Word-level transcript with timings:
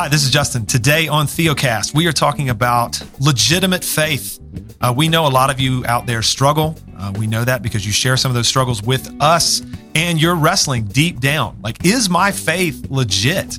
Hi, 0.00 0.08
this 0.08 0.24
is 0.24 0.30
Justin. 0.30 0.64
Today 0.64 1.08
on 1.08 1.26
Theocast, 1.26 1.94
we 1.94 2.06
are 2.06 2.12
talking 2.12 2.48
about 2.48 3.02
legitimate 3.20 3.84
faith. 3.84 4.40
Uh, 4.80 4.94
we 4.96 5.10
know 5.10 5.26
a 5.26 5.28
lot 5.28 5.50
of 5.50 5.60
you 5.60 5.84
out 5.84 6.06
there 6.06 6.22
struggle. 6.22 6.74
Uh, 6.96 7.12
we 7.18 7.26
know 7.26 7.44
that 7.44 7.62
because 7.62 7.84
you 7.84 7.92
share 7.92 8.16
some 8.16 8.30
of 8.30 8.34
those 8.34 8.48
struggles 8.48 8.82
with 8.82 9.14
us 9.20 9.60
and 9.94 10.18
you're 10.18 10.36
wrestling 10.36 10.84
deep 10.84 11.20
down. 11.20 11.58
Like, 11.62 11.84
is 11.84 12.08
my 12.08 12.32
faith 12.32 12.86
legit? 12.88 13.58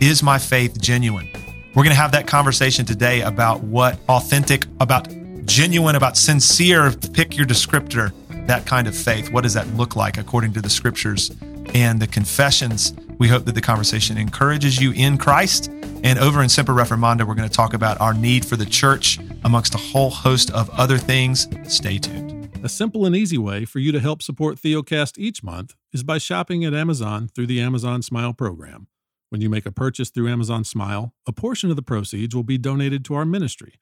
Is 0.00 0.22
my 0.22 0.38
faith 0.38 0.80
genuine? 0.80 1.28
We're 1.74 1.84
going 1.84 1.94
to 1.94 2.00
have 2.00 2.12
that 2.12 2.26
conversation 2.26 2.86
today 2.86 3.20
about 3.20 3.62
what 3.62 3.98
authentic, 4.08 4.64
about 4.80 5.08
genuine, 5.44 5.94
about 5.94 6.16
sincere, 6.16 6.90
pick 7.12 7.36
your 7.36 7.46
descriptor, 7.46 8.14
that 8.46 8.64
kind 8.64 8.88
of 8.88 8.96
faith. 8.96 9.30
What 9.30 9.42
does 9.42 9.52
that 9.52 9.68
look 9.76 9.94
like 9.94 10.16
according 10.16 10.54
to 10.54 10.62
the 10.62 10.70
scriptures 10.70 11.30
and 11.74 12.00
the 12.00 12.06
confessions? 12.06 12.94
We 13.18 13.28
hope 13.28 13.44
that 13.44 13.54
the 13.54 13.60
conversation 13.60 14.16
encourages 14.16 14.80
you 14.80 14.92
in 14.92 15.18
Christ. 15.18 15.70
And 16.04 16.18
over 16.18 16.42
in 16.42 16.48
Semper 16.48 16.72
Reformanda, 16.72 17.26
we're 17.26 17.34
going 17.34 17.48
to 17.48 17.54
talk 17.54 17.74
about 17.74 18.00
our 18.00 18.12
need 18.12 18.44
for 18.44 18.56
the 18.56 18.66
church 18.66 19.18
amongst 19.44 19.74
a 19.74 19.78
whole 19.78 20.10
host 20.10 20.50
of 20.50 20.68
other 20.70 20.98
things. 20.98 21.46
Stay 21.64 21.98
tuned. 21.98 22.50
A 22.64 22.68
simple 22.68 23.06
and 23.06 23.16
easy 23.16 23.38
way 23.38 23.64
for 23.64 23.80
you 23.80 23.92
to 23.92 24.00
help 24.00 24.22
support 24.22 24.56
Theocast 24.56 25.18
each 25.18 25.42
month 25.42 25.74
is 25.92 26.02
by 26.02 26.18
shopping 26.18 26.64
at 26.64 26.74
Amazon 26.74 27.28
through 27.28 27.46
the 27.46 27.60
Amazon 27.60 28.02
Smile 28.02 28.32
program. 28.32 28.88
When 29.30 29.40
you 29.40 29.48
make 29.48 29.66
a 29.66 29.72
purchase 29.72 30.10
through 30.10 30.28
Amazon 30.28 30.62
Smile, 30.62 31.14
a 31.26 31.32
portion 31.32 31.70
of 31.70 31.76
the 31.76 31.82
proceeds 31.82 32.34
will 32.34 32.44
be 32.44 32.58
donated 32.58 33.04
to 33.06 33.14
our 33.14 33.24
ministry. 33.24 33.80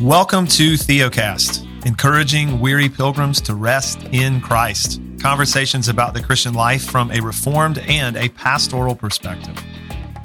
Welcome 0.00 0.46
to 0.46 0.74
Theocast, 0.74 1.84
encouraging 1.84 2.58
weary 2.58 2.88
pilgrims 2.88 3.38
to 3.42 3.54
rest 3.54 4.02
in 4.12 4.40
Christ. 4.40 4.98
Conversations 5.20 5.88
about 5.88 6.14
the 6.14 6.22
Christian 6.22 6.54
life 6.54 6.82
from 6.82 7.10
a 7.10 7.20
reformed 7.20 7.76
and 7.80 8.16
a 8.16 8.30
pastoral 8.30 8.94
perspective. 8.94 9.62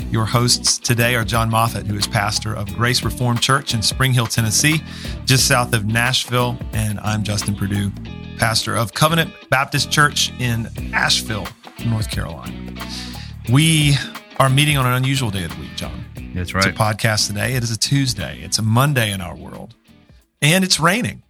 Your 0.09 0.23
hosts 0.23 0.77
today 0.77 1.15
are 1.15 1.25
John 1.25 1.49
Moffitt, 1.49 1.87
who 1.87 1.97
is 1.97 2.07
pastor 2.07 2.55
of 2.55 2.73
Grace 2.73 3.03
Reformed 3.03 3.41
Church 3.41 3.73
in 3.73 3.81
Spring 3.81 4.13
Hill, 4.13 4.27
Tennessee, 4.27 4.81
just 5.25 5.45
south 5.45 5.73
of 5.73 5.85
Nashville, 5.85 6.57
and 6.71 6.97
I'm 7.01 7.23
Justin 7.23 7.53
Perdue, 7.53 7.91
pastor 8.37 8.77
of 8.77 8.93
Covenant 8.93 9.33
Baptist 9.49 9.91
Church 9.91 10.31
in 10.39 10.69
Asheville, 10.93 11.49
North 11.85 12.09
Carolina. 12.09 12.53
We 13.51 13.95
are 14.37 14.49
meeting 14.49 14.77
on 14.77 14.85
an 14.85 14.93
unusual 14.93 15.29
day 15.31 15.43
of 15.45 15.53
the 15.55 15.61
week, 15.61 15.75
John. 15.75 16.05
That's 16.33 16.53
right. 16.53 16.65
It's 16.65 16.75
a 16.75 16.79
podcast 16.79 17.27
today. 17.27 17.53
It 17.53 17.63
is 17.63 17.71
a 17.71 17.77
Tuesday. 17.77 18.39
It's 18.41 18.57
a 18.59 18.61
Monday 18.61 19.11
in 19.11 19.21
our 19.21 19.35
world, 19.35 19.75
and 20.41 20.63
it's 20.63 20.79
raining 20.79 21.21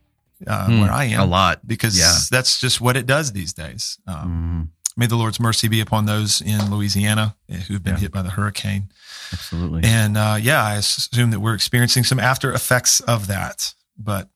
uh, 0.46 0.68
Mm, 0.68 0.82
where 0.82 0.92
I 0.92 1.06
am 1.06 1.22
a 1.22 1.26
lot. 1.26 1.66
because 1.66 1.98
Yeah. 1.98 2.14
that's 2.30 2.60
just 2.60 2.82
what 2.82 2.98
it 2.98 3.06
does 3.06 3.32
these 3.32 3.54
days. 3.54 3.98
Um, 4.06 4.70
Mhm. 4.76 4.92
May 4.98 5.08
the 5.08 5.16
Lord's 5.16 5.40
mercy 5.40 5.68
be 5.70 5.80
upon 5.80 6.06
those 6.06 6.42
in 6.42 6.70
Louisiana 6.70 7.36
eh, 7.50 7.58
who've 7.68 7.82
been 7.82 7.94
Yeah. 7.96 8.00
hit 8.02 8.12
by 8.12 8.22
the 8.22 8.32
hurricane. 8.32 8.92
Absolutely. 9.32 9.84
And 9.86 10.18
uh, 10.18 10.38
yeah, 10.42 10.62
I 10.64 10.76
assume 10.76 11.32
that 11.32 11.40
we're 11.40 11.54
experiencing 11.56 12.04
some 12.04 12.20
after 12.20 12.52
effects 12.54 13.00
of 13.02 13.28
that. 13.28 13.74
But 13.98 14.30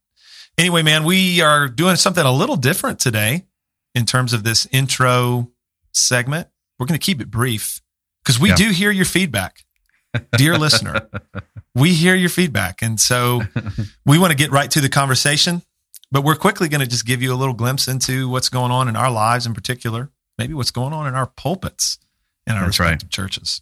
anyway, 0.58 0.82
man, 0.84 1.04
we 1.04 1.42
are 1.42 1.68
doing 1.68 1.98
something 1.98 2.26
a 2.26 2.32
little 2.32 2.56
different 2.58 3.00
today 3.00 3.46
in 3.94 4.06
terms 4.06 4.32
of 4.32 4.44
this 4.44 4.68
intro 4.72 5.50
segment. 5.94 6.48
We're 6.78 6.86
going 6.88 7.00
to 7.00 7.06
keep 7.06 7.20
it 7.22 7.30
brief 7.30 7.82
because 8.24 8.40
we 8.40 8.50
Yeah. 8.50 8.56
do 8.56 8.70
hear 8.72 8.92
your 8.92 9.06
feedback, 9.06 9.66
dear 10.38 10.58
listener. 10.58 11.10
We 11.76 11.94
hear 11.94 12.16
your 12.16 12.30
feedback. 12.30 12.82
And 12.82 13.00
so 13.00 13.44
we 14.06 14.18
want 14.18 14.32
to 14.32 14.36
get 14.38 14.52
right 14.52 14.70
to 14.72 14.82
the 14.82 14.90
conversation, 14.90 15.62
but 16.12 16.24
we're 16.24 16.36
quickly 16.36 16.68
going 16.68 16.82
to 16.82 16.88
just 16.88 17.06
give 17.06 17.22
you 17.22 17.32
a 17.32 17.36
little 17.38 17.54
glimpse 17.54 17.88
into 17.88 18.28
what's 18.28 18.50
going 18.50 18.72
on 18.72 18.90
in 18.90 18.96
our 18.98 19.10
lives 19.12 19.46
in 19.46 19.54
particular, 19.54 20.10
maybe 20.38 20.54
what's 20.56 20.72
going 20.72 20.94
on 20.94 21.08
in 21.08 21.14
our 21.14 21.28
pulpits 21.28 22.00
in 22.48 22.56
our 22.56 22.66
That's 22.66 22.80
right. 22.80 22.88
respective 22.88 23.12
churches. 23.12 23.62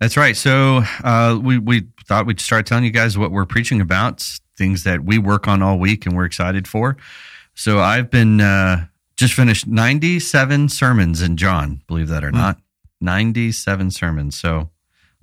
That's 0.00 0.16
right. 0.16 0.36
So 0.36 0.82
uh, 1.02 1.38
we 1.42 1.58
we 1.58 1.88
thought 2.06 2.24
we'd 2.24 2.40
start 2.40 2.66
telling 2.66 2.84
you 2.84 2.90
guys 2.90 3.18
what 3.18 3.30
we're 3.32 3.46
preaching 3.46 3.80
about, 3.80 4.26
things 4.56 4.84
that 4.84 5.04
we 5.04 5.18
work 5.18 5.48
on 5.48 5.60
all 5.62 5.78
week 5.78 6.06
and 6.06 6.16
we're 6.16 6.24
excited 6.24 6.66
for. 6.68 6.96
So 7.54 7.80
I've 7.80 8.10
been 8.10 8.40
uh, 8.40 8.86
just 9.16 9.34
finished 9.34 9.66
97 9.66 10.68
sermons 10.68 11.20
in 11.20 11.36
John, 11.36 11.82
believe 11.88 12.08
that 12.08 12.24
or 12.24 12.30
Hmm. 12.30 12.36
not, 12.36 12.58
97 13.04 13.90
sermons. 13.90 14.38
So 14.38 14.70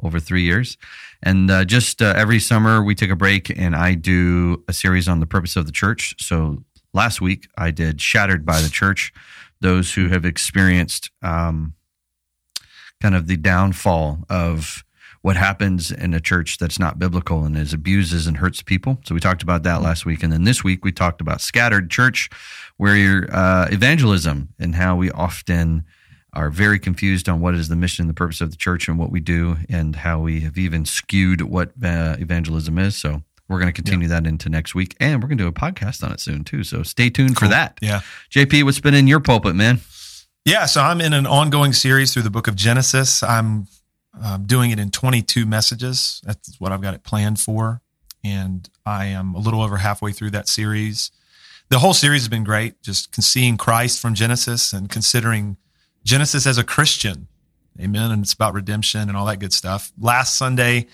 over 0.03 0.19
three 0.19 0.43
years. 0.43 0.77
And 1.23 1.49
uh, 1.51 1.65
just 1.65 2.01
uh, 2.01 2.13
every 2.17 2.39
summer 2.39 2.83
we 2.83 2.95
take 2.95 3.11
a 3.11 3.15
break 3.15 3.49
and 3.57 3.75
I 3.75 3.93
do 3.93 4.63
a 4.67 4.73
series 4.73 5.07
on 5.07 5.19
the 5.19 5.27
purpose 5.27 5.55
of 5.55 5.65
the 5.65 5.71
church. 5.71 6.15
So 6.19 6.63
last 6.93 7.21
week 7.21 7.47
I 7.57 7.71
did 7.71 8.01
Shattered 8.01 8.45
by 8.45 8.61
the 8.61 8.69
Church, 8.69 9.13
those 9.59 9.93
who 9.93 10.09
have 10.09 10.25
experienced 10.25 11.11
um, 11.21 11.73
kind 13.01 13.15
of 13.15 13.27
the 13.27 13.37
downfall 13.37 14.23
of 14.29 14.83
what 15.21 15.35
happens 15.35 15.91
in 15.91 16.15
a 16.15 16.19
church 16.19 16.57
that's 16.57 16.79
not 16.79 16.97
biblical 16.97 17.43
and 17.43 17.55
is 17.55 17.73
abuses 17.73 18.25
and 18.25 18.37
hurts 18.37 18.63
people. 18.63 18.97
So 19.05 19.13
we 19.13 19.21
talked 19.21 19.43
about 19.43 19.61
that 19.63 19.83
last 19.83 20.03
week, 20.03 20.23
and 20.23 20.33
then 20.33 20.45
this 20.45 20.63
week 20.63 20.83
we 20.83 20.91
talked 20.91 21.21
about 21.21 21.41
scattered 21.41 21.91
church, 21.91 22.27
where 22.77 22.95
your 22.95 23.27
uh, 23.31 23.67
evangelism 23.69 24.49
and 24.57 24.73
how 24.73 24.95
we 24.95 25.11
often 25.11 25.83
are 26.33 26.49
very 26.49 26.79
confused 26.79 27.27
on 27.27 27.41
what 27.41 27.55
is 27.55 27.67
the 27.67 27.75
mission 27.75 28.03
and 28.03 28.09
the 28.09 28.13
purpose 28.13 28.41
of 28.41 28.51
the 28.51 28.57
church 28.57 28.87
and 28.87 28.97
what 28.97 29.11
we 29.11 29.19
do, 29.19 29.57
and 29.69 29.97
how 29.97 30.19
we 30.19 30.41
have 30.41 30.57
even 30.57 30.85
skewed 30.85 31.41
what 31.41 31.71
uh, 31.83 32.15
evangelism 32.19 32.77
is. 32.77 32.95
So. 32.95 33.23
We're 33.47 33.59
going 33.59 33.67
to 33.67 33.73
continue 33.73 34.07
that 34.07 34.25
into 34.25 34.47
next 34.47 34.75
week, 34.75 34.95
and 35.01 35.21
we're 35.21 35.27
going 35.27 35.37
to 35.37 35.43
do 35.43 35.47
a 35.49 35.51
podcast 35.51 36.05
on 36.05 36.13
it 36.13 36.21
soon 36.21 36.45
too. 36.45 36.63
So 36.63 36.83
stay 36.83 37.09
tuned 37.09 37.37
for 37.37 37.49
that. 37.49 37.77
Yeah. 37.81 37.99
JP, 38.29 38.63
what's 38.63 38.79
been 38.79 38.93
in 38.93 39.07
your 39.07 39.19
pulpit, 39.19 39.57
man? 39.57 39.81
Yeah, 40.45 40.65
so 40.65 40.81
I'm 40.81 41.01
in 41.01 41.13
an 41.13 41.27
ongoing 41.27 41.73
series 41.73 42.13
through 42.13 42.23
the 42.23 42.31
book 42.31 42.47
of 42.47 42.55
Genesis. 42.55 43.21
I'm 43.21 43.67
um, 44.19 44.45
doing 44.45 44.71
it 44.71 44.79
in 44.79 44.89
22 44.89 45.45
messages. 45.45 46.21
That's 46.23 46.59
what 46.59 46.71
I've 46.71 46.81
got 46.81 46.93
it 46.93 47.03
planned 47.03 47.39
for. 47.39 47.81
And 48.23 48.67
I 48.85 49.05
am 49.05 49.35
a 49.35 49.39
little 49.39 49.61
over 49.61 49.77
halfway 49.77 50.13
through 50.13 50.31
that 50.31 50.47
series. 50.47 51.11
The 51.69 51.79
whole 51.79 51.93
series 51.93 52.21
has 52.21 52.29
been 52.29 52.43
great, 52.43 52.81
just 52.81 53.21
seeing 53.21 53.55
Christ 53.55 53.99
from 53.99 54.13
Genesis 54.13 54.73
and 54.73 54.89
considering 54.89 55.57
Genesis 56.03 56.45
as 56.45 56.57
a 56.57 56.63
Christian. 56.63 57.27
Amen. 57.79 58.11
And 58.11 58.23
it's 58.23 58.33
about 58.33 58.53
redemption 58.53 59.01
and 59.01 59.15
all 59.15 59.25
that 59.25 59.39
good 59.39 59.53
stuff. 59.53 59.91
Last 59.99 60.37
Sunday, 60.37 60.87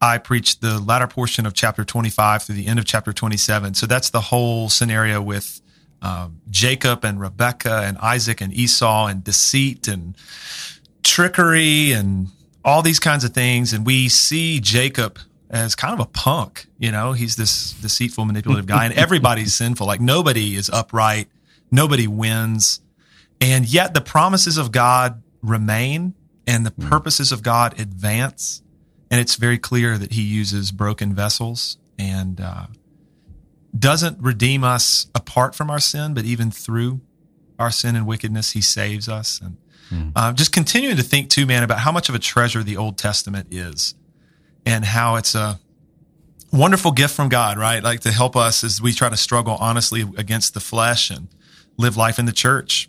I 0.00 0.18
preached 0.18 0.60
the 0.60 0.80
latter 0.80 1.06
portion 1.06 1.46
of 1.46 1.54
chapter 1.54 1.84
25 1.84 2.42
through 2.42 2.56
the 2.56 2.66
end 2.66 2.78
of 2.78 2.84
chapter 2.84 3.12
27. 3.12 3.74
So 3.74 3.86
that's 3.86 4.10
the 4.10 4.20
whole 4.20 4.68
scenario 4.68 5.22
with 5.22 5.60
um, 6.02 6.40
Jacob 6.50 7.04
and 7.04 7.20
Rebecca 7.20 7.82
and 7.84 7.96
Isaac 7.98 8.40
and 8.40 8.52
Esau 8.52 9.06
and 9.06 9.24
deceit 9.24 9.88
and 9.88 10.16
trickery 11.02 11.92
and 11.92 12.28
all 12.64 12.82
these 12.82 13.00
kinds 13.00 13.24
of 13.24 13.32
things. 13.32 13.72
And 13.72 13.86
we 13.86 14.08
see 14.08 14.60
Jacob 14.60 15.18
as 15.48 15.74
kind 15.74 15.94
of 15.94 16.00
a 16.00 16.08
punk, 16.10 16.66
you 16.78 16.90
know, 16.90 17.12
he's 17.12 17.36
this 17.36 17.72
deceitful, 17.74 18.24
manipulative 18.24 18.66
guy 18.66 18.84
and 18.84 18.94
everybody's 18.94 19.54
sinful. 19.56 19.86
Like 19.86 20.00
nobody 20.00 20.56
is 20.56 20.68
upright. 20.70 21.28
Nobody 21.70 22.06
wins. 22.06 22.80
And 23.40 23.66
yet 23.66 23.94
the 23.94 24.00
promises 24.00 24.56
of 24.56 24.72
God 24.72 25.22
remain 25.42 26.14
and 26.46 26.64
the 26.64 26.70
purposes 26.70 27.32
of 27.32 27.42
God 27.42 27.78
advance. 27.78 28.62
And 29.10 29.20
it's 29.20 29.36
very 29.36 29.58
clear 29.58 29.98
that 29.98 30.12
he 30.12 30.22
uses 30.22 30.72
broken 30.72 31.14
vessels 31.14 31.78
and, 31.98 32.40
uh, 32.40 32.66
doesn't 33.78 34.18
redeem 34.20 34.64
us 34.64 35.06
apart 35.14 35.54
from 35.54 35.70
our 35.70 35.78
sin, 35.78 36.14
but 36.14 36.24
even 36.24 36.50
through 36.50 37.00
our 37.58 37.70
sin 37.70 37.96
and 37.96 38.06
wickedness, 38.06 38.52
he 38.52 38.60
saves 38.60 39.08
us. 39.08 39.40
And 39.40 39.56
uh, 40.16 40.32
just 40.32 40.52
continuing 40.52 40.96
to 40.96 41.02
think 41.02 41.30
too, 41.30 41.46
man, 41.46 41.62
about 41.62 41.78
how 41.78 41.92
much 41.92 42.08
of 42.08 42.14
a 42.14 42.18
treasure 42.18 42.62
the 42.62 42.76
Old 42.76 42.98
Testament 42.98 43.48
is 43.50 43.94
and 44.64 44.84
how 44.84 45.16
it's 45.16 45.34
a 45.34 45.60
wonderful 46.52 46.92
gift 46.92 47.14
from 47.14 47.28
God, 47.28 47.58
right? 47.58 47.82
Like 47.82 48.00
to 48.00 48.10
help 48.10 48.34
us 48.36 48.64
as 48.64 48.80
we 48.80 48.92
try 48.92 49.08
to 49.08 49.16
struggle 49.16 49.56
honestly 49.60 50.02
against 50.16 50.54
the 50.54 50.60
flesh 50.60 51.10
and 51.10 51.28
live 51.76 51.96
life 51.96 52.18
in 52.18 52.24
the 52.24 52.32
church. 52.32 52.88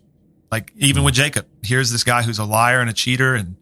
Like 0.51 0.71
even 0.77 1.03
with 1.03 1.13
Jacob, 1.13 1.45
here's 1.61 1.91
this 1.91 2.03
guy 2.03 2.23
who's 2.23 2.39
a 2.39 2.45
liar 2.45 2.79
and 2.79 2.89
a 2.89 2.93
cheater 2.93 3.35
and 3.35 3.55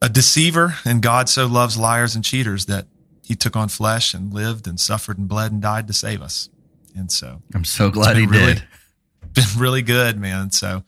a 0.00 0.08
deceiver. 0.08 0.76
And 0.84 1.02
God 1.02 1.28
so 1.28 1.46
loves 1.46 1.76
liars 1.78 2.14
and 2.14 2.24
cheaters 2.24 2.66
that 2.66 2.86
he 3.22 3.34
took 3.34 3.56
on 3.56 3.68
flesh 3.68 4.14
and 4.14 4.32
lived 4.32 4.66
and 4.66 4.78
suffered 4.80 5.18
and 5.18 5.28
bled 5.28 5.52
and 5.52 5.60
died 5.60 5.86
to 5.88 5.92
save 5.92 6.22
us. 6.22 6.48
And 6.96 7.12
so 7.12 7.42
I'm 7.54 7.64
so 7.64 7.90
glad 7.90 8.16
he 8.16 8.26
really- 8.26 8.54
did. 8.54 8.64
been 9.34 9.44
really 9.58 9.82
good, 9.82 10.18
man. 10.18 10.50
So 10.50 10.82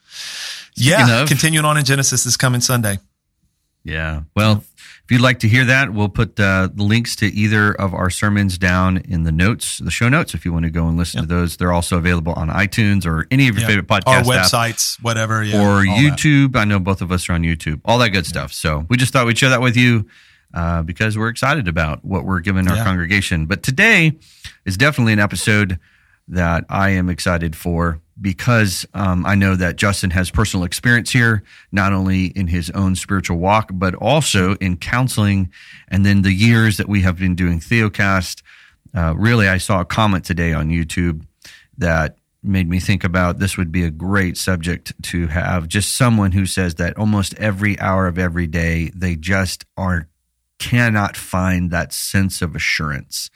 yeah, 0.75 1.23
of- 1.23 1.29
continuing 1.29 1.67
on 1.67 1.77
in 1.77 1.85
Genesis 1.85 2.25
this 2.25 2.37
coming 2.37 2.61
Sunday. 2.63 2.99
Yeah. 3.89 4.23
Well, 4.37 4.65
if 5.05 5.11
you'd 5.11 5.23
like 5.23 5.39
to 5.41 5.49
hear 5.49 5.65
that, 5.65 5.93
we'll 5.95 6.11
put 6.11 6.39
uh, 6.39 6.69
the 6.75 6.83
links 6.83 7.17
to 7.17 7.27
either 7.27 7.73
of 7.73 7.95
our 7.95 8.11
sermons 8.11 8.59
down 8.59 8.99
in 8.99 9.23
the 9.23 9.33
notes, 9.33 9.79
the 9.79 9.91
show 9.91 10.09
notes, 10.11 10.35
if 10.35 10.45
you 10.45 10.53
want 10.53 10.65
to 10.67 10.71
go 10.71 10.87
and 10.89 10.99
listen 10.99 11.21
Yep. 11.21 11.29
to 11.29 11.35
those. 11.35 11.57
They're 11.57 11.73
also 11.73 11.97
available 11.97 12.35
on 12.35 12.49
iTunes 12.51 13.07
or 13.07 13.27
any 13.31 13.49
of 13.49 13.55
your 13.55 13.63
Yeah. 13.63 13.67
favorite 13.69 13.87
podcast 13.89 14.07
Our 14.07 14.23
websites, 14.25 15.03
whatever, 15.03 15.43
yeah, 15.43 15.59
or 15.61 15.79
all 15.79 15.83
that. 15.85 15.87
YouTube. 16.19 16.55
I 16.57 16.65
know 16.65 16.79
both 16.79 17.01
of 17.01 17.11
us 17.11 17.29
are 17.29 17.33
on 17.33 17.43
YouTube. 17.43 17.81
All 17.87 17.97
that 17.99 18.11
good 18.11 18.27
stuff. 18.27 18.53
So 18.53 18.85
we 18.91 18.99
just 18.99 19.13
thought 19.13 19.27
we'd 19.27 19.39
share 19.39 19.51
that 19.51 19.63
with 19.63 19.77
you. 19.77 20.07
uh, 20.55 20.83
because 20.83 21.19
we're 21.19 21.29
excited 21.29 21.69
about 21.69 22.03
what 22.07 22.25
we're 22.25 22.41
giving 22.41 22.67
our 22.69 22.77
Yeah. 22.77 22.83
congregation. 22.85 23.45
But 23.45 23.63
today 23.63 24.17
is 24.65 24.79
definitely 24.79 25.13
an 25.13 25.19
episode 25.19 25.79
that 26.27 26.65
I 26.71 26.89
am 26.91 27.11
excited 27.11 27.55
for 27.55 28.01
because 28.21 28.87
um, 28.95 29.25
I 29.27 29.35
know 29.35 29.57
that 29.57 29.77
Justin 29.77 30.11
has 30.11 30.31
personal 30.31 30.65
experience 30.65 31.11
here, 31.11 31.43
not 31.73 31.93
only 31.93 32.27
in 32.27 32.49
his 32.49 32.71
own 32.71 32.97
spiritual 32.97 33.39
walk, 33.39 33.71
but 33.73 33.95
also 33.95 34.55
in 34.57 34.77
counseling. 34.77 35.51
And 35.89 36.05
then 36.05 36.23
the 36.23 36.33
years 36.33 36.77
that 36.79 36.89
we 36.89 37.03
have 37.03 37.19
been 37.19 37.35
doing 37.35 37.61
Theocast. 37.61 38.43
Uh, 38.95 39.15
really, 39.17 39.49
I 39.49 39.59
saw 39.59 39.81
a 39.81 39.85
comment 39.85 40.25
today 40.25 40.53
on 40.53 40.71
YouTube 40.71 41.25
that 41.77 42.17
made 42.43 42.69
me 42.69 42.81
think 42.81 43.05
about 43.05 43.39
this 43.39 43.57
would 43.57 43.71
be 43.73 43.85
a 43.85 43.91
great 43.91 44.37
subject 44.37 44.93
to 45.03 45.27
have 45.27 45.69
just 45.69 45.97
someone 45.97 46.33
who 46.33 46.47
says 46.47 46.77
that 46.77 46.97
almost 46.97 47.35
every 47.35 47.79
hour 47.81 48.07
of 48.07 48.19
every 48.19 48.47
day 48.47 48.91
they 48.95 49.17
just 49.17 49.65
are 49.77 50.09
cannot 50.59 51.17
find 51.17 51.71
that 51.71 51.93
sense 51.93 52.43
of 52.43 52.57
assurance. 52.57 53.31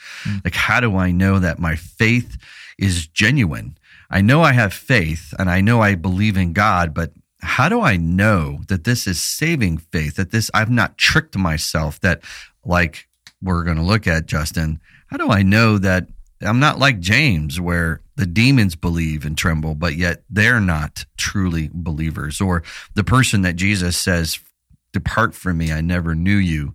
Like, 0.45 0.55
how 0.55 0.81
do 0.81 0.97
I 0.97 1.13
know 1.13 1.39
that 1.39 1.59
my 1.59 1.77
faith 1.77 2.37
is 2.79 3.07
genuine? 3.07 3.79
I 4.13 4.21
know 4.21 4.43
I 4.43 4.53
have 4.53 4.75
faith 4.75 5.33
and 5.39 5.51
I 5.51 5.63
know 5.63 5.81
I 5.81 5.95
believe 5.95 6.37
in 6.37 6.53
God, 6.53 6.93
but 6.93 7.13
how 7.41 7.69
do 7.69 7.81
I 7.81 7.97
know 7.97 8.61
that 8.69 8.85
this 8.85 9.07
is 9.07 9.21
saving 9.21 9.79
faith, 9.79 10.17
that 10.17 10.31
this, 10.31 10.51
I've 10.55 10.71
not 10.71 10.99
tricked 10.99 11.37
myself, 11.37 11.99
that 12.01 12.23
like 12.65 13.09
we're 13.43 13.65
going 13.65 13.79
to 13.79 13.83
look 13.83 14.07
at, 14.07 14.27
Justin, 14.27 14.81
how 15.09 15.17
do 15.17 15.31
I 15.31 15.43
know 15.43 15.79
that 15.79 16.09
I'm 16.41 16.61
not 16.61 16.79
like 16.79 17.01
James, 17.01 17.61
where 17.61 18.01
the 18.17 18.27
demons 18.27 18.77
believe 18.77 19.25
and 19.25 19.37
tremble, 19.37 19.75
but 19.75 19.97
yet 19.97 20.23
they're 20.29 20.61
not 20.61 21.05
truly 21.17 21.71
believers, 21.73 22.41
or 22.41 22.63
the 22.95 23.05
person 23.05 23.43
that 23.43 23.57
Jesus 23.57 23.97
says, 23.97 24.39
Depart 24.93 25.35
from 25.35 25.59
me, 25.59 25.73
I 25.73 25.81
never 25.81 26.15
knew 26.15 26.37
you. 26.37 26.75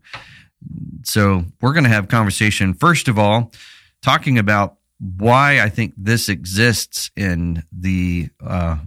So 1.04 1.46
we're 1.62 1.74
going 1.74 1.84
to 1.84 1.90
have 1.90 2.08
conversation 2.08 2.74
first 2.74 3.08
of 3.08 3.20
all, 3.20 3.52
talking 4.02 4.40
about 4.40 4.77
why 5.00 5.62
I 5.62 5.70
think 5.70 5.94
this 5.98 6.30
exists 6.30 7.12
in 7.16 7.64
the 7.72 8.30
uh, 8.46 8.78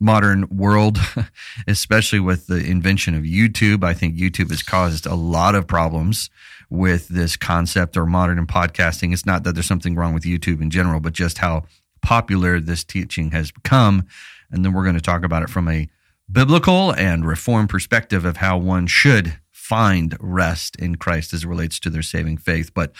modern 0.00 0.46
world, 0.48 0.98
especially 1.66 2.20
with 2.20 2.46
the 2.46 2.64
invention 2.64 3.14
of 3.14 3.22
YouTube. 3.22 3.82
I 3.82 3.94
think 3.94 4.16
YouTube 4.16 4.50
has 4.50 4.62
caused 4.62 5.06
a 5.06 5.14
lot 5.14 5.54
of 5.54 5.66
problems 5.66 6.30
with 6.68 7.08
this 7.08 7.36
concept 7.36 7.96
or 7.96 8.06
modern 8.06 8.38
in 8.38 8.46
podcasting. 8.46 9.12
It's 9.12 9.26
not 9.26 9.44
that 9.44 9.54
there's 9.54 9.66
something 9.66 9.94
wrong 9.94 10.14
with 10.14 10.24
YouTube 10.24 10.60
in 10.60 10.70
general, 10.70 11.00
but 11.00 11.12
just 11.12 11.38
how 11.38 11.64
popular 12.02 12.60
this 12.60 12.84
teaching 12.84 13.30
has 13.30 13.50
become. 13.50 14.06
And 14.50 14.64
then 14.64 14.72
we're 14.72 14.84
going 14.84 14.96
to 14.96 15.00
talk 15.00 15.24
about 15.24 15.42
it 15.42 15.50
from 15.50 15.68
a 15.68 15.88
biblical 16.30 16.92
and 16.92 17.26
reform 17.26 17.68
perspective 17.68 18.24
of 18.24 18.38
how 18.38 18.58
one 18.58 18.86
should 18.86 19.38
find 19.50 20.16
rest 20.20 20.76
in 20.76 20.96
Christ 20.96 21.32
as 21.32 21.44
it 21.44 21.48
relates 21.48 21.80
to 21.80 21.90
their 21.90 22.02
saving 22.02 22.36
faith. 22.36 22.72
But 22.74 22.92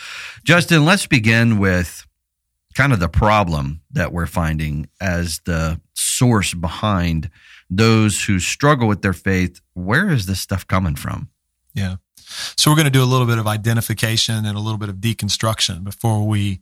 Justin, 0.43 0.85
let's 0.85 1.07
begin 1.07 1.59
with 1.59 2.06
kind 2.77 2.93
of 2.93 2.99
the 2.99 3.09
problem 3.09 3.81
that 3.91 4.13
we're 4.13 4.27
finding 4.27 4.87
as 5.01 5.39
the 5.45 5.81
source 5.95 6.53
behind 6.53 7.27
those 7.71 8.23
who 8.25 8.39
struggle 8.39 8.87
with 8.87 9.01
their 9.01 9.13
faith. 9.13 9.59
Where 9.73 10.09
is 10.11 10.27
this 10.27 10.39
stuff 10.39 10.67
coming 10.67 10.95
from? 10.95 11.29
Yeah. 11.73 11.95
So 12.55 12.69
we're 12.69 12.75
going 12.75 12.85
to 12.85 12.91
do 12.91 13.03
a 13.03 13.05
little 13.13 13.25
bit 13.25 13.39
of 13.39 13.47
identification 13.47 14.45
and 14.45 14.55
a 14.55 14.59
little 14.59 14.77
bit 14.77 14.89
of 14.89 14.97
deconstruction 14.97 15.83
before 15.83 16.27
we 16.27 16.61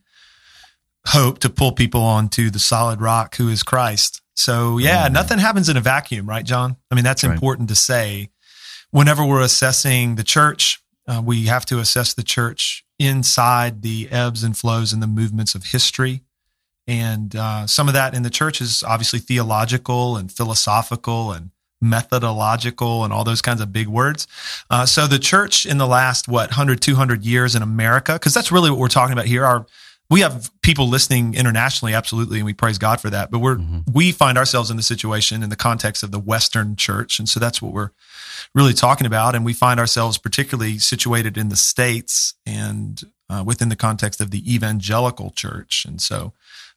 hope 1.07 1.39
to 1.39 1.49
pull 1.49 1.73
people 1.73 2.01
onto 2.01 2.49
the 2.49 2.59
solid 2.59 3.01
rock 3.01 3.35
who 3.35 3.49
is 3.49 3.61
Christ. 3.61 4.21
So 4.35 4.77
yeah, 4.77 5.09
Mhm. 5.09 5.11
nothing 5.11 5.39
happens 5.39 5.67
in 5.67 5.75
a 5.75 5.81
vacuum, 5.81 6.27
right, 6.29 6.45
John? 6.45 6.77
I 6.89 6.95
mean, 6.95 7.03
that's 7.03 7.25
Right. 7.25 7.33
important 7.33 7.67
to 7.69 7.75
say. 7.75 8.29
Whenever 8.91 9.25
we're 9.25 9.41
assessing 9.41 10.15
the 10.15 10.23
church, 10.23 10.79
uh, 11.09 11.21
we 11.21 11.47
have 11.47 11.65
to 11.65 11.79
assess 11.79 12.13
the 12.13 12.23
church 12.23 12.84
inside 12.99 13.81
the 13.81 14.07
ebbs 14.11 14.43
and 14.43 14.57
flows 14.57 14.93
and 14.93 15.01
the 15.01 15.07
movements 15.07 15.55
of 15.55 15.65
history. 15.65 16.21
And 16.87 17.35
uh, 17.35 17.67
some 17.67 17.87
of 17.87 17.93
that 17.93 18.13
in 18.13 18.23
the 18.23 18.29
church 18.29 18.61
is 18.61 18.83
obviously 18.83 19.19
theological 19.19 20.17
and 20.17 20.31
philosophical 20.31 21.31
and 21.31 21.49
methodological 21.81 23.03
and 23.03 23.11
all 23.11 23.23
those 23.23 23.41
kinds 23.41 23.61
of 23.61 23.73
big 23.73 23.87
words. 23.87 24.27
Uh, 24.69 24.85
so 24.85 25.07
the 25.07 25.19
church 25.19 25.65
in 25.65 25.77
the 25.77 25.87
last, 25.87 26.27
what, 26.27 26.49
100, 26.49 26.81
200 26.81 27.23
years 27.23 27.55
in 27.55 27.61
America, 27.61 28.13
because 28.13 28.33
that's 28.33 28.51
really 28.51 28.69
what 28.69 28.79
we're 28.79 28.87
talking 28.87 29.13
about 29.13 29.25
here. 29.25 29.45
Our, 29.45 29.65
we 30.09 30.21
have 30.21 30.51
people 30.61 30.87
listening 30.87 31.33
internationally, 31.33 31.93
absolutely, 31.93 32.37
and 32.37 32.45
we 32.45 32.53
praise 32.53 32.77
God 32.77 33.01
for 33.01 33.09
that. 33.09 33.31
But 33.31 33.39
we're, 33.39 33.59
we 33.91 34.11
find 34.11 34.37
ourselves 34.37 34.69
in 34.69 34.77
the 34.77 34.83
situation 34.83 35.41
in 35.41 35.49
the 35.49 35.55
context 35.55 36.03
of 36.03 36.11
the 36.11 36.19
Western 36.19 36.75
church. 36.75 37.17
And 37.17 37.27
so 37.27 37.39
that's 37.39 37.61
what 37.61 37.73
we're 37.73 37.89
really 38.53 38.73
talking 38.73 39.07
about. 39.07 39.35
And 39.35 39.45
we 39.45 39.53
find 39.53 39.79
ourselves 39.79 40.17
particularly 40.17 40.77
situated 40.77 41.37
in 41.37 41.49
the 41.49 41.55
States 41.55 42.33
and 42.45 43.01
uh, 43.29 43.43
within 43.45 43.69
the 43.69 43.75
context 43.75 44.21
of 44.21 44.31
the 44.31 44.53
evangelical 44.53 45.31
church. 45.31 45.85
And 45.85 46.01
so 46.01 46.33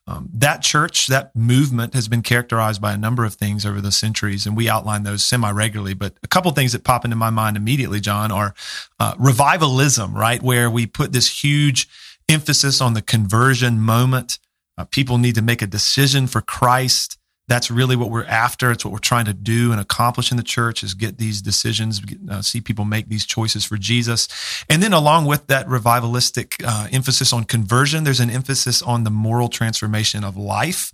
um, 0.08 0.30
that 0.32 0.62
church, 0.62 1.06
that 1.08 1.36
movement 1.36 1.92
has 1.92 2.08
been 2.08 2.22
characterized 2.22 2.80
by 2.80 2.94
a 2.94 2.96
number 2.96 3.26
of 3.26 3.34
things 3.34 3.66
over 3.66 3.82
the 3.82 3.92
centuries, 3.92 4.46
and 4.46 4.56
we 4.56 4.66
outline 4.66 5.02
those 5.02 5.22
semi 5.22 5.50
regularly. 5.50 5.92
But 5.92 6.14
a 6.22 6.28
couple 6.28 6.50
things 6.52 6.72
that 6.72 6.82
pop 6.82 7.04
into 7.04 7.16
my 7.16 7.28
mind 7.28 7.58
immediately, 7.58 8.00
John, 8.00 8.32
are 8.32 8.54
uh, 8.98 9.14
revivalism, 9.18 10.14
right? 10.14 10.42
Where 10.42 10.70
we 10.70 10.86
put 10.86 11.12
this 11.12 11.44
huge 11.44 11.88
emphasis 12.26 12.80
on 12.80 12.94
the 12.94 13.02
conversion 13.02 13.80
moment. 13.80 14.38
Uh, 14.78 14.84
people 14.84 15.18
need 15.18 15.34
to 15.34 15.42
make 15.42 15.60
a 15.60 15.66
decision 15.66 16.26
for 16.26 16.40
Christ. 16.40 17.18
That's 17.48 17.70
really 17.70 17.96
what 17.96 18.10
we're 18.10 18.24
after. 18.26 18.70
It's 18.70 18.84
what 18.84 18.92
we're 18.92 18.98
trying 18.98 19.24
to 19.24 19.34
do 19.34 19.72
and 19.72 19.80
accomplish 19.80 20.30
in 20.30 20.36
the 20.36 20.42
church 20.42 20.82
is 20.82 20.94
get 20.94 21.18
these 21.18 21.42
decisions, 21.42 22.00
get, 22.00 22.18
uh, 22.30 22.42
see 22.42 22.60
people 22.60 22.84
make 22.84 23.08
these 23.08 23.26
choices 23.26 23.64
for 23.64 23.76
Jesus. 23.76 24.28
And 24.68 24.82
then 24.82 24.92
along 24.92 25.24
with 25.24 25.46
that 25.48 25.66
revivalistic 25.66 26.62
uh, 26.64 26.88
emphasis 26.92 27.32
on 27.32 27.44
conversion, 27.44 28.04
there's 28.04 28.20
an 28.20 28.30
emphasis 28.30 28.82
on 28.82 29.04
the 29.04 29.10
moral 29.10 29.48
transformation 29.48 30.24
of 30.24 30.36
life 30.36 30.92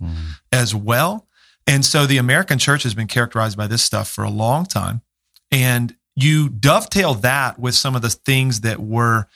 as 0.51 0.73
well. 0.73 1.27
And 1.67 1.83
so 1.83 2.05
the 2.05 2.17
American 2.17 2.57
church 2.57 2.83
has 2.83 2.93
been 2.93 3.07
characterized 3.07 3.57
by 3.57 3.67
this 3.67 3.83
stuff 3.83 4.09
for 4.09 4.23
a 4.23 4.29
long 4.29 4.65
time. 4.65 5.01
And 5.51 5.95
you 6.15 6.49
dovetail 6.49 7.15
that 7.15 7.59
with 7.59 7.75
some 7.75 7.95
of 7.95 8.01
the 8.01 8.09
things 8.09 8.61
that 8.61 8.79
were 8.79 9.27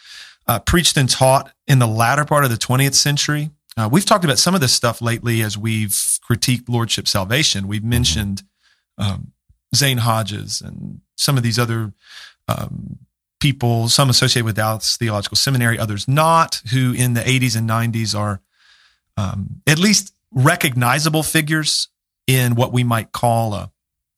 uh, 0.47 0.59
preached 0.59 0.97
and 0.97 1.09
taught 1.09 1.51
in 1.67 1.79
the 1.79 1.87
latter 1.87 2.25
part 2.25 2.43
of 2.43 2.49
the 2.49 2.57
20th 2.57 2.95
century. 2.95 3.51
Uh, 3.77 3.87
we've 3.91 4.05
talked 4.05 4.25
about 4.25 4.39
some 4.39 4.55
of 4.55 4.61
this 4.61 4.73
stuff 4.73 5.01
lately 5.01 5.41
as 5.41 5.57
we've 5.57 6.18
critiqued 6.29 6.69
lordship 6.69 7.07
salvation. 7.07 7.67
We've 7.67 7.83
mentioned 7.83 8.43
um, 8.97 9.31
Zane 9.75 9.99
Hodges 9.99 10.61
and 10.61 11.01
some 11.15 11.37
of 11.37 11.43
these 11.43 11.59
other 11.59 11.93
um, 12.47 12.99
people, 13.39 13.89
some 13.89 14.09
associated 14.09 14.45
with 14.45 14.55
Dallas 14.55 14.97
Theological 14.97 15.37
Seminary, 15.37 15.79
others 15.79 16.07
not, 16.07 16.61
who 16.71 16.93
in 16.93 17.13
the 17.13 17.21
80s 17.21 17.57
and 17.57 17.69
90s 17.69 18.17
are 18.17 18.41
um, 19.17 19.61
at 19.67 19.79
least 19.79 20.13
recognizable 20.31 21.23
figures 21.23 21.87
in 22.27 22.55
what 22.55 22.71
we 22.71 22.83
might 22.83 23.11
call 23.11 23.53
a 23.53 23.71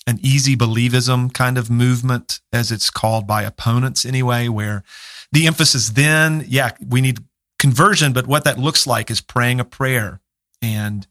an 0.07 0.19
easy 0.23 0.57
believism 0.57 1.31
kind 1.31 1.59
of 1.59 1.69
movement, 1.69 2.39
as 2.51 2.71
it's 2.71 2.89
called 2.89 3.27
by 3.27 3.43
opponents 3.43 4.03
anyway, 4.03 4.47
where 4.47 4.83
the 5.31 5.45
emphasis 5.45 5.91
then, 5.91 6.43
yeah, 6.47 6.71
we 6.85 7.01
need 7.01 7.19
conversion, 7.59 8.11
but 8.11 8.25
what 8.25 8.43
that 8.43 8.57
looks 8.57 8.87
like 8.87 9.11
is 9.11 9.21
praying 9.21 9.59
a 9.59 9.63
prayer 9.63 10.19
and 10.61 11.05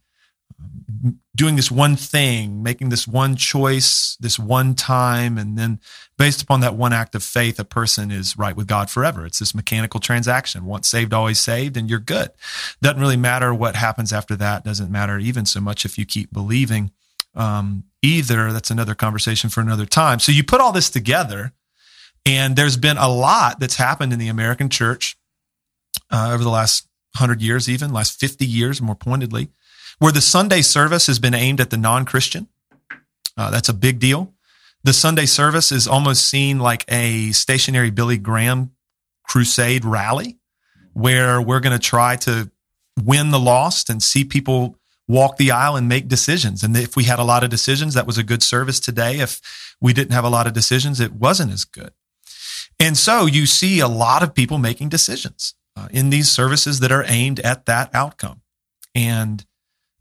doing 1.34 1.56
this 1.56 1.70
one 1.70 1.96
thing, 1.96 2.62
making 2.62 2.90
this 2.90 3.08
one 3.08 3.36
choice, 3.36 4.16
this 4.20 4.38
one 4.38 4.74
time, 4.74 5.38
and 5.38 5.56
then 5.56 5.80
based 6.18 6.42
upon 6.42 6.60
that 6.60 6.74
one 6.74 6.92
act 6.92 7.14
of 7.14 7.22
faith, 7.22 7.58
a 7.58 7.64
person 7.64 8.10
is 8.10 8.36
right 8.36 8.56
with 8.56 8.66
God 8.66 8.90
forever. 8.90 9.24
It's 9.24 9.38
this 9.38 9.54
mechanical 9.54 10.00
transaction. 10.00 10.66
Once 10.66 10.88
saved, 10.88 11.14
always 11.14 11.40
saved, 11.40 11.76
and 11.76 11.88
you're 11.88 11.98
good. 11.98 12.30
Doesn't 12.82 13.00
really 13.00 13.16
matter 13.16 13.54
what 13.54 13.76
happens 13.76 14.12
after 14.12 14.36
that. 14.36 14.64
Doesn't 14.64 14.90
matter 14.90 15.18
even 15.18 15.46
so 15.46 15.60
much 15.60 15.84
if 15.84 15.96
you 15.96 16.04
keep 16.04 16.32
believing 16.32 16.90
um, 17.34 17.84
either. 18.02 18.52
That's 18.52 18.70
another 18.70 18.94
conversation 18.94 19.48
for 19.48 19.60
another 19.60 19.86
time. 19.86 20.18
So 20.18 20.32
you 20.32 20.44
put 20.44 20.60
all 20.60 20.72
this 20.72 20.90
together, 20.90 21.52
and 22.26 22.56
there's 22.56 22.76
been 22.76 22.98
a 22.98 23.08
lot 23.08 23.60
that's 23.60 23.76
happened 23.76 24.12
in 24.12 24.18
the 24.18 24.28
American 24.28 24.68
church 24.68 25.16
uh, 26.10 26.30
over 26.32 26.42
the 26.42 26.50
last 26.50 26.86
hundred 27.16 27.40
years, 27.42 27.68
even 27.68 27.92
last 27.92 28.18
50 28.20 28.44
years, 28.46 28.80
more 28.80 28.94
pointedly, 28.94 29.50
where 30.00 30.12
the 30.12 30.20
Sunday 30.20 30.62
service 30.62 31.06
has 31.06 31.18
been 31.18 31.34
aimed 31.34 31.60
at 31.60 31.70
the 31.70 31.76
non-Christian. 31.76 32.48
Uh, 33.36 33.50
that's 33.50 33.68
a 33.68 33.74
big 33.74 34.00
deal. 34.00 34.34
The 34.82 34.92
Sunday 34.94 35.26
service 35.26 35.70
is 35.70 35.86
almost 35.86 36.26
seen 36.26 36.58
like 36.58 36.84
a 36.88 37.30
stationary 37.32 37.90
Billy 37.90 38.18
Graham 38.18 38.72
crusade 39.22 39.84
rally, 39.84 40.38
where 40.94 41.40
we're 41.40 41.60
going 41.60 41.78
to 41.78 41.86
try 41.86 42.16
to 42.16 42.50
win 43.04 43.30
the 43.30 43.38
lost 43.38 43.90
and 43.90 44.02
see 44.02 44.24
people 44.24 44.76
walk 45.06 45.36
the 45.36 45.50
aisle 45.50 45.76
and 45.76 45.88
make 45.88 46.08
decisions. 46.08 46.62
And 46.62 46.76
if 46.76 46.96
we 46.96 47.04
had 47.04 47.18
a 47.18 47.24
lot 47.24 47.44
of 47.44 47.50
decisions, 47.50 47.94
that 47.94 48.06
was 48.06 48.16
a 48.16 48.24
good 48.24 48.42
service 48.42 48.80
today. 48.80 49.20
If 49.20 49.76
we 49.80 49.92
didn't 49.92 50.12
have 50.12 50.24
a 50.24 50.30
lot 50.30 50.46
of 50.46 50.54
decisions, 50.54 50.98
it 50.98 51.12
wasn't 51.12 51.52
as 51.52 51.64
good. 51.64 51.92
And 52.78 52.96
so 52.96 53.26
you 53.26 53.44
see 53.44 53.80
a 53.80 53.88
lot 53.88 54.22
of 54.22 54.34
people 54.34 54.56
making 54.56 54.88
decisions 54.88 55.54
uh, 55.76 55.88
in 55.90 56.08
these 56.08 56.30
services 56.30 56.80
that 56.80 56.90
are 56.90 57.04
aimed 57.06 57.40
at 57.40 57.66
that 57.66 57.94
outcome. 57.94 58.40
And 58.94 59.44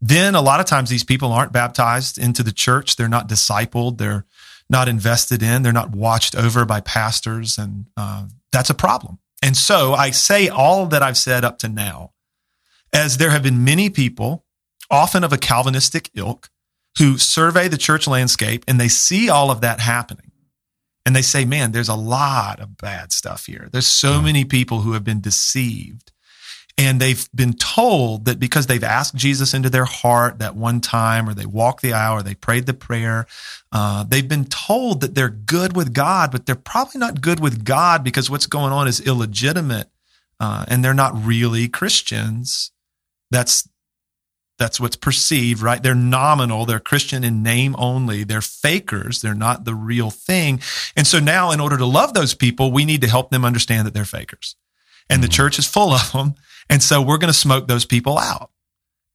then 0.01 0.35
a 0.35 0.41
lot 0.41 0.59
of 0.59 0.65
times 0.65 0.89
these 0.89 1.03
people 1.03 1.31
aren't 1.31 1.51
baptized 1.51 2.17
into 2.17 2.43
the 2.43 2.51
church. 2.51 2.95
They're 2.95 3.09
not 3.09 3.27
discipled. 3.27 3.97
They're 3.97 4.25
not 4.69 4.87
invested 4.87 5.41
in, 5.41 5.63
they're 5.63 5.73
not 5.73 5.91
watched 5.91 6.35
over 6.35 6.63
by 6.63 6.81
pastors, 6.81 7.57
and 7.57 7.87
uh, 7.97 8.25
that's 8.51 8.69
a 8.69 8.75
problem. 8.75 9.17
And 9.41 9.57
so 9.57 9.93
I 9.93 10.11
say 10.11 10.47
all 10.47 10.85
that 10.87 11.01
I've 11.01 11.17
said 11.17 11.43
up 11.43 11.59
to 11.59 11.69
now, 11.69 12.11
as 12.93 13.17
there 13.17 13.31
have 13.31 13.43
been 13.43 13.63
many 13.63 13.89
people, 13.89 14.45
often 14.91 15.23
of 15.23 15.33
a 15.33 15.37
Calvinistic 15.37 16.09
ilk, 16.13 16.49
who 16.97 17.17
survey 17.17 17.67
the 17.67 17.77
church 17.77 18.07
landscape 18.07 18.65
and 18.67 18.79
they 18.79 18.87
see 18.87 19.29
all 19.29 19.51
of 19.51 19.61
that 19.61 19.79
happening. 19.79 20.31
And 21.05 21.15
they 21.15 21.21
say, 21.21 21.45
man, 21.45 21.71
there's 21.71 21.89
a 21.89 21.95
lot 21.95 22.59
of 22.59 22.77
bad 22.77 23.11
stuff 23.11 23.45
here. 23.45 23.69
There's 23.71 23.87
so 23.87 24.21
many 24.21 24.43
people 24.43 24.81
who 24.81 24.93
have 24.93 25.03
been 25.03 25.21
deceived 25.21 26.11
and 26.79 27.01
they've 27.01 27.27
been 27.35 27.51
told 27.51 28.23
that 28.23 28.39
because 28.39 28.67
they've 28.67 28.85
asked 28.85 29.13
Jesus 29.13 29.53
into 29.53 29.69
their 29.69 29.83
heart 29.83 30.39
that 30.39 30.55
one 30.55 30.79
time, 30.79 31.27
or 31.27 31.33
they 31.33 31.45
walked 31.45 31.81
the 31.81 31.91
aisle, 31.91 32.19
or 32.19 32.23
they 32.23 32.35
prayed 32.35 32.67
the 32.67 32.73
prayer, 32.73 33.27
uh, 33.73 34.05
they've 34.05 34.29
been 34.29 34.45
told 34.45 35.01
that 35.01 35.13
they're 35.13 35.27
good 35.27 35.75
with 35.75 35.93
God, 35.93 36.31
but 36.31 36.45
they're 36.45 36.55
probably 36.55 36.97
not 36.97 37.19
good 37.19 37.41
with 37.41 37.65
God 37.65 38.01
because 38.01 38.29
what's 38.29 38.45
going 38.45 38.71
on 38.71 38.87
is 38.87 39.05
illegitimate, 39.05 39.89
uh, 40.39 40.63
and 40.69 40.81
they're 40.81 40.93
not 40.93 41.21
really 41.21 41.67
Christians. 41.67 42.71
That's 43.29 43.67
that's 44.57 44.79
what's 44.79 44.95
perceived, 44.95 45.61
right? 45.61 45.83
They're 45.83 45.95
nominal. 45.95 46.65
They're 46.65 46.79
Christian 46.79 47.25
in 47.25 47.43
name 47.43 47.75
only. 47.77 48.23
They're 48.23 48.41
fakers. 48.41 49.21
They're 49.21 49.33
not 49.33 49.65
the 49.65 49.75
real 49.75 50.11
thing. 50.11 50.61
And 50.95 51.05
so 51.05 51.19
now, 51.19 51.51
in 51.51 51.59
order 51.59 51.77
to 51.77 51.85
love 51.85 52.13
those 52.13 52.33
people, 52.33 52.71
we 52.71 52.85
need 52.85 53.01
to 53.01 53.09
help 53.09 53.31
them 53.31 53.43
understand 53.43 53.85
that 53.85 53.93
they're 53.93 54.05
fakers. 54.05 54.55
And 55.09 55.21
the 55.21 55.27
mm-hmm. 55.27 55.33
church 55.33 55.59
is 55.59 55.67
full 55.67 55.91
of 55.91 56.11
them. 56.13 56.35
And 56.69 56.83
so 56.83 57.01
we're 57.01 57.17
going 57.17 57.33
to 57.33 57.37
smoke 57.37 57.67
those 57.67 57.85
people 57.85 58.17
out. 58.17 58.51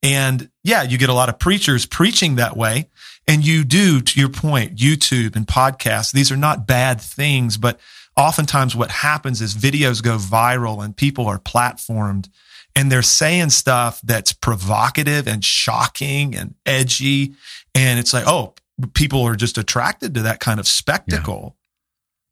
And 0.03 0.49
yeah, 0.63 0.83
you 0.83 0.97
get 0.97 1.09
a 1.09 1.13
lot 1.13 1.29
of 1.29 1.39
preachers 1.39 1.85
preaching 1.85 2.35
that 2.35 2.55
way. 2.55 2.89
And 3.27 3.45
you 3.45 3.63
do, 3.63 4.01
to 4.01 4.19
your 4.19 4.29
point, 4.29 4.75
YouTube 4.75 5.35
and 5.35 5.47
podcasts. 5.47 6.11
These 6.11 6.31
are 6.31 6.37
not 6.37 6.67
bad 6.67 7.01
things, 7.01 7.57
but 7.57 7.79
oftentimes 8.15 8.75
what 8.75 8.91
happens 8.91 9.41
is 9.41 9.55
videos 9.55 10.03
go 10.03 10.17
viral 10.17 10.83
and 10.83 10.95
people 10.95 11.25
are 11.25 11.39
platformed 11.39 12.29
and 12.75 12.91
they're 12.91 13.01
saying 13.01 13.49
stuff 13.49 14.01
that's 14.03 14.33
provocative 14.33 15.27
and 15.27 15.43
shocking 15.43 16.35
and 16.35 16.55
edgy. 16.65 17.33
And 17.73 17.99
it's 17.99 18.13
like, 18.13 18.25
oh, 18.27 18.53
people 18.93 19.23
are 19.23 19.35
just 19.35 19.57
attracted 19.57 20.13
to 20.15 20.21
that 20.23 20.39
kind 20.39 20.59
of 20.59 20.67
spectacle. 20.67 21.55
Yeah. 21.55 21.61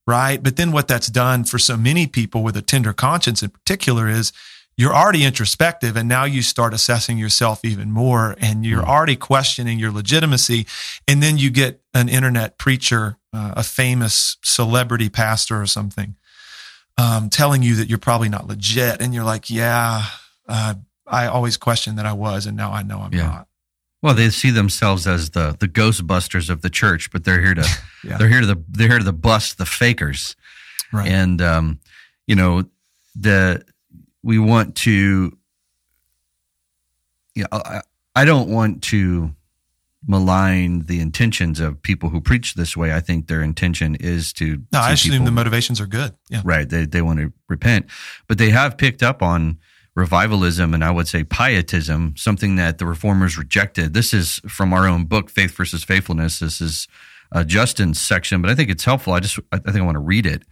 Right. 0.06 0.44
But 0.44 0.58
then 0.58 0.74
what 0.74 0.90
that's 0.90 1.08
done 1.08 1.46
for 1.46 1.58
so 1.58 1.78
many 1.78 2.08
people 2.08 2.44
with 2.44 2.58
a 2.58 2.62
tender 2.62 2.92
conscience 2.92 3.42
in 3.42 3.52
particular 3.52 4.10
is 4.10 4.34
you're 4.76 4.94
already 4.94 5.24
introspective 5.24 5.96
and 5.96 6.10
now 6.10 6.26
you 6.26 6.42
start 6.42 6.74
assessing 6.74 7.18
yourself 7.18 7.64
even 7.64 7.92
more 7.92 8.36
and 8.40 8.66
you're 8.66 8.82
mm. 8.82 8.88
already 8.88 9.16
questioning 9.16 9.78
your 9.80 9.92
legitimacy. 9.92 10.66
And 11.08 11.22
then 11.22 11.38
you 11.38 11.52
get 11.52 11.82
an 11.94 12.10
internet 12.10 12.58
preacher, 12.58 13.18
uh, 13.32 13.54
a 13.58 13.64
famous 13.64 14.38
celebrity 14.44 15.10
pastor 15.10 15.62
or 15.62 15.68
something, 15.68 16.16
um, 16.98 17.30
telling 17.30 17.62
you 17.62 17.76
that 17.76 17.90
you're 17.90 18.00
probably 18.00 18.30
not 18.30 18.48
legit. 18.48 19.02
And 19.02 19.14
you're 19.14 19.24
like, 19.24 19.50
yeah, 19.50 20.06
uh, 20.48 20.76
I 21.06 21.28
always 21.28 21.58
questioned 21.58 21.98
that 21.98 22.06
I 22.06 22.14
was, 22.14 22.46
and 22.46 22.58
now 22.58 22.72
I 22.72 22.84
know 22.84 23.00
I'm 23.00 23.14
yeah. 23.14 23.24
not. 23.24 23.48
Well, 24.02 24.14
they 24.14 24.30
see 24.30 24.52
themselves 24.52 25.08
as 25.08 25.30
the 25.30 25.56
the 25.58 25.68
Ghostbusters 25.68 26.50
of 26.50 26.62
the 26.62 26.70
church, 26.70 27.12
but 27.12 27.24
they're 27.24 27.42
here 27.42 27.54
to 27.54 27.68
yeah. 28.04 28.18
they're 28.18 28.30
here 28.30 28.42
to 28.42 28.48
the 28.48 28.64
they're 28.70 28.90
here 28.90 29.00
to 29.00 29.12
bust 29.12 29.58
the 29.58 29.66
fakers, 29.66 30.36
right? 30.92 31.10
And 31.10 31.42
um, 31.42 31.80
you 32.28 32.36
know 32.36 32.66
the 33.16 33.64
we 34.24 34.40
want 34.40 34.76
to. 34.78 35.38
Yeah, 37.36 37.46
I, 37.52 37.82
I 38.16 38.26
don't 38.26 38.50
want 38.50 38.84
to 38.84 39.36
malign 40.06 40.82
the 40.86 41.00
intentions 41.00 41.60
of 41.60 41.82
people 41.82 42.10
who 42.10 42.20
preach 42.22 42.54
this 42.56 42.76
way. 42.76 42.94
I 42.94 43.00
think 43.00 43.28
their 43.28 43.42
intention 43.42 43.96
is 43.96 44.34
to. 44.34 44.64
No, 44.72 44.80
I 44.80 44.92
assume 44.92 45.12
people, 45.12 45.26
the 45.26 45.32
motivations 45.32 45.80
are 45.82 45.88
good. 45.88 46.16
Yeah, 46.30 46.42
right. 46.44 46.68
They 46.68 46.86
they 46.86 47.02
want 47.02 47.20
to 47.20 47.34
repent, 47.50 47.88
but 48.28 48.38
they 48.38 48.50
have 48.50 48.78
picked 48.78 49.04
up 49.04 49.22
on 49.22 49.60
revivalism 49.96 50.74
and 50.74 50.84
I 50.84 50.92
would 50.92 51.08
say 51.08 51.24
pietism, 51.24 52.16
something 52.18 52.56
that 52.56 52.78
the 52.78 52.86
reformers 52.86 53.38
rejected. 53.38 53.94
This 53.94 54.14
is 54.14 54.42
from 54.48 54.74
our 54.74 54.88
own 54.88 55.06
book, 55.06 55.30
Faith 55.30 55.56
versus 55.56 55.84
Faithfulness. 55.84 56.40
This 56.40 56.62
is 56.62 56.88
uh, 57.32 57.44
Justin's 57.44 58.00
section, 58.00 58.42
but 58.42 58.50
I 58.50 58.56
think 58.56 58.70
it's 58.70 58.86
helpful. 58.86 59.14
I 59.14 59.20
just, 59.20 59.40
I 59.52 59.58
think 59.60 59.78
I 59.78 59.82
want 59.82 59.96
to 59.96 60.00
read 60.00 60.26
it. 60.26 60.44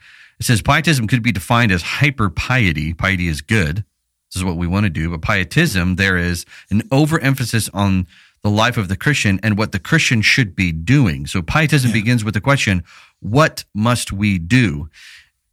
It 0.42 0.46
says 0.46 0.64
pietism 0.64 1.06
could 1.06 1.22
be 1.22 1.32
defined 1.32 1.72
as 1.72 1.84
hyper 1.84 2.28
piety. 2.32 2.96
Piety 2.96 3.28
is 3.28 3.42
good. 3.42 3.86
This 4.34 4.38
is 4.38 4.44
what 4.44 4.58
we 4.58 4.66
want 4.66 4.86
to 4.86 4.90
do. 4.90 5.12
But 5.12 5.22
pietism, 5.22 5.98
there 5.98 6.18
is 6.18 6.48
an 6.72 6.82
overemphasis 6.92 7.70
on 7.76 8.08
the 8.42 8.50
life 8.50 8.76
of 8.76 8.88
the 8.88 8.98
Christian 8.98 9.40
and 9.44 9.56
what 9.56 9.72
the 9.72 9.78
Christian 9.78 10.24
should 10.24 10.56
be 10.56 10.72
doing. 10.72 11.28
So 11.28 11.44
pietism 11.44 11.92
yeah. 11.92 11.98
begins 11.98 12.24
with 12.24 12.34
the 12.34 12.42
question, 12.42 12.84
what 13.20 13.66
must 13.76 14.12
we 14.12 14.40
do? 14.40 14.90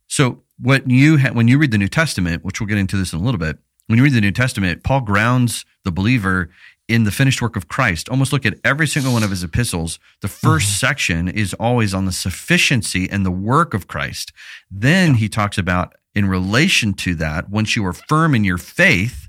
So 0.06 0.42
what 0.58 0.88
you 0.88 1.18
ha- 1.18 1.32
when 1.34 1.48
you 1.48 1.58
read 1.58 1.70
the 1.70 1.76
New 1.76 1.88
Testament, 1.88 2.42
which 2.42 2.58
we'll 2.58 2.66
get 2.66 2.78
into 2.78 2.96
this 2.96 3.12
in 3.12 3.20
a 3.20 3.22
little 3.22 3.38
bit, 3.38 3.58
when 3.88 3.98
you 3.98 4.04
read 4.04 4.14
the 4.14 4.22
New 4.22 4.32
Testament, 4.32 4.84
Paul 4.84 5.02
grounds 5.02 5.66
the 5.84 5.92
believer 5.92 6.48
in 6.88 7.04
the 7.04 7.10
finished 7.10 7.42
work 7.42 7.54
of 7.54 7.68
Christ. 7.68 8.08
Almost 8.08 8.32
look 8.32 8.46
at 8.46 8.58
every 8.64 8.86
single 8.86 9.12
one 9.12 9.22
of 9.22 9.30
his 9.30 9.44
epistles. 9.44 9.98
The 10.22 10.28
1st 10.28 10.40
mm-hmm. 10.40 10.60
section 10.60 11.28
is 11.28 11.54
always 11.54 11.92
on 11.94 12.06
the 12.06 12.12
sufficiency 12.12 13.08
and 13.08 13.24
the 13.24 13.30
work 13.30 13.74
of 13.74 13.86
Christ. 13.86 14.32
Then 14.70 15.14
he 15.14 15.28
talks 15.28 15.58
about 15.58 15.94
in 16.14 16.26
relation 16.26 16.94
to 16.94 17.14
that, 17.16 17.50
once 17.50 17.76
you 17.76 17.86
are 17.86 17.92
firm 17.92 18.34
in 18.34 18.42
your 18.42 18.58
faith, 18.58 19.28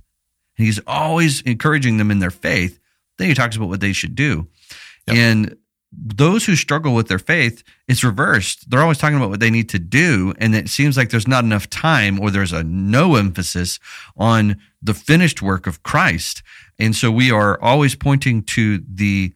and 0.57 0.65
he's 0.65 0.79
always 0.87 1.41
encouraging 1.41 1.97
them 1.97 2.11
in 2.11 2.19
their 2.19 2.31
faith. 2.31 2.79
Then 3.17 3.27
he 3.27 3.33
talks 3.33 3.55
about 3.55 3.69
what 3.69 3.81
they 3.81 3.93
should 3.93 4.15
do. 4.15 4.47
Yep. 5.07 5.17
And 5.17 5.57
those 5.91 6.45
who 6.45 6.55
struggle 6.55 6.93
with 6.93 7.07
their 7.07 7.19
faith, 7.19 7.63
it's 7.87 8.03
reversed. 8.03 8.69
They're 8.69 8.81
always 8.81 8.97
talking 8.97 9.17
about 9.17 9.29
what 9.29 9.39
they 9.39 9.49
need 9.49 9.69
to 9.69 9.79
do. 9.79 10.33
And 10.37 10.53
it 10.55 10.69
seems 10.69 10.97
like 10.97 11.09
there's 11.09 11.27
not 11.27 11.43
enough 11.43 11.69
time 11.69 12.19
or 12.19 12.29
there's 12.29 12.53
a 12.53 12.63
no 12.63 13.15
emphasis 13.15 13.79
on 14.15 14.59
the 14.81 14.93
finished 14.93 15.41
work 15.41 15.65
of 15.65 15.83
Christ. 15.83 16.43
And 16.79 16.95
so 16.95 17.11
we 17.11 17.29
are 17.29 17.61
always 17.61 17.93
pointing 17.95 18.43
to 18.43 18.81
the 18.87 19.33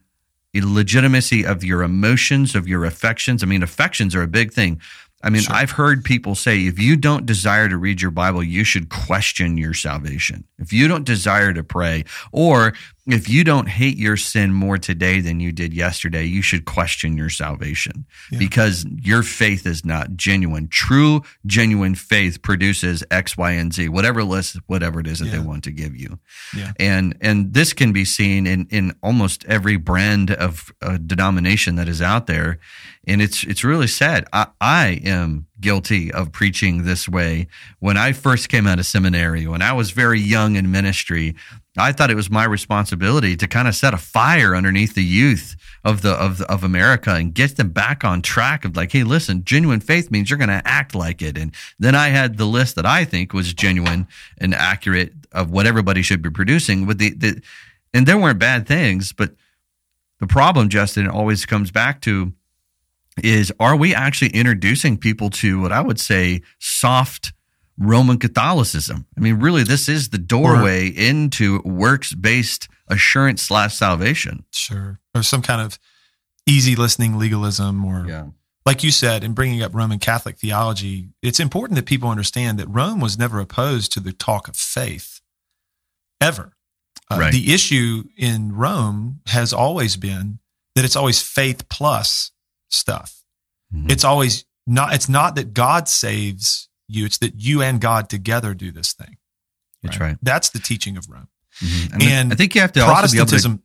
legitimacy 0.55 1.45
of 1.45 1.63
your 1.63 1.83
emotions, 1.83 2.55
of 2.55 2.67
your 2.67 2.85
affections. 2.85 3.43
I 3.43 3.47
mean, 3.47 3.63
affections 3.63 4.15
are 4.15 4.21
a 4.21 4.27
big 4.27 4.53
thing. 4.53 4.79
I 5.23 5.29
mean, 5.29 5.43
sure. 5.43 5.55
I've 5.55 5.71
heard 5.71 6.03
people 6.03 6.35
say 6.35 6.65
if 6.65 6.77
you 6.77 6.97
don't 6.97 7.25
desire 7.25 7.69
to 7.69 7.77
read 7.77 8.01
your 8.01 8.11
Bible, 8.11 8.43
you 8.43 8.65
should 8.65 8.89
question 8.89 9.57
your 9.57 9.73
salvation. 9.73 10.43
If 10.59 10.73
you 10.73 10.89
don't 10.89 11.05
desire 11.05 11.53
to 11.53 11.63
pray, 11.63 12.03
or 12.33 12.73
if 13.07 13.27
you 13.29 13.43
don't 13.43 13.67
hate 13.67 13.97
your 13.97 14.15
sin 14.15 14.53
more 14.53 14.77
today 14.77 15.19
than 15.19 15.39
you 15.39 15.51
did 15.51 15.73
yesterday, 15.73 16.23
you 16.23 16.41
should 16.41 16.65
question 16.65 17.17
your 17.17 17.29
salvation 17.29 18.05
yeah. 18.31 18.39
because 18.39 18.85
your 18.85 19.23
faith 19.23 19.65
is 19.65 19.83
not 19.83 20.15
genuine. 20.15 20.67
True, 20.67 21.21
genuine 21.45 21.95
faith 21.95 22.41
produces 22.41 23.03
X, 23.11 23.37
Y, 23.37 23.51
and 23.51 23.73
Z, 23.73 23.89
whatever 23.89 24.23
list, 24.23 24.57
whatever 24.67 24.99
it 25.01 25.07
is 25.07 25.19
that 25.19 25.25
yeah. 25.27 25.33
they 25.33 25.39
want 25.39 25.65
to 25.65 25.71
give 25.71 25.95
you. 25.95 26.19
Yeah. 26.55 26.71
And 26.79 27.17
and 27.19 27.53
this 27.53 27.73
can 27.73 27.91
be 27.91 28.05
seen 28.05 28.47
in 28.47 28.67
in 28.69 28.93
almost 29.01 29.45
every 29.45 29.77
brand 29.77 30.31
of 30.31 30.71
uh, 30.81 30.97
denomination 30.97 31.75
that 31.75 31.89
is 31.89 32.01
out 32.01 32.27
there, 32.27 32.59
and 33.05 33.21
it's 33.21 33.43
it's 33.43 33.63
really 33.63 33.87
sad. 33.87 34.25
I, 34.31 34.47
I 34.61 35.01
am 35.03 35.47
guilty 35.59 36.11
of 36.11 36.31
preaching 36.31 36.83
this 36.83 37.07
way. 37.07 37.47
When 37.79 37.97
I 37.97 38.13
first 38.13 38.49
came 38.49 38.65
out 38.67 38.79
of 38.79 38.85
seminary, 38.85 39.45
when 39.47 39.61
I 39.61 39.73
was 39.73 39.91
very 39.91 40.19
young 40.19 40.55
in 40.55 40.71
ministry, 40.71 41.35
I 41.77 41.91
thought 41.91 42.11
it 42.11 42.15
was 42.15 42.29
my 42.29 42.45
responsibility 42.45 43.35
to 43.35 43.47
kind 43.47 43.67
of 43.67 43.75
set 43.75 43.93
a 43.93 43.97
fire 43.97 44.55
underneath 44.55 44.95
the 44.95 45.03
youth 45.03 45.55
of 45.83 46.01
the 46.01 46.11
of 46.11 46.41
of 46.43 46.63
America 46.63 47.13
and 47.13 47.33
get 47.33 47.57
them 47.57 47.69
back 47.69 48.05
on 48.05 48.21
track 48.21 48.63
of 48.63 48.77
like, 48.77 48.91
hey, 48.91 49.03
listen, 49.03 49.43
genuine 49.43 49.81
faith 49.81 50.09
means 50.09 50.29
you're 50.29 50.39
going 50.39 50.49
to 50.49 50.61
act 50.65 50.95
like 50.95 51.21
it. 51.21 51.37
And 51.37 51.53
then 51.79 51.95
I 51.95 52.09
had 52.09 52.37
the 52.37 52.45
list 52.45 52.75
that 52.75 52.85
I 52.85 53.03
think 53.03 53.33
was 53.33 53.53
genuine 53.53 54.07
and 54.37 54.53
accurate 54.53 55.13
of 55.33 55.51
what 55.51 55.65
everybody 55.65 56.03
should 56.03 56.21
be 56.21 56.29
producing. 56.29 56.85
But 56.85 56.99
the, 56.99 57.09
the 57.11 57.41
and 57.93 58.05
there 58.05 58.17
weren't 58.17 58.39
bad 58.39 58.65
things, 58.65 59.11
but 59.11 59.35
the 60.19 60.27
problem, 60.27 60.69
Justin, 60.69 61.09
always 61.09 61.45
comes 61.45 61.69
back 61.69 61.99
to 62.01 62.31
is 63.21 63.51
are 63.59 63.75
we 63.75 63.93
actually 63.93 64.31
introducing 64.31 64.97
people 64.97 65.29
to 65.29 65.61
what 65.61 65.71
I 65.71 65.81
would 65.81 65.99
say 65.99 66.41
soft 66.59 67.33
Roman 67.77 68.19
Catholicism. 68.19 69.05
I 69.17 69.19
mean, 69.19 69.39
really, 69.39 69.63
this 69.63 69.89
is 69.89 70.09
the 70.09 70.17
doorway 70.17 70.91
or, 70.91 70.99
into 70.99 71.61
works 71.63 72.13
based 72.13 72.67
assurance 72.87 73.41
slash 73.41 73.75
salvation. 73.75 74.45
Sure. 74.51 74.99
Or 75.15 75.23
some 75.23 75.41
kind 75.41 75.61
of 75.61 75.79
easy 76.45 76.75
listening 76.75 77.17
legalism 77.17 77.83
or. 77.85 78.05
Yeah. 78.07 78.27
Like 78.65 78.81
you 78.81 78.91
said, 78.91 79.25
in 79.25 79.33
bringing 79.33 79.61
up 79.61 79.75
Roman 79.75 79.99
Catholic 79.99 80.37
theology, 80.37 81.09
it's 81.21 81.41
important 81.41 81.75
that 81.75 81.85
people 81.85 82.09
understand 82.09 82.57
that 82.59 82.67
Rome 82.69 83.01
was 83.01 83.17
never 83.17 83.41
opposed 83.41 83.91
to 83.91 83.99
the 83.99 84.13
talk 84.13 84.47
of 84.47 84.55
faith, 84.55 85.19
ever. 86.21 86.53
Uh, 87.11 87.17
right. 87.19 87.33
The 87.33 87.53
issue 87.53 88.05
in 88.15 88.55
Rome 88.55 89.19
has 89.27 89.51
always 89.51 89.97
been 89.97 90.39
that 90.75 90.85
it's 90.85 90.95
always 90.95 91.21
faith 91.21 91.67
plus 91.67 92.31
stuff. 92.73 93.23
Mm-hmm. 93.73 93.91
It's 93.91 94.03
always 94.03 94.45
not, 94.67 94.93
it's 94.93 95.09
not 95.09 95.35
that 95.35 95.53
God 95.53 95.87
saves 95.87 96.69
you. 96.87 97.05
It's 97.05 97.17
that 97.19 97.35
you 97.35 97.61
and 97.61 97.79
God 97.79 98.09
together 98.09 98.53
do 98.53 98.71
this 98.71 98.93
thing. 98.93 99.17
That's 99.81 99.99
right. 99.99 100.17
That's 100.21 100.49
the 100.49 100.59
teaching 100.59 100.95
of 100.95 101.09
Rome. 101.09 101.27
Mm-hmm. 101.61 101.93
And, 101.93 102.03
and 102.03 102.33
I 102.33 102.35
think 102.35 102.55
you 102.55 102.61
have 102.61 102.71
to 102.73 102.83
Protestantism. 102.83 103.57
To, 103.57 103.63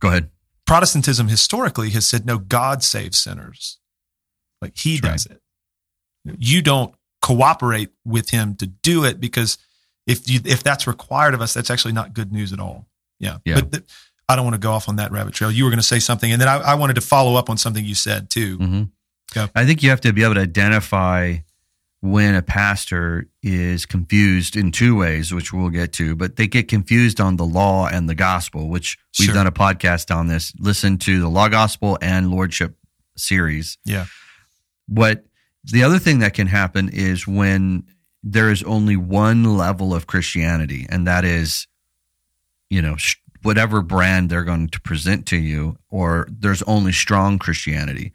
go 0.00 0.08
ahead. 0.08 0.30
Protestantism 0.66 1.28
historically 1.28 1.90
has 1.90 2.06
said 2.06 2.24
no, 2.24 2.38
God 2.38 2.82
saves 2.82 3.18
sinners. 3.18 3.78
Like 4.62 4.76
he 4.76 4.98
That's 4.98 5.24
does 5.24 5.36
it. 5.36 5.42
You 6.38 6.62
don't 6.62 6.94
cooperate 7.22 7.90
with 8.04 8.30
him 8.30 8.54
to 8.56 8.66
do 8.66 9.04
it 9.04 9.20
because 9.20 9.58
if 10.06 10.28
you 10.30 10.40
if 10.44 10.62
that's 10.62 10.86
required 10.86 11.34
of 11.34 11.42
us, 11.42 11.54
that's 11.54 11.70
actually 11.70 11.92
not 11.92 12.14
good 12.14 12.32
news 12.32 12.52
at 12.52 12.60
all. 12.60 12.86
Yeah. 13.18 13.38
Yeah. 13.44 13.56
But 13.56 13.72
th- 13.72 13.84
I 14.30 14.36
don't 14.36 14.44
want 14.44 14.54
to 14.54 14.60
go 14.60 14.72
off 14.72 14.88
on 14.88 14.96
that 14.96 15.12
rabbit 15.12 15.34
trail. 15.34 15.50
You 15.50 15.64
were 15.64 15.70
going 15.70 15.78
to 15.80 15.86
say 15.86 15.98
something, 15.98 16.30
and 16.32 16.40
then 16.40 16.48
I, 16.48 16.56
I 16.58 16.74
wanted 16.74 16.94
to 16.94 17.00
follow 17.00 17.34
up 17.36 17.50
on 17.50 17.56
something 17.56 17.84
you 17.84 17.94
said 17.94 18.30
too. 18.30 18.56
hmm 18.56 18.82
Go. 19.34 19.48
I 19.54 19.64
think 19.64 19.82
you 19.82 19.90
have 19.90 20.00
to 20.00 20.12
be 20.12 20.24
able 20.24 20.34
to 20.34 20.40
identify 20.40 21.36
when 22.00 22.34
a 22.34 22.42
pastor 22.42 23.28
is 23.42 23.86
confused 23.86 24.56
in 24.56 24.72
two 24.72 24.96
ways, 24.96 25.32
which 25.32 25.52
we'll 25.52 25.68
get 25.68 25.92
to, 25.92 26.16
but 26.16 26.34
they 26.36 26.46
get 26.48 26.66
confused 26.66 27.20
on 27.20 27.36
the 27.36 27.44
law 27.44 27.86
and 27.86 28.08
the 28.08 28.14
gospel, 28.14 28.68
which 28.68 28.98
we've 29.18 29.26
Sure. 29.26 29.34
done 29.34 29.46
a 29.46 29.52
podcast 29.52 30.12
on 30.14 30.26
this. 30.26 30.52
Listen 30.58 30.96
to 30.98 31.20
the 31.20 31.28
law 31.28 31.48
gospel 31.48 31.96
and 32.02 32.30
lordship 32.30 32.76
series. 33.16 33.78
Yeah. 33.84 34.06
What 34.88 35.24
the 35.62 35.84
other 35.84 35.98
thing 35.98 36.20
that 36.20 36.34
can 36.34 36.46
happen 36.48 36.88
is 36.88 37.26
when 37.26 37.84
there 38.24 38.50
is 38.50 38.62
only 38.64 38.96
one 38.96 39.44
level 39.56 39.94
of 39.94 40.06
Christianity, 40.06 40.86
and 40.88 41.06
that 41.06 41.24
is, 41.24 41.68
you 42.68 42.82
know, 42.82 42.96
sh- 42.96 43.16
whatever 43.42 43.82
brand 43.82 44.30
they're 44.30 44.44
going 44.44 44.68
to 44.68 44.80
present 44.80 45.26
to 45.26 45.36
you, 45.36 45.78
or 45.88 46.28
there's 46.30 46.62
only 46.62 46.92
strong 46.92 47.38
Christianity. 47.38 48.12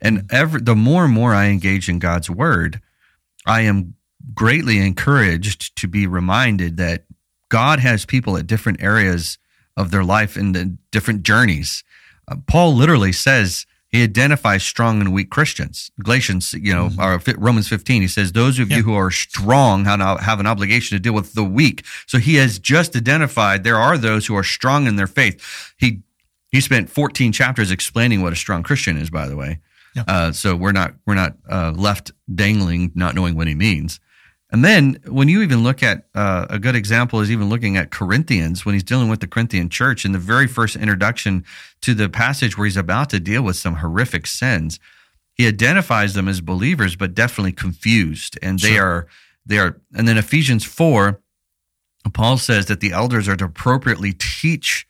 And 0.00 0.28
every 0.30 0.60
the 0.60 0.76
more 0.76 1.04
and 1.04 1.14
more 1.14 1.34
I 1.34 1.46
engage 1.46 1.88
in 1.88 1.98
God's 1.98 2.30
word, 2.30 2.80
I 3.46 3.62
am 3.62 3.94
greatly 4.34 4.78
encouraged 4.78 5.76
to 5.76 5.88
be 5.88 6.06
reminded 6.06 6.76
that 6.76 7.04
God 7.48 7.80
has 7.80 8.04
people 8.04 8.36
at 8.36 8.46
different 8.46 8.82
areas 8.82 9.38
of 9.76 9.90
their 9.90 10.04
life 10.04 10.36
and 10.36 10.54
the 10.54 10.76
different 10.90 11.22
journeys. 11.22 11.82
Uh, 12.26 12.36
Paul 12.46 12.74
literally 12.74 13.12
says 13.12 13.64
he 13.90 14.02
identifies 14.02 14.62
strong 14.62 15.00
and 15.00 15.12
weak 15.14 15.30
Christians. 15.30 15.90
Galatians, 16.02 16.52
you 16.52 16.74
know, 16.74 16.90
or 16.98 17.20
Romans 17.38 17.68
15, 17.68 18.02
he 18.02 18.08
says, 18.08 18.32
Those 18.32 18.58
of 18.58 18.70
Yeah. 18.70 18.78
you 18.78 18.82
who 18.82 18.94
are 18.94 19.10
strong 19.10 19.84
have 19.86 20.00
an- 20.00 20.18
have 20.18 20.40
an 20.40 20.46
obligation 20.46 20.94
to 20.96 21.00
deal 21.00 21.14
with 21.14 21.32
the 21.34 21.44
weak. 21.44 21.84
So 22.06 22.18
he 22.18 22.34
has 22.34 22.58
just 22.58 22.94
identified 22.94 23.64
there 23.64 23.78
are 23.78 23.96
those 23.96 24.26
who 24.26 24.36
are 24.36 24.44
strong 24.44 24.86
in 24.86 24.96
their 24.96 25.06
faith. 25.06 25.42
He 25.78 26.00
he 26.50 26.60
spent 26.62 26.88
14 26.90 27.30
chapters 27.32 27.70
explaining 27.70 28.22
what 28.22 28.32
a 28.32 28.36
strong 28.36 28.62
Christian 28.62 28.96
is, 28.96 29.10
by 29.10 29.26
the 29.28 29.36
way. 29.36 29.60
Yeah. 29.94 30.04
Uh, 30.08 30.32
so 30.32 30.54
we're 30.56 30.72
not 30.72 30.94
we're 31.06 31.14
not 31.14 31.36
uh, 31.50 31.72
left 31.74 32.12
dangling, 32.34 32.92
not 32.94 33.14
knowing 33.14 33.36
what 33.36 33.46
he 33.48 33.54
means. 33.54 34.00
And 34.50 34.64
then 34.64 34.98
when 35.06 35.28
you 35.28 35.42
even 35.42 35.62
look 35.62 35.82
at 35.82 36.06
uh, 36.14 36.46
a 36.48 36.58
good 36.58 36.74
example 36.74 37.20
is 37.20 37.30
even 37.30 37.50
looking 37.50 37.76
at 37.76 37.90
Corinthians 37.90 38.64
when 38.64 38.74
he's 38.74 38.82
dealing 38.82 39.10
with 39.10 39.20
the 39.20 39.26
Corinthian 39.26 39.68
church 39.68 40.04
in 40.06 40.12
the 40.12 40.18
very 40.18 40.46
first 40.46 40.74
introduction 40.74 41.44
to 41.82 41.92
the 41.94 42.08
passage 42.08 42.56
where 42.56 42.64
he's 42.64 42.76
about 42.76 43.10
to 43.10 43.20
deal 43.20 43.42
with 43.42 43.56
some 43.56 43.76
horrific 43.76 44.26
sins, 44.26 44.80
he 45.34 45.46
identifies 45.46 46.14
them 46.14 46.28
as 46.28 46.40
believers, 46.40 46.96
but 46.96 47.14
definitely 47.14 47.52
confused, 47.52 48.38
and 48.42 48.58
they 48.58 48.72
Sure. 48.74 48.84
are 48.84 49.06
they 49.44 49.58
are. 49.58 49.80
And 49.94 50.08
then 50.08 50.18
Ephesians 50.18 50.64
four, 50.64 51.20
Paul 52.12 52.38
says 52.38 52.66
that 52.66 52.80
the 52.80 52.92
elders 52.92 53.28
are 53.28 53.36
to 53.36 53.44
appropriately 53.46 54.12
teach 54.12 54.86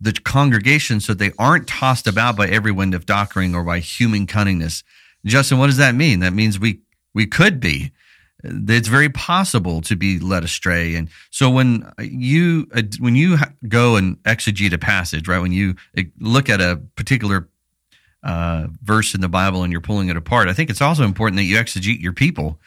the 0.00 0.12
congregation 0.12 1.00
so 1.00 1.14
they 1.14 1.32
aren't 1.38 1.66
tossed 1.66 2.06
about 2.06 2.36
by 2.36 2.48
every 2.48 2.72
wind 2.72 2.94
of 2.94 3.06
doctrine 3.06 3.54
or 3.54 3.62
by 3.64 3.80
human 3.80 4.26
cunningness. 4.26 4.82
Justin, 5.24 5.58
what 5.58 5.66
does 5.66 5.76
that 5.76 5.94
mean? 5.94 6.20
That 6.20 6.32
means 6.32 6.58
we 6.58 6.80
we 7.12 7.26
could 7.26 7.58
be. 7.60 7.92
It's 8.42 8.88
very 8.88 9.08
possible 9.10 9.80
to 9.82 9.96
be 9.96 10.18
led 10.18 10.44
astray, 10.44 10.94
and 10.94 11.08
so 11.30 11.50
when 11.50 11.90
you 11.98 12.66
when 12.98 13.14
you 13.16 13.36
go 13.68 13.96
and 13.96 14.16
exegete 14.24 14.72
a 14.72 14.78
passage, 14.78 15.28
right? 15.28 15.40
When 15.40 15.52
you 15.52 15.74
look 16.18 16.48
at 16.48 16.60
a 16.60 16.80
particular 16.96 17.48
uh, 18.22 18.68
verse 18.82 19.14
in 19.14 19.20
the 19.20 19.28
Bible 19.28 19.62
and 19.62 19.72
you're 19.72 19.80
pulling 19.80 20.08
it 20.08 20.16
apart, 20.16 20.48
I 20.48 20.52
think 20.52 20.70
it's 20.70 20.80
also 20.82 21.04
important 21.04 21.36
that 21.36 21.44
you 21.44 21.56
exegete 21.56 22.00
your 22.00 22.12
people, 22.12 22.58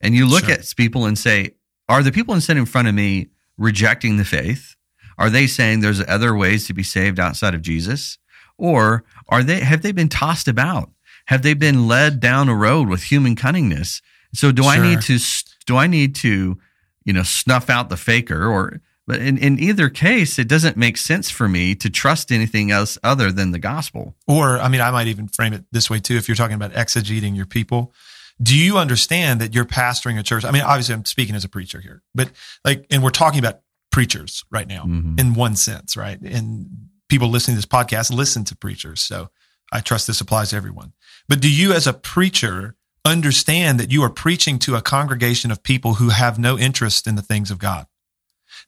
and 0.00 0.14
you 0.14 0.26
look 0.26 0.44
Sure. 0.44 0.52
at 0.54 0.72
people 0.76 1.06
and 1.06 1.18
say, 1.18 1.54
are 1.88 2.02
the 2.02 2.12
people 2.12 2.34
in 2.34 2.66
front 2.66 2.88
of 2.88 2.94
me 2.94 3.28
rejecting 3.58 4.16
the 4.16 4.24
faith? 4.24 4.76
Are 5.18 5.30
they 5.30 5.46
saying 5.46 5.80
there's 5.80 6.02
other 6.08 6.34
ways 6.34 6.66
to 6.66 6.74
be 6.74 6.82
saved 6.82 7.20
outside 7.20 7.54
of 7.54 7.62
Jesus? 7.62 8.18
Or 8.58 9.04
are 9.28 9.42
they 9.42 9.60
have 9.60 9.82
they 9.82 9.92
been 9.92 10.08
tossed 10.08 10.48
about? 10.48 10.90
Have 11.26 11.42
they 11.42 11.54
been 11.54 11.86
led 11.88 12.20
down 12.20 12.48
a 12.48 12.54
road 12.54 12.88
with 12.88 13.04
human 13.04 13.36
cunningness? 13.36 14.00
So 14.34 14.52
do 14.52 14.64
I 14.64 14.78
need 14.78 15.00
to 15.02 15.18
do 15.66 15.76
I 15.76 15.86
need 15.86 16.14
to, 16.16 16.58
you 17.04 17.12
know, 17.12 17.22
snuff 17.22 17.68
out 17.70 17.88
the 17.88 17.96
faker 17.96 18.46
or 18.46 18.80
but 19.06 19.18
in, 19.20 19.36
in 19.36 19.58
either 19.58 19.88
case, 19.90 20.38
it 20.38 20.46
doesn't 20.46 20.76
make 20.76 20.96
sense 20.96 21.28
for 21.28 21.48
me 21.48 21.74
to 21.74 21.90
trust 21.90 22.30
anything 22.30 22.70
else 22.70 22.96
other 23.02 23.32
than 23.32 23.50
the 23.50 23.58
gospel. 23.58 24.14
Or, 24.28 24.60
I 24.60 24.68
mean, 24.68 24.80
I 24.80 24.92
might 24.92 25.08
even 25.08 25.26
frame 25.26 25.52
it 25.52 25.64
this 25.72 25.90
way 25.90 25.98
too. 25.98 26.14
If 26.16 26.28
you're 26.28 26.36
talking 26.36 26.54
about 26.54 26.72
exegeting 26.72 27.34
your 27.36 27.44
people, 27.46 27.92
do 28.40 28.56
you 28.56 28.78
understand 28.78 29.40
that 29.40 29.54
you're 29.54 29.64
pastoring 29.64 30.20
a 30.20 30.22
church? 30.22 30.44
I 30.44 30.52
mean, 30.52 30.62
obviously, 30.62 30.94
I'm 30.94 31.04
speaking 31.04 31.34
as 31.34 31.44
a 31.44 31.48
preacher 31.48 31.80
here, 31.80 32.02
but 32.14 32.30
like, 32.64 32.86
and 32.90 33.02
we're 33.02 33.10
talking 33.10 33.40
about 33.40 33.60
preachers 33.90 34.44
right 34.52 34.68
now 34.68 34.84
Mhm. 34.84 35.18
in 35.18 35.34
one 35.34 35.56
sense, 35.56 35.96
right? 35.96 36.20
And 36.20 36.88
people 37.08 37.28
listening 37.28 37.56
to 37.56 37.58
this 37.58 37.66
podcast 37.66 38.10
listen 38.12 38.44
to 38.44 38.56
preachers. 38.56 39.00
So 39.02 39.30
I 39.72 39.80
trust 39.80 40.06
this 40.06 40.20
applies 40.20 40.50
to 40.50 40.56
everyone. 40.56 40.92
But 41.28 41.40
do 41.40 41.50
you, 41.52 41.72
as 41.72 41.86
a 41.88 41.92
preacher, 41.92 42.76
understand 43.04 43.80
that 43.80 43.90
you 43.90 44.02
are 44.02 44.10
preaching 44.10 44.58
to 44.60 44.76
a 44.76 44.82
congregation 44.82 45.50
of 45.50 45.62
people 45.62 45.94
who 45.94 46.10
have 46.10 46.38
no 46.38 46.58
interest 46.58 47.06
in 47.06 47.16
the 47.16 47.22
things 47.22 47.50
of 47.50 47.58
God? 47.58 47.86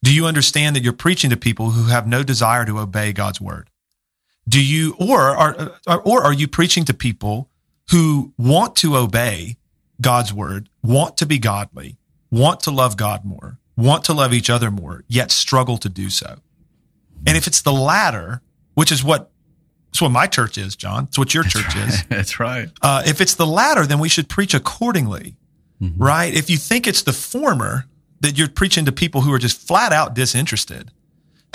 Do 0.03 0.13
you 0.13 0.27
understand 0.27 0.75
that 0.75 0.83
you're 0.83 0.93
preaching 0.93 1.31
to 1.31 1.37
people 1.37 1.71
who 1.71 1.89
have 1.89 2.07
no 2.07 2.23
desire 2.23 2.65
to 2.65 2.79
obey 2.79 3.13
God's 3.13 3.41
word? 3.41 3.71
Do 4.49 4.63
you, 4.63 4.95
or 4.99 5.21
are, 5.21 5.73
uh, 5.87 5.97
or 6.05 6.23
are 6.23 6.33
you 6.33 6.49
preaching 6.49 6.85
to 6.87 6.95
people 6.95 7.49
who 7.91 8.33
want 8.37 8.77
to 8.77 8.97
obey 8.97 9.57
God's 10.01 10.33
word, 10.33 10.69
want 10.83 11.17
to 11.19 11.27
be 11.27 11.39
godly, 11.39 11.97
want 12.31 12.61
to 12.61 12.71
love 12.71 12.97
God 12.97 13.25
more, 13.25 13.59
want 13.77 14.05
to 14.05 14.13
love 14.13 14.35
each 14.35 14.51
other 14.51 14.71
more, 14.71 15.05
yet 15.09 15.31
struggle 15.31 15.79
to 15.79 15.89
do 15.89 16.11
so? 16.11 16.37
And 17.27 17.37
if 17.37 17.47
it's 17.47 17.63
the 17.63 17.73
latter, 17.73 18.43
which 18.75 18.93
is 18.93 19.03
what, 19.03 19.31
it's 19.95 20.01
what 20.03 20.11
my 20.11 20.27
church 20.27 20.59
is, 20.59 20.75
John. 20.75 21.05
It's 21.05 21.17
what 21.17 21.33
your 21.35 21.45
church 21.45 21.77
is. 21.77 22.03
That's 22.09 22.41
right. 22.41 22.69
Uh, 22.83 23.05
if 23.07 23.21
it's 23.21 23.37
the 23.37 23.47
latter, 23.47 23.87
then 23.87 24.01
we 24.01 24.09
should 24.09 24.29
preach 24.29 24.53
accordingly, 24.53 25.37
Mhm. 25.81 25.95
right? 25.99 26.35
If 26.35 26.51
you 26.51 26.57
think 26.57 26.89
it's 26.89 27.03
the 27.03 27.13
former, 27.13 27.87
that 28.19 28.37
you're 28.37 28.49
preaching 28.49 28.87
to 28.87 28.93
people 28.93 29.21
who 29.21 29.33
are 29.33 29.39
just 29.39 29.57
flat 29.69 29.93
out 29.93 30.13
disinterested, 30.15 30.91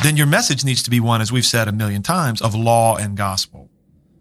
then 0.04 0.16
your 0.16 0.26
message 0.26 0.64
needs 0.64 0.82
to 0.84 0.90
be 0.90 1.02
one, 1.02 1.20
as 1.20 1.34
we've 1.34 1.46
said 1.46 1.68
a 1.68 1.74
million 1.74 2.02
times, 2.02 2.42
of 2.42 2.56
law 2.56 2.96
and 2.96 3.18
gospel, 3.18 3.70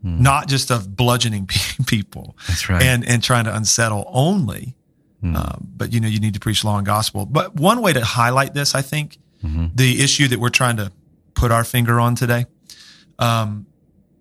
Hmm. 0.03 0.21
not 0.21 0.49
just 0.49 0.73
of 0.73 0.97
bludgeoning 0.97 1.47
people 1.87 2.37
That's 2.49 2.69
right. 2.69 2.83
and 2.83 3.05
and 3.09 3.23
trying 3.23 3.45
to 3.45 3.55
unsettle 3.55 4.05
only. 4.13 4.75
Um, 5.23 5.69
but 5.77 5.93
you 5.93 6.01
know, 6.01 6.09
you 6.09 6.19
need 6.19 6.35
to 6.35 6.41
preach 6.41 6.65
law 6.65 6.77
and 6.79 6.87
gospel. 6.87 7.25
But 7.25 7.55
one 7.55 7.83
way 7.83 7.93
to 7.93 8.05
highlight 8.05 8.53
this, 8.55 8.75
I 8.75 8.83
think, 8.83 9.19
Mhm. 9.45 9.71
the 9.77 10.01
issue 10.03 10.27
that 10.29 10.41
we're 10.41 10.49
trying 10.51 10.77
to 10.79 10.91
put 11.35 11.53
our 11.53 11.63
finger 11.65 12.01
on 12.01 12.15
today, 12.17 12.47
um, 13.21 13.67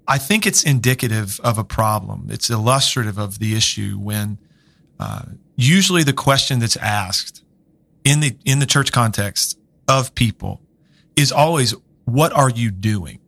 I 0.07 0.17
think 0.17 0.45
it's 0.45 0.63
indicative 0.63 1.39
of 1.43 1.57
a 1.57 1.63
problem. 1.63 2.27
It's 2.29 2.49
illustrative 2.49 3.17
of 3.17 3.39
the 3.39 3.55
issue 3.55 3.97
when 3.97 4.37
uh, 4.99 5.23
usually 5.55 6.03
the 6.03 6.13
question 6.13 6.59
that's 6.59 6.77
asked 6.77 7.43
in 8.03 8.21
the 8.21 8.37
in 8.45 8.59
the 8.59 8.65
church 8.65 8.91
context 8.91 9.59
of 9.87 10.15
people 10.15 10.61
is 11.15 11.31
always, 11.31 11.75
"What 12.05 12.31
are 12.33 12.49
you 12.49 12.71
doing?" 12.71 13.19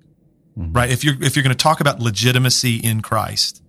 Mhm. 0.57 0.75
Right? 0.75 0.89
If 0.89 1.03
you're 1.03 1.21
if 1.21 1.35
you're 1.35 1.43
going 1.43 1.55
to 1.55 1.63
talk 1.63 1.81
about 1.81 1.99
legitimacy 1.99 2.77
in 2.77 3.01
Christ, 3.01 3.61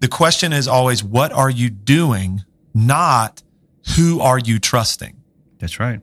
the 0.00 0.08
question 0.08 0.52
is 0.52 0.66
always, 0.66 1.04
"What 1.04 1.32
are 1.32 1.50
you 1.50 1.70
doing?" 1.70 2.44
Not 2.74 3.42
who 3.96 4.20
are 4.20 4.38
you 4.38 4.58
trusting. 4.58 5.16
That's 5.58 5.78
right. 5.78 6.00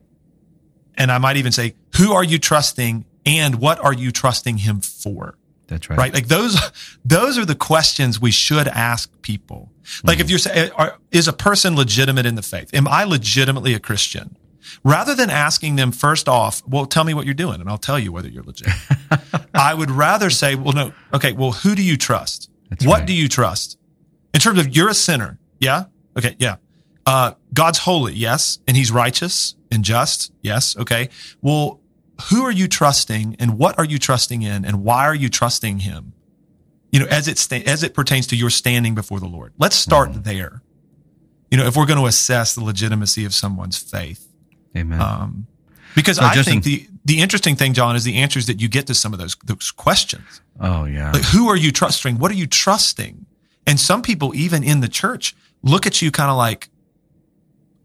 And 0.95 1.11
I 1.11 1.17
might 1.17 1.37
even 1.37 1.51
say, 1.51 1.75
who 1.97 2.13
are 2.13 2.23
you 2.23 2.37
trusting 2.37 3.05
and 3.25 3.55
what 3.55 3.83
are 3.83 3.93
you 3.93 4.11
trusting 4.11 4.59
him 4.59 4.81
for? 4.81 5.37
That's 5.71 5.89
right. 5.89 5.97
Right? 5.97 6.13
Like 6.13 6.27
those, 6.27 6.59
those 7.05 7.37
are 7.37 7.45
the 7.45 7.55
questions 7.55 8.19
we 8.19 8.31
should 8.31 8.67
ask 8.67 9.09
people. 9.21 9.71
Like 10.03 10.19
if 10.19 10.29
you're 10.29 10.37
saying, 10.37 10.71
is 11.11 11.27
a 11.27 11.33
person 11.33 11.75
legitimate 11.75 12.25
in 12.25 12.35
the 12.35 12.41
faith? 12.41 12.73
Am 12.73 12.87
I 12.87 13.05
legitimately 13.05 13.73
a 13.73 13.79
Christian? 13.79 14.35
Rather 14.83 15.15
than 15.15 15.29
asking 15.29 15.77
them 15.77 15.91
first 15.91 16.27
off, 16.27 16.61
well, 16.67 16.85
tell 16.85 17.03
me 17.03 17.13
what 17.13 17.25
you're 17.25 17.33
doing 17.33 17.61
and 17.61 17.69
I'll 17.69 17.77
tell 17.77 17.97
you 17.97 18.11
whether 18.11 18.27
you're 18.27 18.43
legit. 18.43 18.67
I 19.53 19.73
would 19.73 19.89
rather 19.89 20.29
say, 20.29 20.55
well, 20.55 20.73
no, 20.73 20.93
okay, 21.13 21.31
well, 21.31 21.51
who 21.51 21.73
do 21.73 21.83
you 21.83 21.97
trust? 21.97 22.49
That's 22.69 22.85
what 22.85 22.99
right. 22.99 23.07
do 23.07 23.13
you 23.13 23.29
trust? 23.29 23.77
In 24.33 24.39
terms 24.41 24.59
of 24.59 24.75
you're 24.75 24.89
a 24.89 24.93
sinner. 24.93 25.39
Yeah. 25.59 25.85
Okay. 26.17 26.35
Yeah. 26.37 26.57
Uh, 27.05 27.33
God's 27.53 27.79
holy. 27.79 28.13
Yes. 28.13 28.59
And 28.67 28.75
he's 28.75 28.91
righteous 28.91 29.55
and 29.71 29.83
just. 29.83 30.31
Yes. 30.41 30.77
Okay. 30.77 31.09
Well, 31.41 31.80
who 32.29 32.43
are 32.45 32.51
you 32.51 32.67
trusting 32.67 33.35
and 33.39 33.57
what 33.57 33.77
are 33.77 33.85
you 33.85 33.97
trusting 33.99 34.41
in 34.41 34.65
and 34.65 34.83
why 34.83 35.05
are 35.05 35.15
you 35.15 35.29
trusting 35.29 35.79
him? 35.79 36.13
You 36.91 36.99
know, 36.99 37.05
as 37.07 37.27
it, 37.27 37.37
sta- 37.37 37.63
as 37.65 37.83
it 37.83 37.93
pertains 37.93 38.27
to 38.27 38.35
your 38.35 38.49
standing 38.49 38.95
before 38.95 39.19
the 39.19 39.27
Lord. 39.27 39.53
Let's 39.57 39.75
start 39.75 40.09
Mm-hmm. 40.11 40.21
there. 40.23 40.61
You 41.49 41.57
know, 41.57 41.65
if 41.65 41.75
we're 41.75 41.85
going 41.85 41.99
to 41.99 42.05
assess 42.05 42.55
the 42.55 42.63
legitimacy 42.63 43.25
of 43.25 43.33
someone's 43.33 43.77
faith. 43.77 44.27
Amen. 44.75 45.01
Um, 45.01 45.47
because 45.95 46.17
So, 46.17 46.23
I 46.23 46.33
Justin- 46.33 46.61
think 46.61 46.63
the, 46.63 46.87
the 47.05 47.19
interesting 47.21 47.55
thing, 47.55 47.73
John, 47.73 47.95
is 47.95 48.03
the 48.03 48.17
answers 48.17 48.45
that 48.47 48.61
you 48.61 48.67
get 48.69 48.87
to 48.87 48.93
some 48.93 49.11
of 49.13 49.19
those, 49.19 49.35
those 49.45 49.71
questions. 49.71 50.41
oh 50.59 50.85
yeah. 50.85 51.11
Like, 51.11 51.23
who 51.25 51.49
are 51.49 51.57
you 51.57 51.71
trusting? 51.71 52.17
What 52.19 52.31
are 52.31 52.35
you 52.35 52.47
trusting? 52.47 53.25
And 53.67 53.79
some 53.79 54.01
people, 54.01 54.33
even 54.35 54.63
in 54.63 54.79
the 54.81 54.87
church, 54.87 55.35
look 55.61 55.85
at 55.85 56.01
you 56.01 56.09
kind 56.11 56.29
of 56.31 56.37
like, 56.37 56.69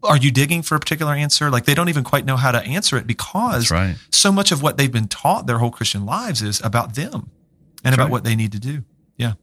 are 0.03 0.17
you 0.17 0.31
digging 0.31 0.61
for 0.61 0.75
a 0.75 0.79
particular 0.79 1.13
answer? 1.13 1.49
Like 1.49 1.65
they 1.65 1.73
don't 1.73 1.89
even 1.89 2.03
quite 2.03 2.25
know 2.25 2.37
how 2.37 2.51
to 2.51 2.59
answer 2.61 2.97
it 2.97 3.07
because 3.07 3.71
right. 3.71 3.95
so 4.11 4.31
much 4.31 4.51
of 4.51 4.61
what 4.61 4.77
they've 4.77 4.91
been 4.91 5.07
taught 5.07 5.47
their 5.47 5.57
whole 5.59 5.71
Christian 5.71 6.05
lives 6.05 6.41
is 6.41 6.61
about 6.63 6.95
them 6.95 7.13
and 7.13 7.29
That's 7.83 7.95
about 7.95 8.03
right. 8.05 8.11
what 8.11 8.23
they 8.23 8.35
need 8.35 8.51
to 8.53 8.59
do. 8.59 8.83
Yeah. 9.17 9.33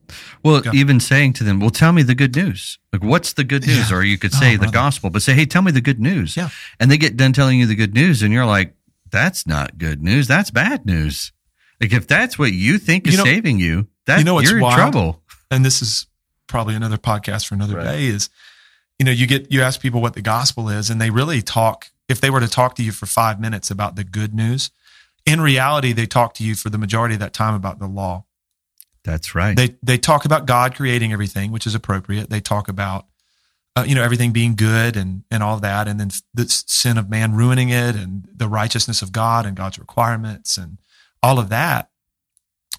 Well, 0.45 0.61
Go. 0.61 0.71
even 0.73 1.01
saying 1.01 1.33
to 1.35 1.45
them, 1.45 1.59
"Well, 1.59 1.71
tell 1.71 1.93
me 1.93 2.03
the 2.05 2.15
good 2.15 2.37
news." 2.37 2.79
Like, 2.93 3.03
what's 3.03 3.33
the 3.33 3.43
good 3.43 3.67
news? 3.67 3.91
Yeah. 3.91 3.97
Or 3.97 4.05
you 4.05 4.17
could 4.19 4.33
Oh, 4.33 4.39
say 4.39 4.55
the 4.57 4.69
gospel, 4.69 5.11
but 5.11 5.23
say, 5.23 5.35
"Hey, 5.35 5.47
tell 5.47 5.63
me 5.63 5.73
the 5.73 5.81
good 5.81 5.99
news." 5.99 6.37
Yeah. 6.37 6.51
And 6.79 6.89
they 6.93 6.97
get 6.97 7.17
done 7.17 7.33
telling 7.33 7.59
you 7.59 7.67
the 7.67 7.75
good 7.75 7.93
news, 7.93 8.23
and 8.23 8.33
you're 8.33 8.47
like, 8.47 8.75
"That's 9.11 9.49
not 9.49 9.77
good 9.79 10.01
news. 10.01 10.29
That's 10.29 10.53
bad 10.53 10.87
news." 10.87 11.33
Like, 11.81 11.93
if 11.93 12.07
that's 12.07 12.39
what 12.39 12.53
you 12.53 12.79
think 12.79 13.09
is 13.09 13.15
You 13.15 13.19
know- 13.19 13.25
saving 13.25 13.59
you, 13.59 13.89
that 14.07 14.19
you 14.19 14.25
know 14.25 14.35
what's 14.35 14.49
you're 14.49 14.61
in 14.61 14.71
trouble. 14.73 15.23
and 15.51 15.65
this 15.65 15.83
is 15.83 16.07
probably 16.47 16.77
another 16.77 16.97
podcast 16.97 17.47
for 17.49 17.57
another 17.57 17.75
Right. 17.79 17.85
day 17.85 18.07
is 18.07 18.29
you 18.99 19.05
know 19.05 19.13
you 19.13 19.27
get 19.27 19.51
you 19.51 19.63
ask 19.63 19.81
people 19.81 20.01
what 20.01 20.15
the 20.15 20.23
gospel 20.23 20.69
is 20.69 20.91
and 20.91 21.01
they 21.01 21.11
really 21.11 21.43
talk 21.43 21.91
if 22.09 22.21
they 22.21 22.31
were 22.31 22.41
to 22.41 22.49
talk 22.49 22.75
to 22.77 22.83
you 22.83 22.93
for 22.93 23.07
five 23.07 23.41
minutes 23.41 23.71
about 23.71 23.97
the 23.97 24.05
good 24.05 24.35
news 24.35 24.71
in 25.27 25.41
reality 25.41 25.93
they 25.93 26.07
talk 26.07 26.35
to 26.35 26.45
you 26.45 26.55
for 26.55 26.71
the 26.71 26.79
majority 26.79 27.15
of 27.15 27.21
that 27.21 27.33
time 27.33 27.55
about 27.55 27.79
the 27.79 27.87
law 27.87 28.25
That's 29.05 29.35
right. 29.35 29.57
they 29.57 29.77
they 29.83 29.99
talk 29.99 30.25
about 30.25 30.47
god 30.47 30.75
creating 30.75 31.13
everything 31.13 31.51
which 31.53 31.67
is 31.67 31.75
appropriate 31.75 32.31
they 32.31 32.41
talk 32.41 32.69
about 32.69 33.07
uh, 33.77 33.85
you 33.87 33.95
know 33.97 34.03
everything 34.05 34.33
being 34.33 34.55
good 34.55 34.97
and 34.97 35.25
and 35.31 35.43
all 35.43 35.59
that 35.59 35.89
and 35.89 35.99
then 35.99 36.11
the 36.35 36.47
sin 36.49 36.97
of 36.99 37.09
man 37.11 37.35
ruining 37.35 37.71
it 37.71 37.97
and 37.97 38.29
the 38.35 38.49
righteousness 38.49 39.03
of 39.03 39.11
god 39.13 39.45
and 39.47 39.57
god's 39.57 39.79
requirements 39.79 40.57
and 40.57 40.79
all 41.23 41.39
of 41.39 41.49
that 41.49 41.91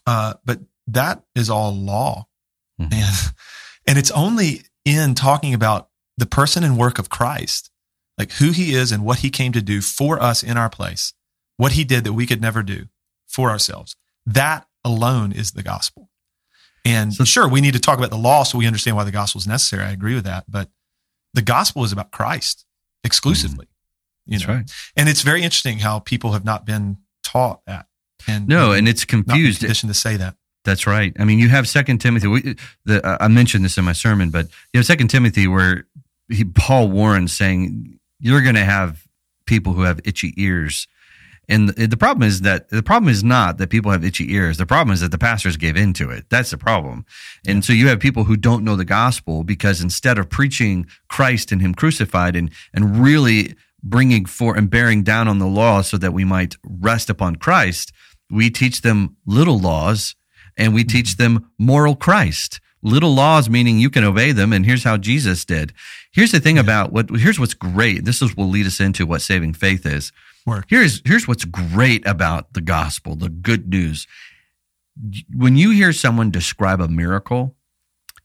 uh, 0.08 0.36
but 0.46 0.60
that 0.88 1.24
is 1.36 1.50
all 1.50 1.74
law 1.76 2.28
Mhm. 2.80 2.94
and 2.94 3.34
and 3.88 3.98
it's 3.98 4.12
only 4.12 4.64
in 4.86 5.16
talking 5.16 5.54
about 5.54 5.90
the 6.18 6.26
person 6.26 6.64
and 6.64 6.78
work 6.78 6.98
of 7.00 7.10
Christ, 7.10 7.70
like 8.18 8.32
who 8.34 8.52
he 8.52 8.74
is 8.74 8.92
and 8.92 9.04
what 9.04 9.20
he 9.20 9.30
came 9.30 9.52
to 9.54 9.62
do 9.62 9.82
for 9.82 10.22
us 10.22 10.44
in 10.44 10.58
our 10.58 10.70
place, 10.70 11.14
what 11.58 11.74
he 11.74 11.84
did 11.84 12.04
that 12.04 12.14
we 12.14 12.26
could 12.26 12.42
never 12.42 12.64
do 12.64 12.86
for 13.28 13.50
ourselves. 13.50 13.96
That 14.26 14.66
alone 14.84 15.32
is 15.32 15.52
the 15.52 15.64
gospel. 15.64 16.10
And 16.86 17.14
So- 17.14 17.26
sure, 17.26 17.48
we 17.48 17.62
need 17.62 17.74
to 17.74 17.80
talk 17.80 17.98
about 17.98 18.12
the 18.12 18.18
law 18.18 18.44
so 18.44 18.58
we 18.58 18.68
understand 18.68 18.96
why 18.96 19.04
the 19.04 19.12
gospel 19.12 19.40
is 19.40 19.48
necessary. 19.48 19.84
I 19.84 19.92
agree 19.92 20.16
with 20.16 20.26
that. 20.26 20.46
But 20.50 20.70
the 21.34 21.42
gospel 21.42 21.84
is 21.84 21.92
about 21.92 22.12
Christ 22.12 22.66
exclusively. 23.04 23.68
You 24.26 24.38
That's 24.38 24.48
know? 24.48 24.54
right. 24.56 24.72
And 24.96 25.10
it's 25.10 25.22
very 25.22 25.44
interesting 25.44 25.80
how 25.80 26.00
people 26.00 26.32
have 26.34 26.46
not 26.46 26.66
been 26.66 26.98
taught 27.24 27.62
that. 27.66 27.88
And 28.28 28.48
No, 28.48 28.72
and 28.72 28.88
it's 28.88 29.02
not 29.02 29.08
confused. 29.10 29.60
conditioned 29.60 29.90
to 29.90 30.00
say 30.00 30.16
that. 30.18 30.36
That's 30.64 30.88
right. 30.88 31.16
I 31.20 31.26
mean, 31.26 31.38
you 31.38 31.50
have 31.50 31.68
Second 31.70 32.00
Timothy. 32.00 32.28
We, 32.28 32.56
the, 32.86 33.06
uh, 33.06 33.18
I 33.20 33.28
mentioned 33.28 33.64
this 33.66 33.78
in 33.78 33.86
my 33.86 33.94
sermon, 33.94 34.32
but 34.32 34.48
you 34.74 34.80
have 34.80 34.86
Second 34.86 35.10
Timothy 35.10 35.48
where 35.48 35.86
he, 36.30 36.44
Paul 36.44 36.90
Warren 36.90 37.28
saying 37.28 38.00
you're 38.20 38.42
going 38.42 38.56
to 38.56 38.64
have 38.66 39.08
people 39.46 39.74
who 39.74 39.84
have 39.84 40.00
itchy 40.06 40.34
ears, 40.38 40.88
and 41.48 41.70
the, 41.70 41.88
the 41.88 41.98
problem 41.98 42.28
is 42.28 42.42
that 42.42 42.70
the 42.70 42.84
problem 42.84 43.10
is 43.10 43.24
not 43.24 43.58
that 43.58 43.70
people 43.70 43.92
have 43.92 44.04
itchy 44.04 44.34
ears. 44.34 44.58
The 44.58 44.66
problem 44.66 44.94
is 44.94 45.02
that 45.02 45.12
the 45.12 45.18
pastors 45.18 45.58
gave 45.58 45.78
into 45.78 46.10
it. 46.10 46.26
That's 46.30 46.52
the 46.52 46.58
problem. 46.58 47.06
And 47.48 47.64
so 47.64 47.74
you 47.74 47.88
have 47.88 48.00
people 48.00 48.24
who 48.24 48.36
don't 48.36 48.64
know 48.64 48.76
the 48.76 48.86
gospel 48.86 49.44
because 49.44 49.82
instead 49.82 50.18
of 50.18 50.30
preaching 50.30 50.88
Christ 51.08 51.52
and 51.52 51.62
Him 51.62 51.76
crucified 51.76 52.36
and 52.36 52.50
and 52.74 52.98
really 52.98 53.56
bringing 53.84 54.26
for 54.26 54.58
and 54.58 54.70
bearing 54.70 55.04
down 55.04 55.28
on 55.28 55.38
the 55.38 55.46
law 55.46 55.82
so 55.82 55.98
that 55.98 56.14
we 56.14 56.26
might 56.26 56.56
rest 56.64 57.10
upon 57.10 57.36
Christ, 57.36 57.92
we 58.30 58.50
teach 58.50 58.82
them 58.82 59.16
little 59.26 59.60
laws 59.60 60.16
and 60.58 60.74
we 60.74 60.84
teach 60.84 61.16
mm-hmm. 61.16 61.36
them 61.36 61.52
moral 61.60 61.96
Christ. 61.96 62.60
Little 62.86 63.16
laws 63.16 63.50
meaning 63.50 63.80
you 63.80 63.90
can 63.90 64.04
obey 64.04 64.32
them, 64.32 64.54
and 64.54 64.64
here's 64.64 64.84
how 64.84 64.96
Jesus 64.96 65.44
did. 65.44 65.74
Here's 66.12 66.32
the 66.32 66.40
thing 66.40 66.60
about 66.60 66.92
what 66.92 67.10
here's 67.10 67.40
what's 67.40 67.56
great. 67.56 68.06
This 68.06 68.22
is 68.22 68.38
will 68.38 68.48
lead 68.48 68.68
us 68.68 68.80
into 68.80 69.08
what 69.08 69.24
saving 69.24 69.54
faith 69.54 69.88
is. 69.88 70.12
Work. 70.46 70.66
Here's 70.70 71.02
here's 71.04 71.28
what's 71.28 71.46
great 71.46 72.06
about 72.06 72.54
the 72.54 72.62
gospel, 72.62 73.16
the 73.16 73.30
good 73.30 73.70
news. 73.70 74.06
When 75.34 75.58
you 75.58 75.72
hear 75.72 75.94
someone 75.94 76.30
describe 76.30 76.80
a 76.80 76.88
miracle, 76.88 77.56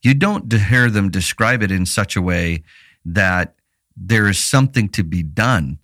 you 0.03 0.13
don't 0.13 0.53
hear 0.53 0.91
them 0.91 1.11
describe 1.11 1.63
it 1.63 1.71
in 1.71 1.87
such 1.87 2.15
a 2.15 2.21
way 2.21 2.63
that 3.07 3.55
there 3.97 4.29
is 4.29 4.39
something 4.39 4.91
to 4.91 5.03
be 5.03 5.23
done 5.23 5.79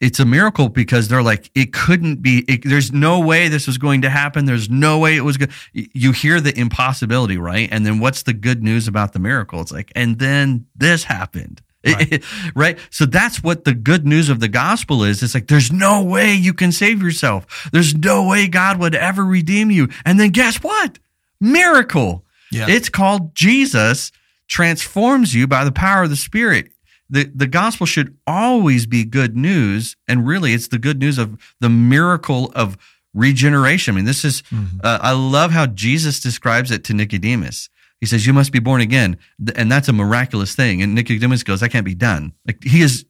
it's 0.00 0.18
a 0.18 0.24
miracle 0.24 0.68
because 0.68 1.08
they're 1.08 1.22
like 1.22 1.50
it 1.54 1.72
couldn't 1.72 2.22
be 2.22 2.44
it, 2.48 2.62
there's 2.64 2.90
no 2.90 3.20
way 3.20 3.48
this 3.48 3.66
was 3.66 3.78
going 3.78 4.02
to 4.02 4.10
happen. 4.10 4.46
There's 4.46 4.70
no 4.70 4.98
way 4.98 5.16
it 5.16 5.20
was 5.20 5.36
good 5.36 5.50
you 5.72 6.12
hear 6.12 6.40
the 6.40 6.58
impossibility 6.58 7.36
right? 7.36 7.68
And 7.70 7.84
then 7.84 8.00
what's 8.00 8.22
the 8.22 8.32
good 8.32 8.62
news 8.62 8.88
about 8.88 9.12
the 9.12 9.18
miracle? 9.18 9.60
It's 9.60 9.72
like 9.72 9.92
and 9.94 10.18
then 10.18 10.66
this 10.74 11.04
happened. 11.04 11.62
Right. 11.86 12.22
right? 12.54 12.78
So 12.90 13.06
that's 13.06 13.42
what 13.42 13.64
the 13.64 13.74
good 13.74 14.06
news 14.06 14.28
of 14.28 14.40
the 14.40 14.48
gospel 14.48 15.04
is. 15.04 15.22
It's 15.22 15.34
like 15.34 15.48
there's 15.48 15.72
no 15.72 16.02
way 16.02 16.34
you 16.34 16.54
can 16.54 16.72
save 16.72 17.02
yourself. 17.02 17.68
There's 17.72 17.94
no 17.94 18.26
way 18.26 18.48
god 18.48 18.78
would 18.80 18.94
ever 18.94 19.24
redeem 19.24 19.70
you. 19.70 19.88
And 20.04 20.18
then 20.18 20.30
guess 20.30 20.62
what? 20.62 20.98
Miracle. 21.40 22.24
Yeah. 22.52 22.66
it's 22.68 22.88
called 22.88 23.32
jesus 23.36 24.10
transforms 24.48 25.32
you 25.32 25.46
by 25.46 25.62
the 25.62 25.70
power 25.70 26.02
of 26.02 26.10
the 26.10 26.16
spirit 26.16 26.72
the, 27.10 27.24
the 27.34 27.46
gospel 27.46 27.86
should 27.86 28.16
always 28.26 28.86
be 28.86 29.04
good 29.04 29.36
news 29.36 29.96
and 30.08 30.26
really 30.26 30.52
it's 30.54 30.68
the 30.68 30.78
good 30.78 30.98
news 31.00 31.18
of 31.18 31.36
the 31.60 31.68
miracle 31.68 32.52
of 32.54 32.76
regeneration. 33.14 33.94
I 33.94 33.96
mean 33.96 34.04
this 34.04 34.24
is 34.24 34.42
Mhm. 34.52 34.80
uh, 34.84 34.98
i 35.02 35.10
love 35.12 35.50
how 35.50 35.66
jesus 35.66 36.20
describes 36.20 36.70
it 36.70 36.84
to 36.84 36.94
nicodemus. 36.94 37.68
He 38.00 38.06
says 38.06 38.26
you 38.26 38.32
must 38.32 38.50
be 38.52 38.60
born 38.60 38.80
again. 38.80 39.18
And 39.56 39.70
that's 39.70 39.88
a 39.88 39.92
miraculous 39.92 40.54
thing. 40.54 40.80
And 40.80 40.94
nicodemus 40.94 41.42
goes 41.42 41.60
that 41.60 41.68
can't 41.70 41.84
be 41.84 41.94
done. 41.94 42.32
Like 42.46 42.62
he 42.64 42.80
is 42.82 43.04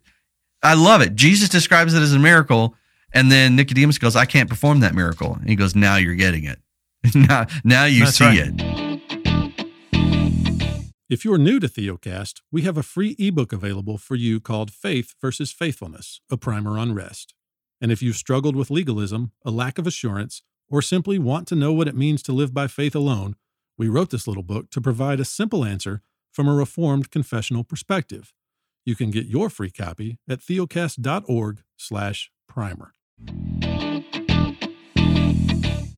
i 0.63 0.75
love 0.75 1.01
it. 1.03 1.15
Jesus 1.15 1.49
describes 1.49 1.95
it 1.95 2.01
as 2.03 2.13
a 2.15 2.19
miracle 2.19 2.75
and 3.13 3.31
then 3.31 3.55
nicodemus 3.57 3.99
goes 3.99 4.17
i 4.17 4.25
can't 4.25 4.49
perform 4.49 4.81
that 4.81 4.95
miracle. 4.95 5.35
And 5.35 5.49
he 5.49 5.55
goes 5.57 5.75
now 5.77 5.97
you're 5.97 6.15
getting 6.15 6.45
it. 6.45 6.59
Now, 7.15 7.47
now 7.65 7.85
you 7.85 8.05
That's 8.05 8.17
see 8.19 8.25
right. 8.25 8.53
it 8.59 8.90
If 11.11 11.25
you're 11.25 11.39
new 11.39 11.59
to 11.59 11.67
Theocast, 11.67 12.43
we 12.53 12.63
have 12.63 12.77
a 12.77 12.85
free 12.85 13.17
ebook 13.19 13.53
available 13.53 13.99
for 13.99 14.15
you 14.15 14.39
called 14.39 14.71
Faith 14.71 15.17
versus 15.21 15.51
Faithfulness, 15.51 16.21
a 16.31 16.37
primer 16.37 16.79
on 16.79 16.95
rest. 16.95 17.35
And 17.81 17.91
if 17.91 18.01
you've 18.01 18.15
struggled 18.15 18.55
with 18.55 18.71
legalism, 18.71 19.33
a 19.45 19.51
lack 19.51 19.77
of 19.77 19.89
assurance, 19.89 20.45
or 20.69 20.81
simply 20.81 21.19
want 21.19 21.49
to 21.49 21.57
know 21.57 21.73
what 21.73 21.89
it 21.89 21.97
means 21.97 22.23
to 22.23 22.33
live 22.33 22.55
by 22.55 22.69
faith 22.69 22.95
alone, 22.95 23.35
we 23.77 23.89
wrote 23.89 24.11
this 24.11 24.29
little 24.29 24.45
book 24.45 24.71
to 24.71 24.81
provide 24.81 25.19
a 25.19 25.25
simple 25.25 25.65
answer 25.65 26.01
from 26.31 26.47
a 26.47 26.55
reformed 26.55 27.11
confessional 27.11 27.65
perspective. 27.65 28.33
You 28.85 28.95
can 28.95 29.11
get 29.11 29.27
your 29.27 29.51
free 29.51 29.73
copy 29.73 30.21
at 30.29 30.39
theocast.org/primer. 30.39 32.93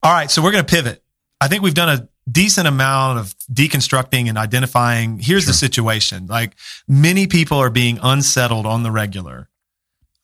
All 0.03 0.15
right, 0.15 0.31
so 0.31 0.43
we're 0.43 0.53
going 0.53 0.65
to 0.65 0.75
pivot. 0.75 1.05
I 1.43 1.49
think 1.49 1.63
we've 1.63 1.75
done 1.75 1.89
a 1.89 2.09
decent 2.31 2.69
amount 2.69 3.19
of 3.19 3.35
deconstructing 3.53 4.29
and 4.29 4.39
identifying. 4.39 5.19
Here's 5.19 5.47
the 5.47 5.53
situation: 5.53 6.27
like 6.27 6.55
many 6.87 7.27
people 7.27 7.59
are 7.59 7.71
being 7.71 7.99
unsettled 8.03 8.67
on 8.67 8.83
the 8.83 8.91
regular 8.91 9.49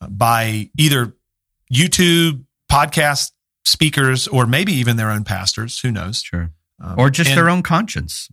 uh, 0.01 0.07
by 0.07 0.69
either 0.77 1.13
YouTube 1.71 2.45
podcast 2.71 3.31
speakers 3.65 4.27
or 4.27 4.47
maybe 4.47 4.73
even 4.73 4.97
their 4.97 5.11
own 5.11 5.23
pastors. 5.23 5.79
Who 5.81 5.91
knows? 5.91 6.21
sure 6.21 6.51
Um, 6.81 6.95
or 6.97 7.09
just 7.09 7.29
and- 7.31 7.37
their 7.37 7.49
own 7.49 7.61
conscience 7.63 8.29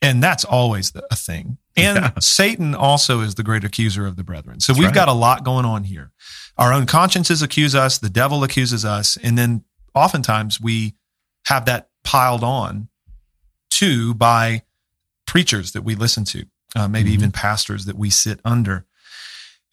and 0.00 0.22
that's 0.22 0.44
always 0.44 0.92
the, 0.92 1.04
a 1.10 1.16
thing. 1.16 1.58
And 1.76 1.96
Yeah. 1.98 2.10
Satan 2.20 2.72
also 2.74 3.20
is 3.20 3.34
the 3.34 3.42
great 3.42 3.64
accuser 3.64 4.06
of 4.06 4.14
the 4.14 4.22
brethren. 4.22 4.60
So 4.60 4.72
That's 4.72 4.78
we've 4.78 4.86
right. 4.86 4.94
got 4.94 5.08
a 5.08 5.12
lot 5.12 5.42
going 5.44 5.64
on 5.64 5.82
here. 5.84 6.12
Our 6.56 6.72
own 6.72 6.86
consciences 6.86 7.42
accuse 7.42 7.74
us, 7.74 7.98
the 7.98 8.08
devil 8.08 8.44
accuses 8.44 8.84
us, 8.84 9.16
and 9.16 9.36
then 9.36 9.64
oftentimes 9.92 10.60
we 10.60 10.94
have 11.46 11.64
that 11.64 11.88
piled 12.04 12.44
on 12.44 12.88
too 13.70 14.14
by 14.14 14.62
preachers 15.26 15.72
that 15.72 15.82
we 15.82 15.94
listen 15.94 16.24
to, 16.24 16.44
uh, 16.76 16.88
maybe 16.88 17.10
Mhm. 17.10 17.14
even 17.14 17.32
pastors 17.32 17.84
that 17.86 17.96
we 17.96 18.10
sit 18.10 18.40
under. 18.44 18.86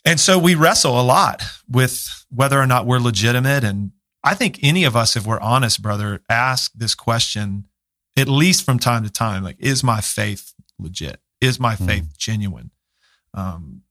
And 0.05 0.19
so 0.19 0.39
we 0.39 0.55
wrestle 0.55 0.99
a 0.99 1.03
lot 1.03 1.43
with 1.67 2.25
whether 2.29 2.59
or 2.59 2.65
not 2.65 2.85
we're 2.85 2.99
legitimate. 2.99 3.63
And 3.63 3.91
I 4.23 4.35
think 4.35 4.59
any 4.61 4.83
of 4.85 4.95
us, 4.95 5.15
if 5.15 5.25
we're 5.25 5.39
honest, 5.41 5.81
brother, 5.81 6.21
ask 6.29 6.71
this 6.73 6.95
question 6.95 7.65
at 8.17 8.27
least 8.27 8.63
from 8.63 8.79
time 8.79 9.03
to 9.03 9.09
time 9.09 9.43
like, 9.43 9.57
is 9.59 9.83
my 9.83 10.01
faith 10.01 10.53
legit? 10.77 11.21
Is 11.41 11.59
my 11.59 11.75
Hmm. 11.75 11.85
faith 11.85 12.17
genuine? 12.17 12.71
Um, 13.33 13.81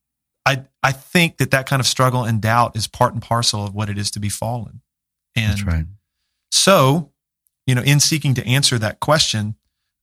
I, 0.44 0.64
I 0.83 0.92
think 0.92 1.37
that 1.38 1.51
that 1.51 1.66
kind 1.66 1.81
of 1.81 1.87
struggle 1.87 2.24
and 2.24 2.40
doubt 2.40 2.77
is 2.77 2.87
part 2.87 3.12
and 3.12 3.22
parcel 3.22 3.64
of 3.66 3.74
what 3.74 3.90
it 3.90 3.98
is 3.98 4.11
to 4.12 4.20
be 4.20 4.29
fallen. 4.31 4.81
And 5.37 5.53
that's 5.53 5.62
right 5.62 5.87
so, 6.51 7.12
you 7.69 7.75
know, 7.75 7.83
in 7.83 8.01
seeking 8.01 8.35
to 8.35 8.47
answer 8.47 8.79
that 8.79 8.99
question, 8.99 9.55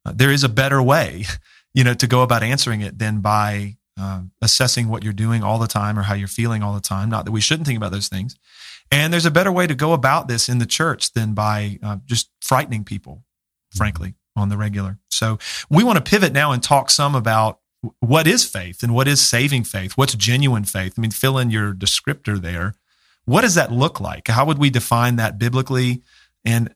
uh, 0.06 0.13
there 0.15 0.32
is 0.32 0.43
a 0.43 0.49
better 0.49 0.82
way, 0.82 1.25
you 1.73 1.84
know, 1.84 1.95
to 1.95 2.08
go 2.08 2.21
about 2.21 2.43
answering 2.43 2.82
it 2.82 2.99
than 2.99 3.21
by 3.21 3.78
um, 3.97 4.32
assessing 4.41 4.88
what 4.88 5.04
you're 5.04 5.13
doing 5.13 5.43
all 5.43 5.58
the 5.58 5.67
time 5.67 5.97
or 5.97 6.04
how 6.04 6.13
you're 6.13 6.28
feeling 6.28 6.62
all 6.62 6.75
the 6.75 6.80
time. 6.80 7.10
Not 7.10 7.25
that 7.25 7.32
we 7.32 7.41
shouldn't 7.41 7.65
think 7.65 7.78
about 7.78 7.91
those 7.91 8.08
things. 8.08 8.36
And 8.91 9.12
there's 9.12 9.25
a 9.25 9.32
better 9.32 9.51
way 9.51 9.65
to 9.65 9.73
go 9.73 9.93
about 9.93 10.28
this 10.28 10.47
in 10.47 10.60
the 10.60 10.67
church 10.67 11.13
than 11.13 11.34
by 11.34 11.80
uh, 11.82 11.97
just 12.06 12.30
frightening 12.39 12.84
people, 12.84 13.23
frankly. 13.75 14.13
on 14.36 14.49
the 14.49 14.58
regular. 14.58 14.99
So 15.10 15.39
we 15.69 15.84
want 15.84 15.97
to 15.97 16.10
pivot 16.10 16.34
now 16.34 16.51
and 16.51 16.62
talk 16.62 16.89
some 16.91 17.15
about 17.15 17.60
what 17.99 18.28
is 18.28 18.45
faith 18.45 18.84
and 18.84 18.93
what 18.93 19.08
is 19.08 19.21
saving 19.21 19.63
faith? 19.63 19.93
What's 19.93 20.15
genuine 20.15 20.65
faith? 20.65 20.93
I 20.97 21.01
mean, 21.01 21.12
fill 21.12 21.38
in 21.38 21.51
your 21.51 21.73
descriptor 21.73 22.39
there. 22.39 22.75
What 23.25 23.41
does 23.41 23.56
that 23.56 23.71
look 23.71 23.99
like? 23.99 24.28
How 24.28 24.45
would 24.45 24.60
we 24.60 24.69
define 24.69 25.15
that 25.15 25.39
biblically? 25.39 26.04
And 26.43 26.74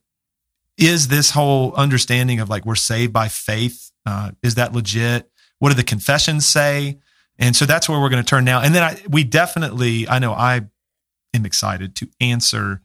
is 0.79 1.07
this 1.09 1.31
whole 1.31 1.73
understanding 1.75 2.39
of 2.39 2.49
like 2.49 2.65
we're 2.65 2.75
saved 2.75 3.13
by 3.13 3.27
faith, 3.27 3.91
uh, 4.05 4.31
is 4.43 4.55
that 4.55 4.73
legit? 4.73 5.29
What 5.59 5.69
do 5.69 5.75
the 5.75 5.83
confessions 5.83 6.45
say? 6.45 6.99
And 7.37 7.55
so 7.55 7.65
that's 7.65 7.87
where 7.87 7.99
we're 7.99 8.09
going 8.09 8.23
to 8.23 8.27
turn 8.29 8.45
now. 8.45 8.61
And 8.61 8.73
then 8.75 8.83
I, 8.83 9.01
we 9.09 9.23
definitely, 9.23 10.07
I 10.07 10.19
know 10.19 10.33
I 10.33 10.61
am 11.33 11.45
excited 11.45 11.95
to 11.97 12.07
answer 12.19 12.81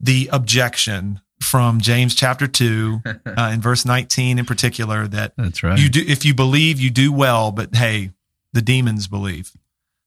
the 0.00 0.28
objection 0.32 1.20
from 1.40 1.80
James 1.80 2.14
chapter 2.14 2.46
2 2.46 3.02
uh, 3.36 3.50
in 3.52 3.60
verse 3.60 3.84
19 3.84 4.38
in 4.38 4.44
particular 4.44 5.06
that 5.08 5.32
That's 5.36 5.62
right. 5.62 5.78
you 5.78 5.88
do 5.88 6.02
if 6.06 6.24
you 6.24 6.34
believe 6.34 6.80
you 6.80 6.90
do 6.90 7.12
well 7.12 7.50
but 7.50 7.74
hey 7.74 8.12
the 8.52 8.62
demons 8.62 9.08
believe 9.08 9.50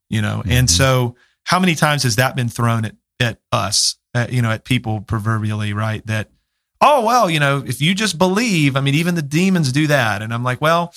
you 0.09 0.21
know 0.21 0.41
and 0.47 0.67
Mhm. 0.67 0.71
so 0.71 1.15
how 1.43 1.59
many 1.59 1.75
times 1.75 2.03
has 2.03 2.15
that 2.15 2.37
been 2.37 2.47
thrown 2.47 2.85
at 2.85 2.95
at 3.19 3.39
us 3.51 3.97
uh, 4.13 4.27
you 4.29 4.41
know 4.41 4.49
at 4.51 4.63
people 4.63 5.01
proverbially 5.01 5.73
right 5.73 6.05
that 6.07 6.29
oh 6.81 7.03
well 7.05 7.29
you 7.29 7.39
know 7.39 7.63
if 7.65 7.81
you 7.81 7.93
just 7.95 8.17
believe 8.17 8.75
i 8.75 8.81
mean 8.81 8.95
even 8.95 9.15
the 9.15 9.21
demons 9.21 9.71
do 9.71 9.87
that 9.87 10.21
and 10.21 10.33
i'm 10.33 10.43
like 10.43 10.59
well 10.61 10.93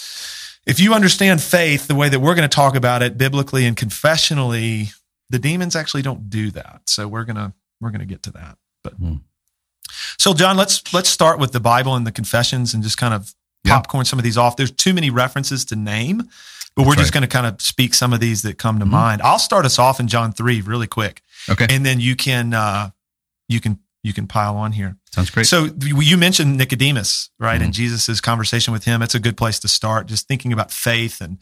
if 0.66 0.78
you 0.80 0.92
understand 0.94 1.40
faith 1.42 1.86
the 1.86 1.94
way 1.94 2.08
that 2.08 2.20
we're 2.20 2.34
going 2.34 2.48
to 2.48 2.54
talk 2.54 2.74
about 2.74 3.02
it 3.02 3.16
biblically 3.16 3.64
and 3.66 3.76
confessionally 3.76 4.92
the 5.30 5.38
demons 5.38 5.76
actually 5.76 6.02
don't 6.02 6.28
do 6.30 6.50
that 6.50 6.80
so 6.86 7.06
we're 7.06 7.24
going 7.24 7.36
to 7.36 7.52
we're 7.80 7.90
going 7.90 8.00
to 8.00 8.06
get 8.06 8.22
to 8.22 8.30
that 8.32 8.56
but 8.82 8.94
Hmm. 8.94 9.16
so 10.18 10.34
john 10.34 10.56
let's 10.56 10.92
let's 10.92 11.08
start 11.08 11.38
with 11.38 11.52
the 11.52 11.60
bible 11.60 11.94
and 11.94 12.06
the 12.06 12.12
confessions 12.12 12.74
and 12.74 12.82
just 12.82 12.96
kind 12.98 13.14
of 13.14 13.34
Yeah. 13.64 13.74
popcorn 13.76 14.04
some 14.04 14.18
of 14.18 14.24
these 14.24 14.36
off 14.38 14.56
there's 14.56 14.70
too 14.72 14.94
many 14.94 15.10
references 15.10 15.64
to 15.66 15.76
name 15.76 16.28
but 16.76 16.86
we're 16.86 16.92
That's 16.94 17.02
just 17.08 17.14
right. 17.14 17.20
going 17.20 17.28
to 17.28 17.34
kind 17.36 17.46
of 17.46 17.60
speak 17.60 17.92
some 17.94 18.12
of 18.12 18.20
these 18.20 18.42
that 18.42 18.56
come 18.58 18.78
to 18.78 18.84
Mhm. 18.86 18.90
mind 18.90 19.22
i'll 19.22 19.38
start 19.38 19.64
us 19.64 19.78
off 19.78 20.00
in 20.00 20.08
john 20.08 20.32
3 20.32 20.60
really 20.62 20.86
quick 20.86 21.22
Okay. 21.48 21.66
and 21.70 21.84
then 21.86 22.00
you 22.00 22.14
can 22.16 22.52
uh 22.54 22.90
you 23.48 23.60
can 23.60 23.78
you 24.02 24.12
can 24.12 24.26
pile 24.26 24.56
on 24.56 24.72
here 24.72 24.96
Sounds 25.12 25.30
great. 25.30 25.46
so 25.46 25.68
you 25.82 26.16
mentioned 26.16 26.56
Nicodemus, 26.56 27.30
right? 27.38 27.60
Mhm. 27.60 27.64
And 27.64 27.74
Jesus's 27.74 28.20
conversation 28.20 28.72
with 28.72 28.84
him. 28.84 29.02
It's 29.02 29.14
a 29.14 29.20
good 29.20 29.36
place 29.36 29.58
to 29.60 29.68
start. 29.68 30.06
Just 30.06 30.28
thinking 30.28 30.52
about 30.52 30.70
faith 30.70 31.20
and 31.20 31.38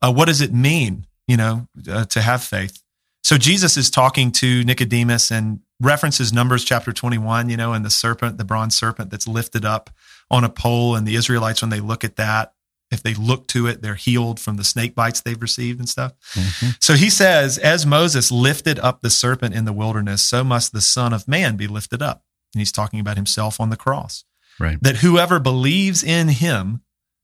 uh, 0.00 0.12
what 0.12 0.26
does 0.26 0.40
it 0.40 0.52
mean, 0.54 1.06
you 1.26 1.36
know, 1.36 1.66
uh, 1.90 2.04
to 2.06 2.22
have 2.22 2.42
faith. 2.42 2.80
So 3.24 3.36
Jesus 3.36 3.76
is 3.76 3.90
talking 3.90 4.30
to 4.32 4.64
Nicodemus 4.64 5.30
and 5.30 5.60
references 5.80 6.32
Numbers 6.32 6.64
chapter 6.64 6.92
21, 6.92 7.48
you 7.50 7.56
know, 7.56 7.72
and 7.72 7.84
the 7.84 7.90
serpent, 7.90 8.38
the 8.38 8.44
bronze 8.44 8.76
serpent 8.78 9.10
that's 9.10 9.28
lifted 9.28 9.64
up 9.64 9.90
on 10.30 10.44
a 10.44 10.48
pole. 10.48 10.94
And 10.96 11.06
the 11.06 11.16
Israelites, 11.16 11.60
when 11.60 11.70
they 11.70 11.80
look 11.80 12.04
at 12.04 12.16
that, 12.16 12.52
if 12.90 13.02
they 13.02 13.14
look 13.14 13.46
to 13.48 13.66
it, 13.66 13.82
they're 13.82 13.94
healed 13.94 14.40
from 14.40 14.56
the 14.56 14.64
snake 14.64 14.94
bites 14.94 15.20
they've 15.20 15.40
received 15.40 15.78
and 15.78 15.88
stuff. 15.88 16.12
Mhm. 16.34 16.76
So 16.82 16.94
he 16.94 17.10
says, 17.10 17.58
as 17.58 17.84
Moses 17.84 18.30
lifted 18.30 18.78
up 18.78 19.02
the 19.02 19.10
serpent 19.10 19.54
in 19.54 19.64
the 19.64 19.72
wilderness, 19.72 20.22
so 20.22 20.42
must 20.42 20.72
the 20.72 20.80
Son 20.80 21.12
of 21.12 21.28
Man 21.28 21.56
be 21.56 21.66
lifted 21.66 22.02
up. 22.02 22.24
And 22.54 22.60
he's 22.60 22.72
talking 22.72 22.98
about 23.00 23.16
himself 23.16 23.60
on 23.60 23.70
the 23.70 23.76
cross. 23.76 24.24
Right. 24.58 24.78
That 24.82 24.96
whoever 24.96 25.38
believes 25.38 26.02
in 26.02 26.28
him 26.28 26.80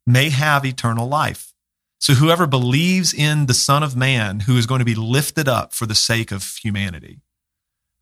may 0.07 0.29
have 0.29 0.64
eternal 0.64 1.09
life. 1.09 1.55
So 1.98 2.12
whoever 2.14 2.46
believes 2.46 3.14
in 3.14 3.46
the 3.46 3.55
Son 3.55 3.83
of 3.83 3.96
Man 3.96 4.40
who 4.40 4.59
is 4.59 4.66
going 4.66 4.81
to 4.81 4.85
be 4.85 4.94
lifted 4.94 5.48
up 5.48 5.72
for 5.72 5.87
the 5.87 5.94
sake 5.94 6.31
of 6.31 6.57
humanity, 6.62 7.20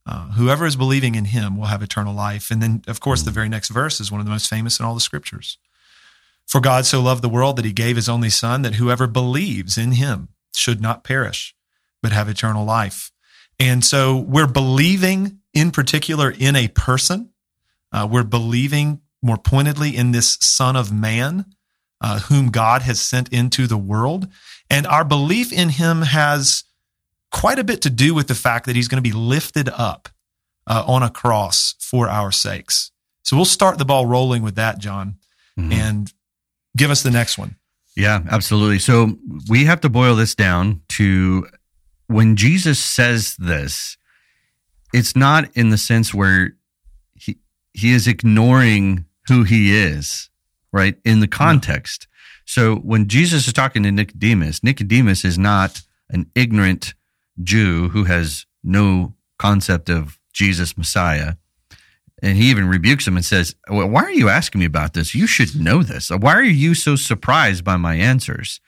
uh, 0.04 0.32
whoever 0.32 0.66
is 0.66 0.74
believing 0.74 1.14
in 1.14 1.26
him 1.26 1.56
will 1.56 1.66
have 1.66 1.82
eternal 1.82 2.12
life. 2.12 2.50
And 2.50 2.60
then, 2.60 2.82
of 2.88 2.98
course, 2.98 3.22
the 3.22 3.30
very 3.30 3.48
next 3.48 3.68
verse 3.68 4.00
is 4.00 4.10
one 4.10 4.20
of 4.20 4.26
the 4.26 4.32
most 4.32 4.48
famous 4.48 4.80
in 4.80 4.84
all 4.84 4.94
the 4.94 5.00
scriptures. 5.00 5.58
For 6.46 6.60
God 6.60 6.84
so 6.84 7.00
loved 7.00 7.22
the 7.22 7.28
world 7.28 7.56
that 7.56 7.64
he 7.64 7.72
gave 7.72 7.96
his 7.96 8.08
only 8.08 8.30
Son, 8.30 8.62
that 8.62 8.74
whoever 8.74 9.06
believes 9.06 9.78
in 9.78 9.92
him 9.92 10.28
should 10.54 10.80
not 10.80 11.04
perish, 11.04 11.54
but 12.02 12.12
have 12.12 12.28
eternal 12.28 12.64
life. 12.64 13.10
And 13.58 13.84
so 13.84 14.16
we're 14.16 14.46
believing 14.46 15.38
in 15.54 15.70
particular 15.70 16.30
in 16.30 16.56
a 16.56 16.68
person. 16.68 17.30
Uh, 17.90 18.08
we're 18.10 18.22
believing 18.24 19.00
more 19.22 19.38
pointedly 19.38 19.96
in 19.96 20.12
this 20.12 20.36
Son 20.40 20.76
of 20.76 20.92
Man, 20.92 21.46
uh, 22.00 22.20
whom 22.20 22.50
God 22.50 22.82
has 22.82 23.00
sent 23.00 23.28
into 23.32 23.66
the 23.66 23.76
world. 23.76 24.28
And 24.68 24.86
our 24.86 25.04
belief 25.04 25.52
in 25.52 25.68
him 25.70 26.02
has 26.02 26.64
quite 27.30 27.58
a 27.58 27.64
bit 27.64 27.80
to 27.82 27.90
do 27.90 28.14
with 28.14 28.28
the 28.28 28.34
fact 28.34 28.66
that 28.66 28.76
he's 28.76 28.88
going 28.88 29.02
to 29.02 29.08
be 29.08 29.16
lifted 29.16 29.68
up 29.68 30.08
uh, 30.66 30.84
on 30.86 31.02
a 31.02 31.10
cross 31.10 31.74
for 31.78 32.08
our 32.08 32.32
sakes. 32.32 32.90
So 33.22 33.36
we'll 33.36 33.44
start 33.44 33.78
the 33.78 33.84
ball 33.84 34.06
rolling 34.06 34.42
with 34.42 34.56
that, 34.56 34.78
John, 34.78 35.16
Mhm. 35.58 35.72
and 35.72 36.12
give 36.76 36.90
us 36.90 37.02
the 37.02 37.10
next 37.10 37.38
one. 37.38 37.56
Yeah, 37.96 38.22
absolutely. 38.30 38.78
So 38.78 39.18
we 39.48 39.64
have 39.64 39.80
to 39.82 39.88
boil 39.88 40.16
this 40.16 40.34
down 40.34 40.80
to 40.90 41.46
when 42.06 42.36
Jesus 42.36 42.78
says 42.78 43.36
this, 43.36 43.96
it's 44.94 45.16
not 45.16 45.54
in 45.54 45.70
the 45.70 45.78
sense 45.78 46.12
where 46.12 46.52
he 47.14 47.38
he 47.72 47.92
is 47.92 48.06
ignoring 48.06 49.06
who 49.28 49.44
he 49.44 49.74
is, 49.74 50.30
right? 50.72 50.96
In 51.04 51.20
the 51.20 51.28
context. 51.28 52.06
So 52.44 52.76
when 52.76 53.08
Jesus 53.08 53.46
is 53.46 53.52
talking 53.52 53.82
to 53.84 53.92
Nicodemus, 53.92 54.62
Nicodemus 54.62 55.24
is 55.24 55.38
not 55.38 55.82
an 56.10 56.30
ignorant 56.34 56.94
Jew 57.42 57.88
who 57.90 58.04
has 58.04 58.46
no 58.62 59.14
concept 59.38 59.88
of 59.88 60.18
Jesus 60.32 60.76
Messiah. 60.76 61.34
And 62.22 62.36
he 62.36 62.50
even 62.50 62.68
rebukes 62.68 63.06
him 63.06 63.16
and 63.16 63.24
says, 63.24 63.56
Why 63.68 64.02
are 64.02 64.10
you 64.10 64.28
asking 64.28 64.60
me 64.60 64.64
about 64.64 64.94
this? 64.94 65.14
You 65.14 65.26
should 65.26 65.60
know 65.60 65.82
this. 65.82 66.08
Why 66.10 66.34
are 66.34 66.44
you 66.44 66.74
so 66.74 66.94
surprised 66.94 67.64
by 67.64 67.76
my 67.76 67.96
answers? 67.96 68.60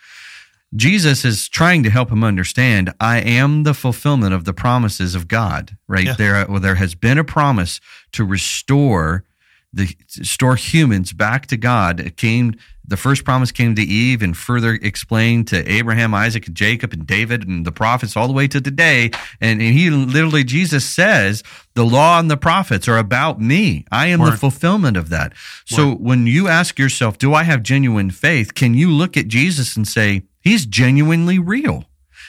Jesus 0.74 1.24
is 1.24 1.48
trying 1.48 1.84
to 1.84 1.90
help 1.90 2.10
him 2.10 2.24
understand 2.24 2.92
I 2.98 3.20
am 3.20 3.62
the 3.62 3.74
fulfillment 3.74 4.34
of 4.34 4.44
the 4.44 4.52
promises 4.52 5.14
of 5.14 5.28
God, 5.28 5.76
right? 5.86 6.06
Yeah. 6.06 6.14
There, 6.14 6.46
well, 6.48 6.60
there 6.60 6.74
has 6.74 6.96
been 6.96 7.16
a 7.16 7.24
promise 7.24 7.80
to 8.12 8.24
restore 8.24 9.24
the 9.72 9.96
restore 10.18 10.56
humans 10.56 11.12
back 11.12 11.46
to 11.46 11.56
God. 11.56 12.00
It 12.00 12.16
came 12.16 12.54
the 12.86 12.96
first 12.98 13.24
promise 13.24 13.50
came 13.50 13.74
to 13.74 13.82
Eve 13.82 14.22
and 14.22 14.36
further 14.36 14.74
explained 14.74 15.48
to 15.48 15.66
Abraham, 15.70 16.12
Isaac, 16.14 16.52
Jacob, 16.52 16.92
and 16.92 17.06
David, 17.06 17.48
and 17.48 17.64
the 17.64 17.72
prophets 17.72 18.16
all 18.16 18.26
the 18.26 18.32
way 18.34 18.46
to 18.48 18.60
today. 18.60 19.10
And, 19.40 19.62
and 19.62 19.74
he 19.74 19.88
literally, 19.90 20.44
Jesus 20.44 20.84
says, 20.84 21.42
the 21.74 21.84
law 21.84 22.18
and 22.18 22.30
the 22.30 22.36
prophets 22.36 22.86
are 22.86 22.98
about 22.98 23.40
me. 23.40 23.86
I 23.90 24.08
am 24.08 24.20
the 24.20 24.32
fulfillment 24.32 24.96
of 24.96 25.08
that. 25.08 25.32
So 25.64 25.92
when 25.94 26.26
you 26.26 26.48
ask 26.48 26.78
yourself, 26.78 27.16
do 27.16 27.32
I 27.32 27.42
have 27.44 27.62
genuine 27.62 28.10
faith? 28.10 28.54
Can 28.54 28.74
you 28.74 28.90
look 28.90 29.16
at 29.16 29.28
Jesus 29.28 29.76
and 29.76 29.88
say, 29.88 30.22
he's 30.42 30.66
genuinely 30.66 31.38
real? 31.38 31.84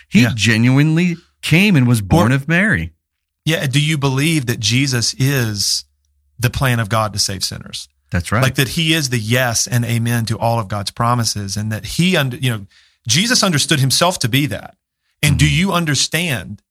He 0.09 0.21
Yeah. 0.21 0.31
genuinely 0.35 1.17
came 1.41 1.75
and 1.75 1.85
was 1.87 2.01
born 2.01 2.31
Or- 2.31 2.35
of 2.35 2.47
Mary. 2.47 2.93
Yeah. 3.43 3.67
Do 3.67 3.79
you 3.81 3.97
believe 3.97 4.45
that 4.47 4.59
Jesus 4.59 5.13
is 5.19 5.83
the 6.39 6.49
plan 6.49 6.79
of 6.79 6.89
God 6.89 7.13
to 7.13 7.19
save 7.19 7.43
sinners? 7.43 7.87
That's 8.11 8.31
right. 8.31 8.43
Like 8.43 8.55
that 8.55 8.69
he 8.69 8.93
is 8.93 9.09
the 9.09 9.19
yes 9.19 9.67
and 9.67 9.83
amen 9.85 10.25
to 10.25 10.37
all 10.37 10.59
of 10.59 10.67
God's 10.67 10.91
promises 10.91 11.57
and 11.57 11.71
that 11.71 11.85
he, 11.85 12.15
under, 12.15 12.37
you 12.37 12.51
know, 12.51 12.67
Jesus 13.07 13.43
understood 13.43 13.79
himself 13.79 14.19
to 14.19 14.29
be 14.29 14.45
that. 14.47 14.77
And 15.21 15.39
do 15.39 15.49
you 15.49 15.71
understand 15.71 16.61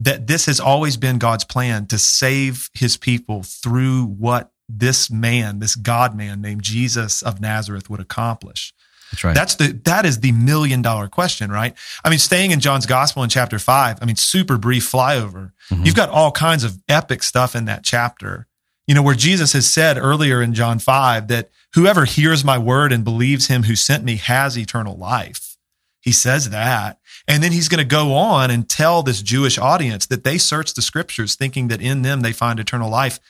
that 0.00 0.26
this 0.26 0.46
has 0.46 0.60
always 0.60 0.96
been 0.96 1.18
God's 1.18 1.44
plan 1.44 1.86
to 1.86 1.98
save 1.98 2.70
his 2.72 2.96
people 2.96 3.42
through 3.42 4.04
what 4.04 4.50
this 4.68 5.10
man, 5.10 5.58
this 5.58 5.74
God 5.74 6.16
man 6.16 6.40
named 6.40 6.62
Jesus 6.62 7.22
of 7.22 7.40
Nazareth 7.40 7.90
would 7.90 8.00
accomplish? 8.00 8.72
That's 9.10 9.24
right. 9.24 9.34
That's 9.34 9.54
the 9.54 9.78
that 9.84 10.04
is 10.04 10.20
the 10.20 10.32
million 10.32 10.82
dollar 10.82 11.08
question, 11.08 11.50
right? 11.50 11.74
I 12.04 12.10
mean, 12.10 12.18
staying 12.18 12.50
in 12.50 12.60
John's 12.60 12.86
gospel 12.86 13.22
in 13.22 13.30
chapter 13.30 13.58
five, 13.58 13.98
I 14.02 14.04
mean, 14.04 14.16
super 14.16 14.58
brief 14.58 14.90
flyover. 14.90 15.52
Mhm. 15.70 15.86
You've 15.86 15.94
got 15.94 16.10
all 16.10 16.30
kinds 16.30 16.64
of 16.64 16.78
epic 16.88 17.22
stuff 17.22 17.56
in 17.56 17.64
that 17.66 17.84
chapter. 17.84 18.46
You 18.88 18.94
know, 18.94 19.02
where 19.02 19.14
Jesus 19.14 19.52
has 19.52 19.70
said 19.70 19.98
earlier 19.98 20.42
in 20.42 20.54
John 20.54 20.80
5 20.80 21.28
that 21.28 21.50
whoever 21.74 22.06
hears 22.06 22.42
my 22.44 22.58
word 22.58 22.90
and 22.90 23.04
believes 23.04 23.46
him 23.46 23.64
who 23.64 23.76
sent 23.76 24.02
me 24.02 24.16
has 24.16 24.58
eternal 24.58 24.96
life. 24.96 25.56
He 26.00 26.10
says 26.10 26.50
that. 26.50 26.98
And 27.26 27.42
then 27.42 27.52
he's 27.52 27.68
going 27.68 27.78
to 27.78 27.84
go 27.84 28.14
on 28.14 28.50
and 28.50 28.66
tell 28.68 29.02
this 29.02 29.20
Jewish 29.20 29.58
audience 29.58 30.06
that 30.06 30.24
they 30.24 30.38
search 30.38 30.72
the 30.72 30.80
scriptures 30.82 31.34
thinking 31.36 31.68
that 31.68 31.82
in 31.82 32.02
them 32.02 32.22
they 32.22 32.32
find 32.32 32.58
eternal 32.58 32.90
life. 32.90 33.20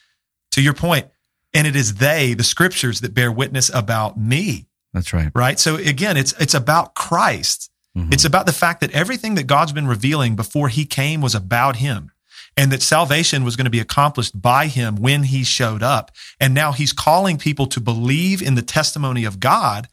To 0.53 0.63
your 0.63 0.75
point, 0.75 1.09
and 1.53 1.67
it 1.67 1.75
is 1.75 1.95
they, 1.95 2.35
the 2.35 2.45
scriptures, 2.45 3.01
that 3.01 3.13
bear 3.15 3.33
witness 3.33 3.71
about 3.75 4.19
me 4.19 4.69
That's 4.93 5.13
right. 5.13 5.31
right? 5.35 5.59
So 5.59 5.77
again, 5.77 6.17
it's 6.17 6.33
it's 6.39 6.55
about 6.55 6.95
Christ. 6.95 7.71
Mhm. 7.97 8.13
It's 8.13 8.25
about 8.25 8.47
the 8.47 8.53
fact 8.53 8.81
that 8.81 8.93
everything 8.93 9.35
that 9.35 9.49
God's 9.49 9.73
been 9.73 9.89
revealing 9.89 10.37
before 10.37 10.69
he 10.69 10.85
came 10.85 11.21
was 11.21 11.35
about 11.35 11.77
him. 11.77 12.13
And 12.59 12.73
that 12.73 12.83
salvation 12.83 13.45
was 13.45 13.57
going 13.57 13.65
to 13.67 13.71
be 13.71 13.81
accomplished 13.81 14.41
by 14.41 14.67
him 14.67 14.97
when 14.97 15.23
he 15.25 15.45
showed 15.45 15.83
up. 15.83 16.11
And 16.41 16.53
now 16.55 16.73
he's 16.73 16.93
calling 16.93 17.39
people 17.39 17.67
to 17.69 17.81
believe 17.81 18.43
in 18.43 18.55
the 18.57 18.63
testimony 18.63 19.25
of 19.25 19.39
God. 19.41 19.89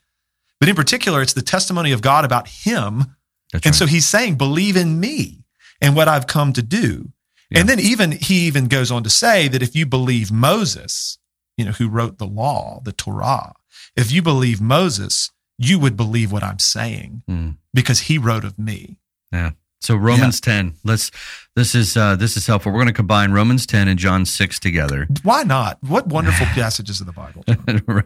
But 0.58 0.68
in 0.68 0.74
particular, 0.76 1.22
it's 1.22 1.32
the 1.34 1.42
testimony 1.42 1.92
of 1.92 2.02
God 2.02 2.24
about 2.24 2.48
him. 2.48 3.16
That's 3.52 3.64
And 3.66 3.72
right. 3.72 3.74
so 3.78 3.86
he's 3.86 4.06
saying, 4.06 4.36
believe 4.36 4.76
in 4.76 4.98
me 5.00 5.44
and 5.80 5.94
what 5.94 6.08
I've 6.08 6.26
come 6.26 6.52
to 6.54 6.62
do. 6.62 7.12
Yeah. 7.50 7.60
And 7.60 7.68
then 7.68 7.78
even 7.78 8.10
he 8.12 8.46
even 8.48 8.66
goes 8.66 8.90
on 8.90 9.04
to 9.04 9.10
say 9.10 9.46
that 9.48 9.62
if 9.62 9.76
you 9.76 9.86
believe 9.86 10.32
Moses, 10.32 11.18
you 11.56 11.64
know, 11.64 11.72
who 11.72 11.88
wrote 11.88 12.18
the 12.18 12.26
law, 12.26 12.80
the 12.84 12.92
Torah, 12.92 13.54
If 13.94 14.10
you 14.10 14.20
believe 14.22 14.60
Moses, 14.60 15.30
you 15.58 15.78
would 15.78 15.96
believe 15.96 16.32
what 16.32 16.42
I'm 16.42 16.58
saying 16.58 17.22
Mm. 17.30 17.56
because 17.72 18.00
he 18.08 18.18
wrote 18.18 18.44
of 18.44 18.58
me. 18.58 18.98
Yeah. 19.32 19.52
So 19.80 19.94
Romans 19.94 20.40
10. 20.40 20.74
Let's 20.84 21.10
this 21.54 21.74
is 21.74 21.96
uh 21.96 22.16
this 22.16 22.36
is 22.36 22.46
helpful. 22.46 22.72
We're 22.72 22.78
going 22.78 22.88
to 22.88 22.92
combine 22.92 23.32
Romans 23.32 23.66
10 23.66 23.88
and 23.88 23.98
John 23.98 24.24
6 24.24 24.58
together. 24.58 25.06
Why 25.22 25.42
not? 25.42 25.78
What 25.82 26.08
wonderful 26.08 26.46
passages 26.54 27.00
of 27.00 27.06
the 27.06 27.12
Bible. 27.12 27.44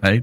right? 0.03 0.23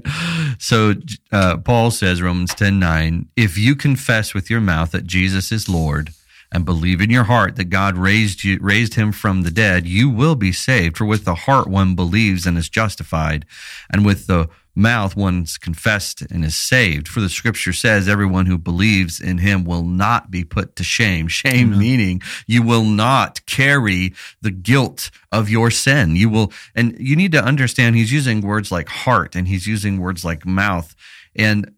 So 0.58 0.94
uh, 1.32 1.58
Paul 1.58 1.90
says, 1.90 2.22
Romans 2.22 2.54
10 2.54 2.78
9, 2.78 3.28
if 3.36 3.58
you 3.58 3.74
confess 3.74 4.34
with 4.34 4.50
your 4.50 4.60
mouth 4.60 4.92
that 4.92 5.04
Jesus 5.04 5.50
is 5.50 5.68
Lord 5.68 6.10
and 6.50 6.64
believe 6.64 7.00
in 7.00 7.10
your 7.10 7.24
heart 7.24 7.56
that 7.56 7.66
God 7.66 7.96
raised 7.96 8.44
you 8.44 8.58
raised 8.60 8.94
him 8.94 9.12
from 9.12 9.42
the 9.42 9.50
dead, 9.50 9.86
you 9.86 10.08
will 10.08 10.34
be 10.34 10.52
saved. 10.52 10.96
For 10.96 11.04
with 11.04 11.24
the 11.24 11.34
heart 11.34 11.68
one 11.68 11.94
believes 11.94 12.46
and 12.46 12.56
is 12.56 12.68
justified, 12.68 13.44
and 13.90 14.06
with 14.06 14.26
the 14.26 14.48
mouth 14.78 15.16
one's 15.16 15.58
confessed 15.58 16.22
and 16.22 16.44
is 16.44 16.56
saved. 16.56 17.08
For 17.08 17.20
the 17.20 17.28
scripture 17.28 17.72
says, 17.72 18.08
everyone 18.08 18.46
who 18.46 18.56
believes 18.56 19.20
in 19.20 19.38
him 19.38 19.64
will 19.64 19.82
not 19.82 20.30
be 20.30 20.44
put 20.44 20.76
to 20.76 20.84
shame. 20.84 21.28
Shame 21.28 21.70
mm-hmm. 21.70 21.78
meaning 21.78 22.22
you 22.46 22.62
will 22.62 22.84
not 22.84 23.44
carry 23.44 24.14
the 24.40 24.50
guilt 24.50 25.10
of 25.32 25.50
your 25.50 25.70
sin. 25.70 26.16
You 26.16 26.30
will, 26.30 26.52
and 26.74 26.96
you 26.98 27.16
need 27.16 27.32
to 27.32 27.44
understand 27.44 27.96
he's 27.96 28.12
using 28.12 28.40
words 28.40 28.72
like 28.72 28.88
heart 28.88 29.34
and 29.34 29.48
he's 29.48 29.66
using 29.66 29.98
words 29.98 30.24
like 30.24 30.46
mouth. 30.46 30.94
And 31.36 31.74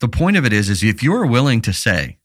the 0.00 0.08
point 0.08 0.36
of 0.36 0.44
it 0.44 0.52
is, 0.52 0.68
is 0.68 0.84
if 0.84 1.02
you're 1.02 1.26
willing 1.26 1.62
to 1.62 1.72
say, 1.72 2.18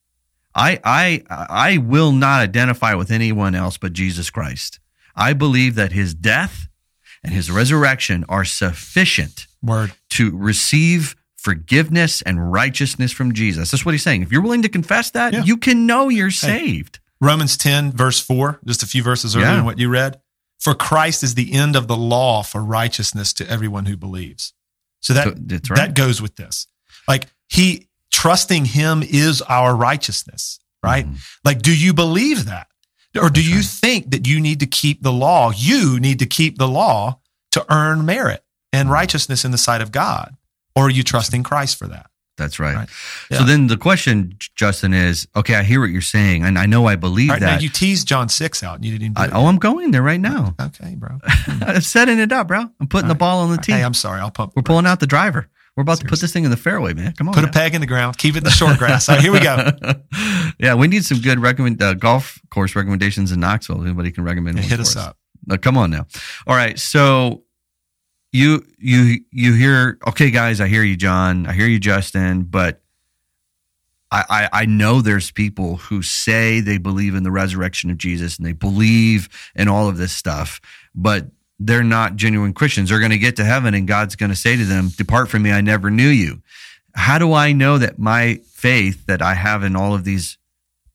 I, 0.53 0.79
I, 0.83 1.23
I 1.29 1.77
will 1.77 2.11
not 2.11 2.41
identify 2.41 2.93
with 2.95 3.11
anyone 3.11 3.55
else 3.55 3.77
but 3.77 3.93
Jesus 3.93 4.29
Christ. 4.29 4.79
I 5.15 5.33
believe 5.33 5.75
that 5.75 5.91
his 5.91 6.13
death 6.13 6.68
and 7.23 7.33
his 7.33 7.49
resurrection 7.51 8.25
are 8.29 8.45
sufficient 8.45 9.47
Word. 9.61 9.91
to 10.11 10.35
receive 10.35 11.15
forgiveness 11.37 12.21
and 12.21 12.51
righteousness 12.51 13.11
from 13.11 13.33
Jesus. 13.33 13.71
That's 13.71 13.85
what 13.85 13.93
he's 13.93 14.03
saying. 14.03 14.23
If 14.23 14.31
you're 14.31 14.41
willing 14.41 14.63
to 14.63 14.69
confess 14.69 15.11
that, 15.11 15.33
Yeah. 15.33 15.43
you 15.43 15.57
can 15.57 15.85
know 15.85 16.09
you're 16.09 16.31
saved. 16.31 16.99
Romans 17.21 17.57
10, 17.57 17.91
verse 17.91 18.19
4, 18.19 18.59
just 18.65 18.83
a 18.83 18.87
few 18.87 19.03
verses 19.03 19.35
earlier 19.35 19.49
Yeah. 19.49 19.55
than 19.57 19.65
what 19.65 19.79
you 19.79 19.89
read. 19.89 20.19
For 20.59 20.73
Christ 20.75 21.23
is 21.23 21.35
the 21.35 21.53
end 21.53 21.75
of 21.75 21.87
the 21.87 21.95
law 21.95 22.43
for 22.43 22.63
righteousness 22.63 23.31
to 23.33 23.49
everyone 23.49 23.85
who 23.85 23.95
believes. 23.95 24.53
So 25.01 25.13
that, 25.13 25.25
So 25.25 25.33
right. 25.33 25.75
that 25.75 25.93
goes 25.95 26.21
with 26.21 26.35
this. 26.35 26.67
Like 27.07 27.27
he 27.47 27.87
trusting 28.11 28.65
him 28.65 29.01
is 29.01 29.41
our 29.43 29.75
righteousness, 29.75 30.59
right? 30.83 31.07
Mhm. 31.09 31.17
Like, 31.45 31.61
do 31.61 31.73
you 31.75 31.93
believe 31.93 32.45
that? 32.45 32.67
Or 33.21 33.29
do 33.29 33.43
you 33.43 33.61
think 33.61 34.11
that 34.11 34.27
you 34.27 34.39
need 34.39 34.59
to 34.59 34.65
keep 34.67 35.01
the 35.01 35.11
law? 35.11 35.51
You 35.55 35.99
need 35.99 36.19
to 36.19 36.25
keep 36.25 36.57
the 36.57 36.67
law 36.67 37.19
to 37.51 37.65
earn 37.73 38.05
merit 38.05 38.43
Mm-hmm. 38.71 38.81
and 38.81 38.91
righteousness 38.91 39.43
in 39.45 39.49
the 39.51 39.57
sight 39.57 39.81
of 39.81 39.91
God. 39.91 40.35
Or 40.75 40.83
are 40.85 40.89
you 40.91 41.01
trusting 41.01 41.41
Christ 41.41 41.77
for 41.79 41.87
that? 41.87 42.05
That's 42.37 42.59
right. 42.59 42.75
Right. 42.75 42.89
So 43.31 43.43
then 43.43 43.65
the 43.65 43.77
question, 43.77 44.37
Justin, 44.55 44.93
is 44.93 45.27
okay, 45.35 45.55
I 45.55 45.63
hear 45.63 45.81
what 45.81 45.89
you're 45.89 46.01
saying, 46.01 46.43
and 46.43 46.57
I 46.57 46.67
know 46.67 46.85
I 46.85 46.95
believe 46.95 47.31
Right 47.31 47.39
that. 47.39 47.63
you 47.63 47.69
teased 47.69 48.07
John 48.07 48.29
6 48.29 48.61
out 48.63 48.75
and 48.75 48.85
you 48.85 48.97
didn't 48.99 49.17
I, 49.17 49.29
oh, 49.33 49.47
I'm 49.47 49.57
going 49.57 49.89
there 49.89 50.03
right 50.03 50.19
now. 50.21 50.53
Okay, 50.61 50.93
bro. 50.95 51.17
I'm 51.47 51.81
setting 51.81 52.19
it 52.19 52.31
up, 52.31 52.47
bro. 52.47 52.69
I'm 52.79 52.87
putting 52.87 53.07
the 53.09 53.15
ball 53.15 53.39
on 53.39 53.49
the 53.49 53.57
tee. 53.57 53.71
Hey, 53.71 53.83
I'm 53.83 53.95
sorry. 53.95 54.21
I'll 54.21 54.29
pump. 54.31 54.53
We're 54.55 54.61
pulling 54.61 54.85
out 54.85 54.99
the 54.99 55.07
driver. 55.07 55.49
We're 55.75 55.81
about 55.81 55.99
to 56.01 56.05
put 56.05 56.19
this 56.19 56.31
thing 56.33 56.43
in 56.43 56.51
the 56.51 56.57
fairway, 56.57 56.93
man. 56.93 57.13
Come 57.13 57.29
on. 57.29 57.33
Put 57.33 57.43
a 57.43 57.47
now. 57.47 57.53
peg 57.53 57.73
in 57.73 57.81
the 57.81 57.87
ground. 57.87 58.17
Keep 58.17 58.35
it 58.35 58.39
in 58.39 58.43
the 58.43 58.49
short 58.51 58.77
grass. 58.77 59.09
All 59.09 59.15
right, 59.15 59.21
here 59.23 59.31
we 59.31 59.39
go. 59.39 59.55
yeah, 60.57 60.73
we 60.73 60.87
need 60.87 61.05
some 61.05 61.19
good 61.19 61.39
recommend 61.39 61.81
uh, 61.81 61.93
golf 61.93 62.39
course 62.49 62.75
recommendations 62.75 63.31
in 63.31 63.39
Knoxville. 63.39 63.81
Anybody 63.83 64.11
can 64.11 64.23
recommend 64.23 64.57
Yeah, 64.57 64.63
one 64.63 64.69
hit 64.69 64.77
for 64.77 64.81
us 64.81 64.95
up. 64.95 65.17
Uh, 65.49 65.57
come 65.57 65.77
on 65.77 65.91
now. 65.91 66.05
All 66.47 66.55
right, 66.55 66.77
so 66.77 67.43
you 68.31 68.65
you 68.77 69.19
you 69.31 69.53
hear 69.53 69.97
okay, 70.07 70.31
guys. 70.31 70.61
I 70.61 70.67
hear 70.67 70.83
you, 70.83 70.95
John. 70.95 71.45
I 71.45 71.53
hear 71.53 71.67
you, 71.67 71.79
Justin. 71.79 72.43
But 72.43 72.81
I, 74.11 74.23
I 74.29 74.61
I 74.61 74.65
know 74.65 75.01
there's 75.01 75.31
people 75.31 75.77
who 75.77 76.01
say 76.01 76.59
they 76.59 76.77
believe 76.77 77.15
in 77.15 77.23
the 77.23 77.31
resurrection 77.31 77.89
of 77.89 77.97
Jesus 77.97 78.37
and 78.37 78.45
they 78.45 78.53
believe 78.53 79.29
in 79.55 79.67
all 79.67 79.87
of 79.89 79.97
this 79.97 80.11
stuff, 80.11 80.61
but 80.93 81.27
they're 81.59 81.83
not 81.83 82.15
genuine 82.15 82.53
Christians. 82.53 82.89
They're 82.89 82.99
going 82.99 83.11
to 83.11 83.17
get 83.17 83.35
to 83.37 83.45
heaven 83.45 83.73
and 83.73 83.87
God's 83.87 84.15
going 84.15 84.29
to 84.29 84.35
say 84.35 84.55
to 84.55 84.65
them, 84.65 84.89
"Depart 84.89 85.29
from 85.29 85.41
me, 85.41 85.51
I 85.51 85.61
never 85.61 85.89
knew 85.89 86.07
you." 86.09 86.41
How 86.95 87.17
do 87.19 87.33
I 87.33 87.51
know 87.51 87.77
that 87.77 87.99
my 87.99 88.41
faith 88.51 89.05
that 89.05 89.21
I 89.21 89.35
have 89.35 89.63
in 89.63 89.75
all 89.75 89.93
of 89.93 90.03
these 90.03 90.38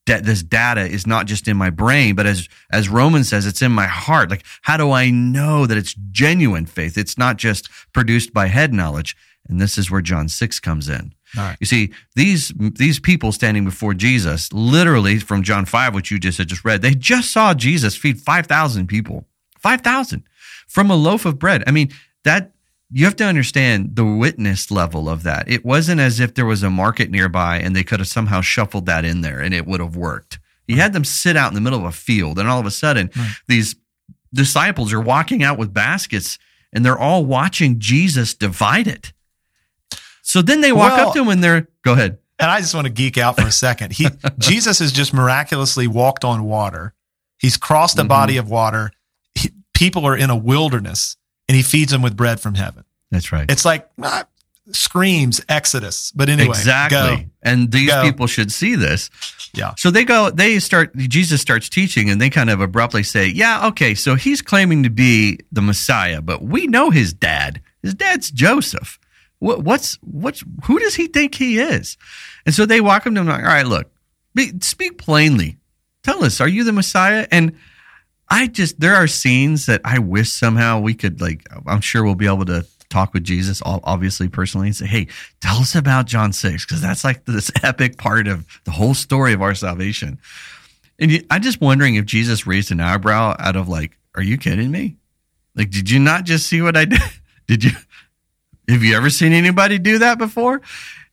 da- 0.06 0.20
this 0.20 0.42
data 0.42 0.82
is 0.82 1.06
not 1.06 1.26
just 1.26 1.48
in 1.48 1.56
my 1.56 1.70
brain, 1.70 2.14
but 2.14 2.26
as 2.26 2.48
as 2.70 2.88
Romans 2.88 3.28
says, 3.28 3.46
it's 3.46 3.62
in 3.62 3.72
my 3.72 3.86
heart. 3.86 4.30
Like, 4.30 4.44
how 4.62 4.76
do 4.76 4.90
I 4.92 5.10
know 5.10 5.66
that 5.66 5.78
it's 5.78 5.94
genuine 6.10 6.66
faith? 6.66 6.96
It's 6.96 7.18
not 7.18 7.36
just 7.36 7.68
produced 7.92 8.32
by 8.32 8.46
head 8.46 8.72
knowledge. 8.72 9.16
And 9.48 9.60
this 9.60 9.76
is 9.76 9.90
where 9.90 10.00
John 10.00 10.28
six 10.28 10.58
comes 10.58 10.88
in. 10.88 11.14
Right. 11.36 11.56
You 11.60 11.66
see, 11.66 11.92
these 12.14 12.52
these 12.56 12.98
people 13.00 13.32
standing 13.32 13.64
before 13.64 13.92
Jesus, 13.92 14.52
literally 14.52 15.18
from 15.18 15.42
John 15.42 15.66
five, 15.66 15.94
which 15.94 16.10
you 16.10 16.18
just 16.18 16.38
had 16.38 16.48
just 16.48 16.64
read, 16.64 16.80
they 16.80 16.94
just 16.94 17.32
saw 17.32 17.52
Jesus 17.54 17.96
feed 17.96 18.20
five 18.20 18.46
thousand 18.46 18.86
people, 18.86 19.26
five 19.58 19.80
thousand 19.80 20.22
from 20.68 20.90
a 20.90 20.96
loaf 20.96 21.26
of 21.26 21.38
bread. 21.38 21.62
I 21.66 21.72
mean, 21.72 21.90
that 22.24 22.53
you 22.90 23.04
have 23.06 23.16
to 23.16 23.24
understand 23.24 23.96
the 23.96 24.04
witness 24.04 24.70
level 24.70 25.08
of 25.08 25.22
that. 25.24 25.48
It 25.48 25.64
wasn't 25.64 26.00
as 26.00 26.20
if 26.20 26.34
there 26.34 26.46
was 26.46 26.62
a 26.62 26.70
market 26.70 27.10
nearby 27.10 27.58
and 27.58 27.74
they 27.74 27.82
could 27.84 27.98
have 28.00 28.08
somehow 28.08 28.40
shuffled 28.40 28.86
that 28.86 29.04
in 29.04 29.20
there 29.22 29.40
and 29.40 29.52
it 29.54 29.66
would 29.66 29.80
have 29.80 29.96
worked. 29.96 30.38
He 30.66 30.76
had 30.76 30.92
them 30.92 31.04
sit 31.04 31.36
out 31.36 31.48
in 31.48 31.54
the 31.54 31.60
middle 31.60 31.78
of 31.80 31.84
a 31.84 31.92
field, 31.92 32.38
and 32.38 32.48
all 32.48 32.58
of 32.58 32.64
a 32.66 32.70
sudden, 32.70 33.10
Right. 33.14 33.34
these 33.48 33.76
disciples 34.32 34.92
are 34.92 35.00
walking 35.00 35.42
out 35.42 35.58
with 35.58 35.74
baskets 35.74 36.38
and 36.72 36.84
they're 36.84 36.98
all 36.98 37.24
watching 37.24 37.78
Jesus 37.78 38.34
divide 38.34 38.86
it. 38.86 39.12
So 40.22 40.40
then 40.42 40.60
they 40.62 40.72
walk 40.72 40.92
Well- 40.96 41.08
up 41.08 41.14
to 41.14 41.22
him 41.22 41.28
and 41.28 41.44
they're, 41.44 41.68
go 41.82 41.92
ahead. 41.92 42.18
And 42.38 42.50
I 42.50 42.60
just 42.60 42.74
want 42.74 42.86
to 42.86 42.92
geek 42.92 43.16
out 43.18 43.36
for 43.36 43.46
a 43.46 43.52
second. 43.52 43.92
He 43.92 44.08
Jesus 44.38 44.80
has 44.80 44.90
just 44.92 45.12
miraculously 45.14 45.86
walked 45.86 46.24
on 46.24 46.44
water. 46.44 46.94
He's 47.38 47.56
crossed 47.56 47.98
a 47.98 48.02
Mhm. 48.04 48.08
body 48.08 48.36
of 48.38 48.48
water. 48.48 48.90
He, 49.34 49.50
people 49.74 50.04
are 50.06 50.16
in 50.16 50.30
a 50.30 50.36
wilderness, 50.36 51.16
and 51.48 51.56
he 51.56 51.62
feeds 51.62 51.92
them 51.92 52.02
with 52.02 52.16
bread 52.16 52.40
from 52.40 52.54
heaven. 52.54 52.84
That's 53.10 53.32
right. 53.32 53.50
It's 53.50 53.64
like 53.64 53.88
ah, 54.02 54.24
screams 54.72 55.40
Exodus. 55.48 56.12
But 56.12 56.28
anyway, 56.28 56.48
exactly. 56.48 57.24
go. 57.24 57.30
And 57.42 57.70
these 57.70 57.90
Go. 57.90 58.02
people 58.02 58.26
should 58.26 58.50
see 58.50 58.74
this. 58.74 59.10
Yeah. 59.54 59.74
So 59.76 59.90
they 59.90 60.04
go, 60.04 60.30
they 60.30 60.58
start, 60.58 60.96
Jesus 60.96 61.40
starts 61.40 61.68
teaching 61.68 62.10
and 62.10 62.20
they 62.20 62.30
kind 62.30 62.50
of 62.50 62.60
abruptly 62.60 63.02
say, 63.02 63.26
yeah, 63.26 63.68
okay, 63.68 63.94
so 63.94 64.14
he's 64.14 64.42
claiming 64.42 64.82
to 64.82 64.90
be 64.90 65.38
the 65.52 65.62
Messiah, 65.62 66.20
but 66.20 66.42
we 66.42 66.66
know 66.66 66.90
his 66.90 67.12
dad. 67.12 67.60
His 67.82 67.94
dad's 67.94 68.30
Joseph. 68.30 68.98
What, 69.38 69.62
what's, 69.62 69.98
what's, 70.00 70.42
who 70.64 70.78
does 70.78 70.94
he 70.94 71.06
think 71.06 71.34
he 71.34 71.58
is? 71.58 71.98
And 72.46 72.54
so 72.54 72.66
they 72.66 72.80
walk 72.80 73.06
him 73.06 73.14
to 73.14 73.20
him 73.20 73.26
like, 73.26 73.42
all 73.42 73.46
right, 73.46 73.66
look, 73.66 73.90
be, 74.34 74.52
speak 74.60 74.98
plainly. 74.98 75.58
Tell 76.02 76.24
us, 76.24 76.40
are 76.40 76.48
you 76.48 76.64
the 76.64 76.72
Messiah? 76.72 77.26
And 77.30 77.56
I 78.28 78.46
just, 78.46 78.80
there 78.80 78.94
are 78.94 79.06
scenes 79.06 79.66
that 79.66 79.80
I 79.84 79.98
wish 79.98 80.30
somehow 80.30 80.80
we 80.80 80.94
could, 80.94 81.20
like, 81.20 81.46
I'm 81.66 81.80
sure 81.80 82.02
we'll 82.04 82.14
be 82.14 82.26
able 82.26 82.46
to 82.46 82.66
talk 82.88 83.12
with 83.12 83.24
Jesus, 83.24 83.62
obviously, 83.64 84.28
personally, 84.28 84.68
and 84.68 84.76
say, 84.76 84.86
hey, 84.86 85.08
tell 85.40 85.56
us 85.56 85.74
about 85.74 86.06
John 86.06 86.32
6, 86.32 86.64
because 86.64 86.80
that's 86.80 87.04
like 87.04 87.24
this 87.26 87.50
epic 87.62 87.98
part 87.98 88.28
of 88.28 88.46
the 88.64 88.70
whole 88.70 88.94
story 88.94 89.32
of 89.32 89.42
our 89.42 89.54
salvation. 89.54 90.18
And 90.98 91.24
I'm 91.30 91.42
just 91.42 91.60
wondering 91.60 91.96
if 91.96 92.06
Jesus 92.06 92.46
raised 92.46 92.70
an 92.70 92.80
eyebrow 92.80 93.36
out 93.38 93.56
of, 93.56 93.68
like, 93.68 93.98
are 94.14 94.22
you 94.22 94.38
kidding 94.38 94.70
me? 94.70 94.96
Like, 95.56 95.70
did 95.70 95.90
you 95.90 95.98
not 95.98 96.24
just 96.24 96.46
see 96.46 96.62
what 96.62 96.76
I 96.76 96.84
did? 96.86 97.00
Did 97.46 97.64
you? 97.64 97.70
Have 98.68 98.82
you 98.82 98.96
ever 98.96 99.10
seen 99.10 99.34
anybody 99.34 99.78
do 99.78 99.98
that 99.98 100.16
before? 100.16 100.62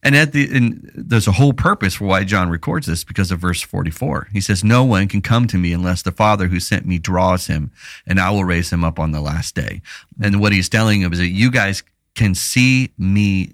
And 0.04 0.16
at 0.16 0.32
the 0.32 0.50
and 0.56 0.92
there's 0.96 1.28
a 1.28 1.34
whole 1.34 1.54
purpose 1.54 1.96
for 1.96 2.06
why 2.06 2.24
John 2.24 2.50
records 2.50 2.88
this 2.88 3.04
because 3.04 3.32
of 3.32 3.40
verse 3.40 3.62
44. 3.62 4.30
He 4.32 4.42
says, 4.42 4.64
"No 4.64 4.84
one 4.84 5.08
can 5.08 5.22
come 5.22 5.46
to 5.48 5.58
me 5.58 5.74
unless 5.74 6.02
the 6.02 6.12
Father 6.12 6.48
who 6.48 6.60
sent 6.60 6.88
me 6.88 6.98
draws 6.98 7.48
him, 7.48 7.72
and 8.08 8.20
I 8.20 8.32
will 8.32 8.44
raise 8.44 8.72
him 8.72 8.84
up 8.84 8.98
on 8.98 9.12
the 9.12 9.22
last 9.22 9.54
day." 9.54 9.82
And 10.20 10.40
what 10.40 10.54
he's 10.54 10.70
telling 10.70 11.02
him 11.02 11.14
is 11.14 11.20
that 11.20 11.28
you 11.28 11.52
guys 11.52 11.84
can 12.16 12.34
see 12.34 12.92
me 12.98 13.54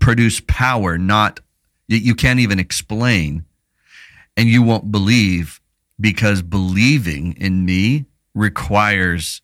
produce 0.00 0.40
power, 0.40 0.98
not 0.98 1.40
you 1.86 2.14
can't 2.14 2.40
even 2.40 2.58
explain, 2.58 3.44
and 4.36 4.48
you 4.48 4.62
won't 4.62 4.90
believe 4.90 5.60
because 6.00 6.42
believing 6.42 7.34
in 7.34 7.64
me 7.64 8.06
requires 8.34 9.40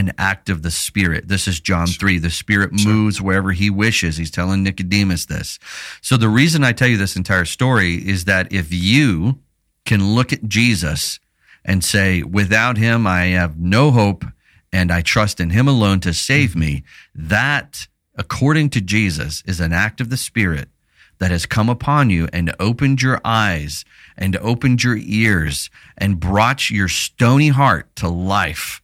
an 0.00 0.12
act 0.16 0.48
of 0.48 0.62
the 0.62 0.70
Spirit. 0.70 1.28
This 1.28 1.46
is 1.46 1.60
John 1.60 1.86
3. 1.86 2.18
The 2.18 2.30
Spirit 2.30 2.72
moves 2.72 3.20
wherever 3.20 3.52
He 3.52 3.68
wishes. 3.68 4.16
He's 4.16 4.30
telling 4.30 4.62
Nicodemus 4.62 5.26
this. 5.26 5.58
So, 6.00 6.16
the 6.16 6.28
reason 6.28 6.64
I 6.64 6.72
tell 6.72 6.88
you 6.88 6.96
this 6.96 7.16
entire 7.16 7.44
story 7.44 7.94
is 7.96 8.24
that 8.24 8.50
if 8.52 8.72
you 8.72 9.38
can 9.84 10.14
look 10.14 10.32
at 10.32 10.48
Jesus 10.48 11.20
and 11.64 11.84
say, 11.84 12.22
without 12.22 12.78
Him, 12.78 13.06
I 13.06 13.26
have 13.26 13.60
no 13.60 13.90
hope 13.90 14.24
and 14.72 14.90
I 14.90 15.02
trust 15.02 15.38
in 15.38 15.50
Him 15.50 15.68
alone 15.68 16.00
to 16.00 16.14
save 16.14 16.54
hmm. 16.54 16.60
me, 16.60 16.82
that, 17.14 17.86
according 18.16 18.70
to 18.70 18.80
Jesus, 18.80 19.42
is 19.46 19.60
an 19.60 19.72
act 19.72 20.00
of 20.00 20.08
the 20.08 20.16
Spirit 20.16 20.70
that 21.18 21.30
has 21.30 21.44
come 21.44 21.68
upon 21.68 22.08
you 22.08 22.26
and 22.32 22.54
opened 22.58 23.02
your 23.02 23.20
eyes 23.22 23.84
and 24.16 24.36
opened 24.38 24.82
your 24.82 24.96
ears 24.96 25.68
and 25.98 26.18
brought 26.18 26.70
your 26.70 26.88
stony 26.88 27.48
heart 27.48 27.94
to 27.96 28.08
life 28.08 28.80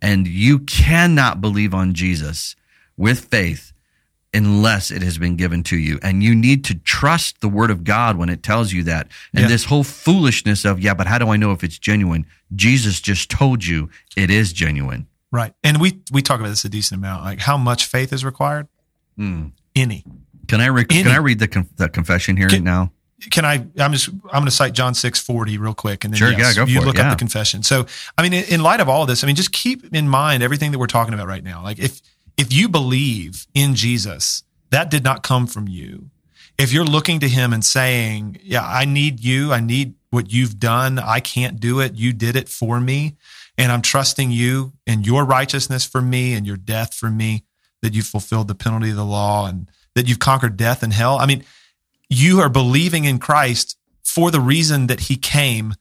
and 0.00 0.26
you 0.26 0.60
cannot 0.60 1.40
believe 1.40 1.74
on 1.74 1.94
Jesus 1.94 2.54
with 2.96 3.26
faith 3.26 3.72
unless 4.34 4.90
it 4.90 5.02
has 5.02 5.16
been 5.16 5.36
given 5.36 5.62
to 5.64 5.76
you. 5.76 5.98
And 6.02 6.22
you 6.22 6.34
need 6.34 6.64
to 6.66 6.74
trust 6.74 7.40
the 7.40 7.48
word 7.48 7.70
of 7.70 7.82
God 7.82 8.16
when 8.18 8.28
it 8.28 8.42
tells 8.42 8.72
you 8.72 8.82
that. 8.84 9.08
And 9.32 9.42
Yeah. 9.42 9.48
this 9.48 9.64
whole 9.64 9.84
foolishness 9.84 10.64
of, 10.66 10.80
yeah, 10.80 10.92
but 10.94 11.06
how 11.06 11.18
do 11.18 11.30
I 11.30 11.36
know 11.36 11.52
if 11.52 11.64
it's 11.64 11.78
genuine? 11.78 12.26
Jesus 12.54 13.00
just 13.00 13.30
told 13.30 13.64
you 13.64 13.88
it 14.16 14.30
is 14.30 14.52
genuine. 14.52 15.06
Right. 15.32 15.52
And 15.64 15.80
we 15.80 16.00
we 16.10 16.22
talk 16.22 16.40
about 16.40 16.50
this 16.50 16.64
a 16.64 16.68
decent 16.68 16.98
amount. 17.00 17.24
Like 17.24 17.40
how 17.40 17.56
much 17.56 17.86
faith 17.86 18.12
is 18.12 18.24
required? 18.24 18.68
Mm. 19.18 19.52
Any. 19.74 20.04
Can 20.46 20.60
I 20.60 20.66
re- 20.66 20.84
can 20.84 21.06
I 21.08 21.16
read 21.18 21.38
the 21.38 21.48
con- 21.48 21.68
the 21.76 21.88
confession 21.88 22.36
here 22.36 22.48
Can- 22.48 22.64
now? 22.64 22.92
Can 23.30 23.44
I? 23.44 23.66
I'm 23.78 23.92
just. 23.92 24.08
I'm 24.08 24.30
going 24.30 24.44
to 24.44 24.50
cite 24.52 24.74
John 24.74 24.94
six 24.94 25.18
forty 25.18 25.58
real 25.58 25.74
quick, 25.74 26.04
and 26.04 26.14
then 26.14 26.18
Sure, 26.18 26.30
yes, 26.30 26.56
yeah, 26.56 26.64
you 26.66 26.76
for 26.76 26.82
it, 26.82 26.86
look 26.86 26.98
yeah. 26.98 27.10
up 27.10 27.10
the 27.10 27.18
confession. 27.18 27.64
So, 27.64 27.86
I 28.16 28.22
mean, 28.22 28.32
in, 28.32 28.44
in 28.44 28.62
light 28.62 28.78
of 28.78 28.88
all 28.88 29.02
of 29.02 29.08
this, 29.08 29.24
I 29.24 29.26
mean, 29.26 29.34
just 29.34 29.50
keep 29.50 29.92
in 29.92 30.08
mind 30.08 30.42
everything 30.42 30.70
that 30.70 30.78
we're 30.78 30.86
talking 30.86 31.14
about 31.14 31.26
right 31.26 31.42
now. 31.42 31.60
Like, 31.62 31.80
if 31.80 32.00
if 32.36 32.52
you 32.52 32.68
believe 32.68 33.48
in 33.54 33.74
Jesus, 33.74 34.44
that 34.70 34.88
did 34.88 35.02
not 35.02 35.24
come 35.24 35.48
from 35.48 35.66
you. 35.66 36.10
If 36.58 36.72
you're 36.72 36.84
looking 36.84 37.18
to 37.20 37.28
Him 37.28 37.52
and 37.52 37.64
saying, 37.64 38.38
"Yeah, 38.40 38.64
I 38.64 38.84
need 38.84 39.18
you. 39.18 39.52
I 39.52 39.58
need 39.58 39.94
what 40.10 40.32
you've 40.32 40.60
done. 40.60 41.00
I 41.00 41.18
can't 41.18 41.58
do 41.58 41.80
it. 41.80 41.96
You 41.96 42.12
did 42.12 42.36
it 42.36 42.48
for 42.48 42.78
me, 42.78 43.16
and 43.56 43.72
I'm 43.72 43.82
trusting 43.82 44.30
you 44.30 44.74
and 44.86 45.04
your 45.04 45.24
righteousness 45.24 45.84
for 45.84 46.00
me 46.00 46.34
and 46.34 46.46
your 46.46 46.56
death 46.56 46.94
for 46.94 47.10
me. 47.10 47.42
That 47.82 47.94
you 47.94 48.02
fulfilled 48.02 48.46
the 48.46 48.54
penalty 48.54 48.90
of 48.90 48.96
the 48.96 49.04
law 49.04 49.48
and 49.48 49.68
that 49.96 50.06
you've 50.06 50.20
conquered 50.20 50.56
death 50.56 50.84
and 50.84 50.92
hell. 50.92 51.18
I 51.18 51.26
mean." 51.26 51.42
You 52.08 52.40
are 52.40 52.48
believing 52.48 53.04
in 53.04 53.18
Christ 53.18 53.76
for 54.04 54.30
the 54.30 54.40
reason 54.40 54.86
that 54.86 55.00
he 55.00 55.16
came, 55.16 55.74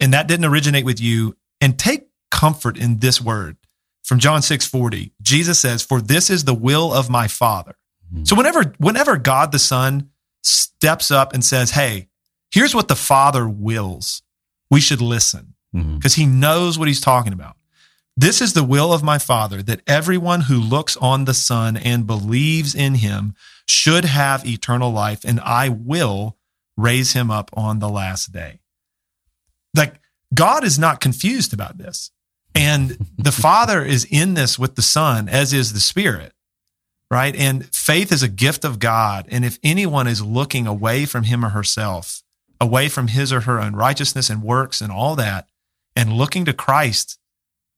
and 0.00 0.12
that 0.12 0.28
didn't 0.28 0.46
originate 0.46 0.84
with 0.84 1.00
you. 1.00 1.36
And 1.60 1.78
take 1.78 2.08
comfort 2.30 2.76
in 2.76 2.98
this 2.98 3.20
word 3.20 3.56
from 4.04 4.18
John 4.18 4.42
6 4.42 4.66
40. 4.66 5.12
Jesus 5.22 5.58
says, 5.58 5.82
For 5.82 6.00
this 6.00 6.28
is 6.30 6.44
the 6.44 6.54
will 6.54 6.92
of 6.92 7.08
my 7.08 7.28
Father. 7.28 7.76
Hmm. 8.12 8.24
So 8.24 8.36
whenever 8.36 8.74
whenever 8.78 9.16
God 9.16 9.52
the 9.52 9.58
Son 9.58 10.10
steps 10.42 11.10
up 11.10 11.32
and 11.32 11.44
says, 11.44 11.70
Hey, 11.70 12.08
here's 12.50 12.74
what 12.74 12.88
the 12.88 12.96
Father 12.96 13.48
wills, 13.48 14.22
we 14.70 14.80
should 14.80 15.00
listen 15.00 15.54
mm-hmm. 15.74 15.96
because 15.96 16.14
he 16.14 16.26
knows 16.26 16.78
what 16.78 16.88
he's 16.88 17.00
talking 17.00 17.32
about. 17.32 17.55
This 18.16 18.40
is 18.40 18.54
the 18.54 18.64
will 18.64 18.92
of 18.92 19.02
my 19.02 19.18
Father 19.18 19.62
that 19.62 19.82
everyone 19.86 20.42
who 20.42 20.56
looks 20.56 20.96
on 20.96 21.26
the 21.26 21.34
Son 21.34 21.76
and 21.76 22.06
believes 22.06 22.74
in 22.74 22.94
him 22.94 23.34
should 23.66 24.06
have 24.06 24.46
eternal 24.46 24.90
life, 24.90 25.22
and 25.24 25.38
I 25.40 25.68
will 25.68 26.38
raise 26.76 27.12
him 27.12 27.30
up 27.30 27.50
on 27.52 27.78
the 27.78 27.90
last 27.90 28.32
day. 28.32 28.60
Like, 29.74 30.00
God 30.34 30.64
is 30.64 30.78
not 30.78 31.00
confused 31.00 31.52
about 31.52 31.76
this. 31.76 32.10
And 32.54 32.96
the 33.18 33.32
Father 33.46 33.84
is 33.84 34.06
in 34.10 34.32
this 34.34 34.58
with 34.58 34.76
the 34.76 34.82
Son, 34.82 35.28
as 35.28 35.52
is 35.52 35.74
the 35.74 35.80
Spirit, 35.80 36.32
right? 37.10 37.36
And 37.36 37.66
faith 37.74 38.12
is 38.12 38.22
a 38.22 38.28
gift 38.28 38.64
of 38.64 38.78
God. 38.78 39.26
And 39.30 39.44
if 39.44 39.58
anyone 39.62 40.06
is 40.06 40.22
looking 40.22 40.66
away 40.66 41.04
from 41.04 41.24
him 41.24 41.44
or 41.44 41.50
herself, 41.50 42.22
away 42.58 42.88
from 42.88 43.08
his 43.08 43.30
or 43.30 43.40
her 43.40 43.60
own 43.60 43.76
righteousness 43.76 44.30
and 44.30 44.42
works 44.42 44.80
and 44.80 44.90
all 44.90 45.16
that, 45.16 45.48
and 45.94 46.12
looking 46.12 46.46
to 46.46 46.54
Christ 46.54 47.18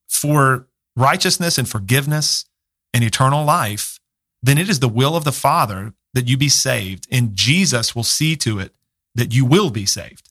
for 0.09 0.67
righteousness 0.95 1.57
and 1.57 1.69
forgiveness 1.69 2.45
and 2.93 3.03
eternal 3.03 3.45
life, 3.45 3.99
then 4.41 4.57
it 4.57 4.69
is 4.69 4.79
the 4.79 4.89
will 4.89 5.15
of 5.15 5.23
the 5.23 5.31
Father 5.31 5.93
that 6.13 6.27
you 6.27 6.37
be 6.37 6.49
saved, 6.49 7.07
and 7.11 7.35
Jesus 7.35 7.95
will 7.95 8.03
see 8.03 8.35
to 8.37 8.59
it 8.59 8.73
that 9.15 9.33
you 9.33 9.45
will 9.45 9.69
be 9.69 9.85
saved. 9.85 10.29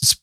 It's, 0.00 0.20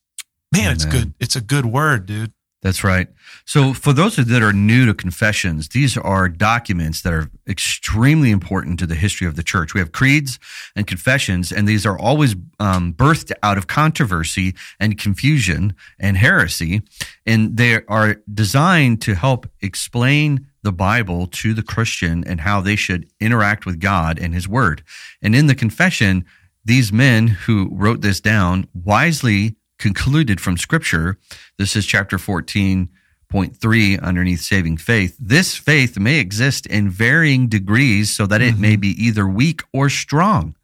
man, 0.51 0.71
it's 0.71 0.85
good. 0.85 1.13
It's 1.19 1.35
a 1.35 1.41
good 1.41 1.65
word, 1.65 2.05
dude. 2.05 2.33
That's 2.65 2.83
right. 2.83 3.07
So, 3.45 3.75
for 3.75 3.93
those 3.93 4.15
that 4.15 4.41
are 4.41 4.51
new 4.51 4.87
to 4.87 4.95
confessions, 4.95 5.69
these 5.69 5.97
are 5.97 6.27
documents 6.27 7.03
that 7.03 7.13
are 7.13 7.29
extremely 7.47 8.31
important 8.31 8.79
to 8.79 8.87
the 8.87 8.95
history 8.95 9.27
of 9.27 9.35
the 9.35 9.43
church. 9.43 9.75
We 9.75 9.81
have 9.81 9.91
creeds 9.91 10.39
and 10.75 10.87
confessions, 10.87 11.51
and 11.51 11.67
these 11.67 11.85
are 11.85 11.95
always 11.95 12.35
um, 12.59 12.91
birthed 12.95 13.31
out 13.43 13.59
of 13.59 13.67
controversy 13.67 14.55
and 14.79 14.97
confusion 14.97 15.75
and 15.99 16.17
heresy. 16.17 16.81
And 17.23 17.55
they 17.55 17.83
are 17.85 18.15
designed 18.33 18.99
to 19.03 19.13
help 19.13 19.45
explain 19.61 20.47
the 20.63 20.73
Bible 20.73 21.27
to 21.27 21.53
the 21.53 21.61
Christian 21.61 22.23
and 22.23 22.41
how 22.41 22.61
they 22.61 22.75
should 22.75 23.07
interact 23.19 23.67
with 23.67 23.79
God 23.79 24.17
and 24.17 24.33
His 24.33 24.47
Word. 24.47 24.81
And 25.21 25.35
in 25.35 25.45
the 25.45 25.53
confession, 25.53 26.25
these 26.63 26.91
men 26.91 27.27
who 27.27 27.69
wrote 27.71 28.01
this 28.01 28.19
down 28.19 28.67
wisely 28.73 29.55
concluded 29.77 30.41
from 30.41 30.57
Scripture. 30.57 31.17
This 31.57 31.75
is 31.75 31.85
chapter 31.85 32.17
14.3 32.17 34.01
underneath 34.01 34.41
saving 34.41 34.77
faith. 34.77 35.15
This 35.19 35.55
faith 35.55 35.99
may 35.99 36.19
exist 36.19 36.65
in 36.65 36.89
varying 36.89 37.47
degrees 37.47 38.15
so 38.15 38.25
that 38.27 38.41
it 38.41 38.53
mm-hmm. 38.53 38.61
may 38.61 38.75
be 38.75 38.89
either 39.03 39.27
weak 39.27 39.63
or 39.73 39.89
strong. 39.89 40.55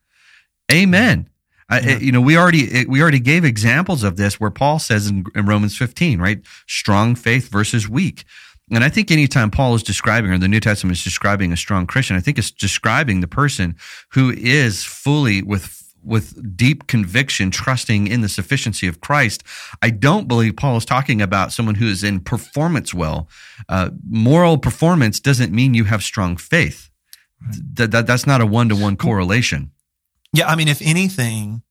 Amen. 0.71 1.27
I, 1.69 1.97
you 1.97 2.11
know, 2.11 2.19
we 2.19 2.37
already 2.37 2.85
we 2.85 3.01
already 3.01 3.21
gave 3.21 3.45
examples 3.45 4.03
of 4.03 4.17
this 4.17 4.41
where 4.41 4.51
Paul 4.51 4.77
says 4.77 5.07
in, 5.07 5.23
in 5.33 5.45
Romans 5.45 5.77
15, 5.77 6.19
right? 6.19 6.41
Strong 6.67 7.15
faith 7.15 7.47
versus 7.47 7.87
weak. 7.87 8.25
And 8.69 8.83
I 8.83 8.89
think 8.89 9.09
anytime 9.09 9.51
Paul 9.51 9.75
is 9.75 9.83
describing 9.83 10.31
or 10.31 10.37
the 10.37 10.47
New 10.47 10.59
Testament 10.59 10.97
is 10.97 11.03
describing 11.03 11.51
a 11.51 11.57
strong 11.57 11.87
Christian, 11.87 12.15
I 12.15 12.21
think 12.21 12.37
it's 12.37 12.51
describing 12.51 13.21
the 13.21 13.27
person 13.27 13.75
who 14.09 14.31
is 14.31 14.83
fully 14.83 15.41
with 15.41 15.63
with 16.03 16.55
deep 16.57 16.87
conviction, 16.87 17.51
trusting 17.51 18.07
in 18.07 18.21
the 18.21 18.29
sufficiency 18.29 18.87
of 18.87 19.01
Christ. 19.01 19.43
I 19.81 19.89
don't 19.89 20.27
believe 20.27 20.55
Paul 20.55 20.77
is 20.77 20.85
talking 20.85 21.21
about 21.21 21.51
someone 21.51 21.75
who 21.75 21.87
is 21.87 22.03
in 22.03 22.19
performance 22.19 22.93
well. 22.93 23.29
Uh, 23.69 23.91
moral 24.09 24.57
performance 24.57 25.19
doesn't 25.19 25.51
mean 25.53 25.73
you 25.73 25.85
have 25.85 26.03
strong 26.03 26.37
faith. 26.37 26.89
That, 27.73 27.91
that 27.91 28.07
that's 28.07 28.27
not 28.27 28.41
a 28.41 28.45
one 28.45 28.69
to 28.69 28.75
one 28.75 28.97
correlation. 28.97 29.71
Yeah, 30.33 30.47
I 30.47 30.55
mean, 30.55 30.67
if 30.67 30.81
anything, 30.81 31.63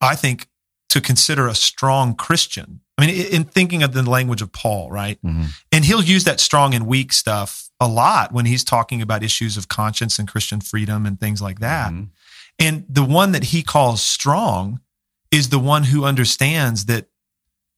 I 0.00 0.14
think 0.14 0.48
to 0.90 1.00
consider 1.00 1.48
a 1.48 1.54
strong 1.54 2.14
Christian. 2.14 2.80
I 2.96 3.06
mean, 3.06 3.26
in 3.32 3.44
thinking 3.44 3.82
of 3.82 3.92
the 3.92 4.02
language 4.08 4.42
of 4.42 4.52
Paul, 4.52 4.90
right? 4.90 5.18
Mhm. 5.22 5.48
And 5.70 5.84
he'll 5.84 6.02
use 6.02 6.24
that 6.24 6.40
strong 6.40 6.74
and 6.74 6.86
weak 6.86 7.12
stuff 7.12 7.68
a 7.80 7.86
lot 7.86 8.32
when 8.32 8.46
he's 8.46 8.64
talking 8.64 9.00
about 9.02 9.22
issues 9.22 9.56
of 9.56 9.68
conscience 9.68 10.18
and 10.18 10.26
Christian 10.26 10.60
freedom 10.60 11.06
and 11.06 11.20
things 11.20 11.40
like 11.40 11.60
that. 11.60 11.92
Mhm. 11.92 12.08
And 12.58 12.84
the 12.88 13.04
one 13.04 13.32
that 13.32 13.44
he 13.44 13.62
calls 13.62 14.02
strong 14.02 14.80
is 15.30 15.48
the 15.50 15.58
one 15.58 15.84
who 15.84 16.04
understands 16.04 16.86
that 16.86 17.06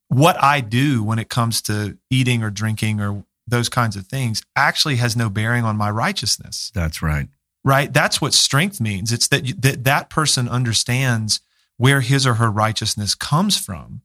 what 0.08 0.42
I 0.42 0.60
do 0.60 1.02
when 1.02 1.18
it 1.18 1.28
comes 1.28 1.60
to 1.62 1.98
eating 2.10 2.42
or 2.42 2.50
drinking 2.50 3.00
or 3.00 3.24
those 3.46 3.68
kinds 3.68 3.96
of 3.96 4.06
things 4.06 4.42
actually 4.56 4.96
has 4.96 5.16
no 5.16 5.28
bearing 5.28 5.64
on 5.64 5.76
my 5.76 5.90
righteousness. 5.90 6.70
That's 6.74 7.02
right. 7.02 7.28
right? 7.64 7.92
That's 7.92 8.20
what 8.22 8.32
strength 8.32 8.80
means. 8.80 9.12
It's 9.12 9.28
that 9.28 9.44
you- 9.44 9.54
that 9.54 9.84
that 9.84 10.08
person 10.08 10.48
understands 10.48 11.40
where 11.76 12.00
his 12.00 12.26
or 12.26 12.34
her 12.34 12.50
righteousness 12.50 13.14
comes 13.14 13.58
from. 13.58 14.00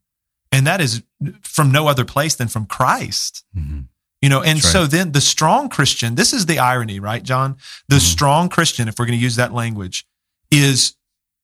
And 0.51 0.65
that 0.67 0.81
is 0.81 1.03
from 1.41 1.71
no 1.71 1.87
other 1.87 2.03
place 2.05 2.35
than 2.35 2.47
from 2.49 2.65
Christ. 2.65 3.43
Mhm. 3.57 3.87
you 4.21 4.29
know 4.29 4.41
and 4.41 4.57
That's 4.59 4.71
so 4.71 4.87
then 4.87 5.11
the 5.11 5.21
strong 5.21 5.69
christian 5.69 6.15
this 6.15 6.33
is 6.33 6.45
the 6.47 6.57
irony 6.57 6.99
right 6.99 7.21
john? 7.21 7.57
The 7.89 7.97
Mhm. 7.97 8.11
strong 8.13 8.49
christian 8.49 8.87
if 8.87 8.97
we're 8.97 9.05
going 9.05 9.19
to 9.19 9.23
use 9.23 9.35
that 9.35 9.53
language 9.53 10.07
is 10.51 10.95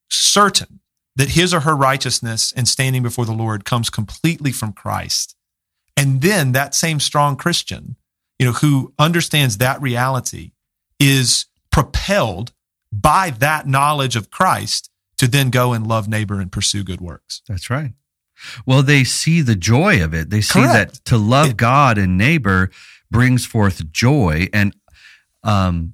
certain 0.09 0.79
that 1.15 1.29
his 1.29 1.53
or 1.53 1.61
her 1.61 1.75
righteousness 1.75 2.53
and 2.55 2.67
standing 2.67 3.03
before 3.03 3.25
the 3.25 3.31
lord 3.33 3.65
comes 3.65 3.89
completely 3.89 4.51
from 4.51 4.71
christ 4.73 5.35
and 5.97 6.21
then 6.21 6.51
that 6.51 6.75
same 6.75 6.99
strong 6.99 7.35
christian 7.35 7.95
you 8.39 8.45
know 8.45 8.51
who 8.53 8.93
understands 8.99 9.57
that 9.57 9.81
reality 9.81 10.51
is 10.99 11.45
propelled 11.71 12.51
by 12.91 13.29
that 13.39 13.67
knowledge 13.67 14.15
of 14.15 14.29
christ 14.29 14.89
to 15.17 15.27
then 15.27 15.49
go 15.49 15.71
and 15.73 15.87
love 15.87 16.07
neighbor 16.07 16.39
and 16.41 16.51
pursue 16.51 16.83
good 16.83 16.99
works 17.01 17.41
That's 17.47 17.69
right. 17.69 17.91
Well, 18.65 18.81
they 18.81 19.03
see 19.03 19.41
the 19.41 19.55
joy 19.55 20.03
of 20.03 20.15
it. 20.15 20.31
They 20.31 20.41
see 20.41 20.63
Correct. 20.63 20.93
that 20.95 21.05
to 21.05 21.17
love 21.19 21.51
It- 21.51 21.57
God 21.57 21.99
and 21.99 22.17
neighbor 22.17 22.71
brings 23.11 23.45
forth 23.45 23.91
joy. 23.91 24.47
And 24.51 24.75
um, 25.43 25.93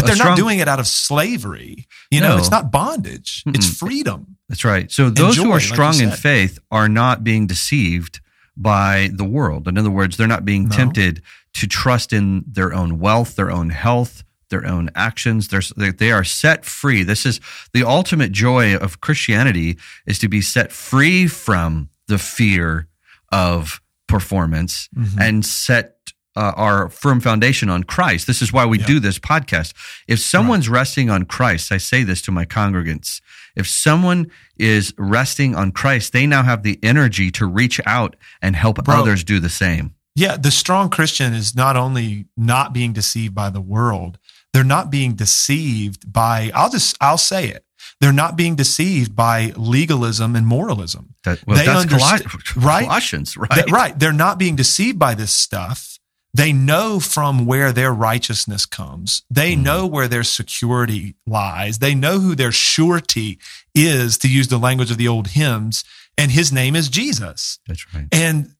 but 0.00 0.06
they're 0.06 0.16
strong- 0.16 0.30
not 0.30 0.36
doing 0.36 0.58
it 0.58 0.68
out 0.68 0.78
of 0.80 0.86
slavery 0.86 1.86
you 2.10 2.20
know 2.20 2.30
No. 2.30 2.38
it's 2.38 2.50
not 2.50 2.70
bondage 2.72 3.42
it's 3.46 3.66
Mm-mm. 3.66 3.76
freedom 3.78 4.36
that's 4.48 4.64
right. 4.64 4.90
So 4.90 5.10
those 5.10 5.36
who 5.36 5.52
are 5.52 5.60
strong 5.60 5.94
you 5.94 6.08
in 6.08 6.10
faith 6.10 6.58
are 6.72 6.88
not 6.88 7.22
being 7.22 7.46
deceived 7.46 8.20
by 8.56 9.08
the 9.14 9.24
world. 9.24 9.68
In 9.68 9.78
other 9.78 9.90
words, 9.92 10.16
they're 10.16 10.26
not 10.26 10.44
being 10.44 10.68
No. 10.68 10.74
tempted 10.76 11.22
to 11.54 11.68
trust 11.68 12.12
in 12.12 12.42
their 12.48 12.74
own 12.74 12.98
wealth, 12.98 13.36
their 13.36 13.48
own 13.52 13.70
health, 13.70 14.24
their 14.48 14.66
own 14.66 14.90
actions. 14.96 15.46
They're, 15.48 15.92
they- 15.92 16.10
are 16.10 16.24
set 16.24 16.64
free. 16.64 17.04
This 17.04 17.24
is 17.24 17.38
the 17.72 17.84
ultimate 17.84 18.32
joy 18.32 18.74
of 18.74 19.00
Christianity 19.00 19.78
is 20.04 20.18
to 20.18 20.28
be 20.28 20.40
set 20.40 20.72
free 20.72 21.28
from 21.28 21.88
the 22.08 22.18
fear 22.18 22.88
of 23.30 23.80
performance 24.08 24.88
Mhm. 24.98 25.20
and 25.20 25.46
set 25.46 25.99
uh, 26.40 26.52
our 26.56 26.88
firm 26.88 27.20
foundation 27.20 27.68
on 27.68 27.84
Christ. 27.84 28.26
This 28.26 28.40
is 28.42 28.52
why 28.52 28.64
we 28.64 28.78
Yeah. 28.78 28.86
do 28.86 29.00
this 29.00 29.18
podcast. 29.18 29.72
If 30.08 30.18
someone's 30.20 30.68
resting 30.68 31.10
on 31.10 31.24
Christ, 31.26 31.70
I 31.70 31.78
say 31.78 32.02
this 32.02 32.22
to 32.22 32.32
my 32.32 32.44
congregants. 32.46 33.20
If 33.56 33.66
someone 33.68 34.30
is 34.56 34.94
resting 34.96 35.54
on 35.54 35.72
Christ, 35.72 36.12
they 36.12 36.26
now 36.26 36.42
have 36.42 36.62
the 36.62 36.78
energy 36.82 37.30
to 37.32 37.46
reach 37.46 37.80
out 37.84 38.16
and 38.40 38.56
help 38.56 38.82
Bro. 38.84 39.00
others 39.00 39.22
do 39.24 39.38
the 39.40 39.50
same. 39.50 39.94
Yeah, 40.16 40.36
the 40.36 40.50
strong 40.50 40.88
Christian 40.90 41.34
is 41.34 41.54
not 41.54 41.76
only 41.76 42.26
not 42.36 42.72
being 42.72 42.92
deceived 42.92 43.34
by 43.34 43.50
the 43.50 43.60
world, 43.60 44.18
they're 44.52 44.64
not 44.76 44.90
being 44.90 45.14
deceived 45.14 46.12
by, 46.12 46.50
I'll 46.54 46.70
just, 46.70 46.96
I'll 47.00 47.18
say 47.18 47.48
it. 47.48 47.64
They're 48.00 48.12
not 48.12 48.34
being 48.36 48.56
deceived 48.56 49.14
by 49.14 49.52
legalism 49.56 50.34
and 50.34 50.46
moralism. 50.46 51.14
That, 51.24 51.40
well, 51.46 51.56
They 51.58 51.66
that's 51.66 51.84
underst- 51.84 52.24
Colo- 52.54 52.66
right? 52.66 52.84
Colossians, 52.86 53.36
right? 53.36 53.50
That- 53.50 53.70
right. 53.70 53.98
They're 53.98 54.12
not 54.26 54.38
being 54.38 54.56
deceived 54.56 54.98
by 54.98 55.14
this 55.14 55.32
stuff. 55.32 55.98
They 56.32 56.52
know 56.52 57.00
from 57.00 57.44
where 57.44 57.72
their 57.72 57.92
righteousness 57.92 58.64
comes. 58.66 59.22
They 59.30 59.54
Mhm. 59.54 59.62
know 59.62 59.86
where 59.86 60.08
their 60.08 60.22
security 60.22 61.16
lies. 61.26 61.78
They 61.78 61.94
know 61.94 62.20
who 62.20 62.34
their 62.34 62.52
surety 62.52 63.38
is, 63.74 64.16
to 64.18 64.28
use 64.28 64.48
the 64.48 64.58
language 64.58 64.90
of 64.90 64.96
the 64.96 65.08
old 65.08 65.28
hymns, 65.28 65.84
and 66.16 66.30
his 66.30 66.52
name 66.52 66.76
is 66.76 66.88
Jesus. 66.88 67.58
That's 67.66 67.84
right. 67.94 68.06
And 68.12 68.54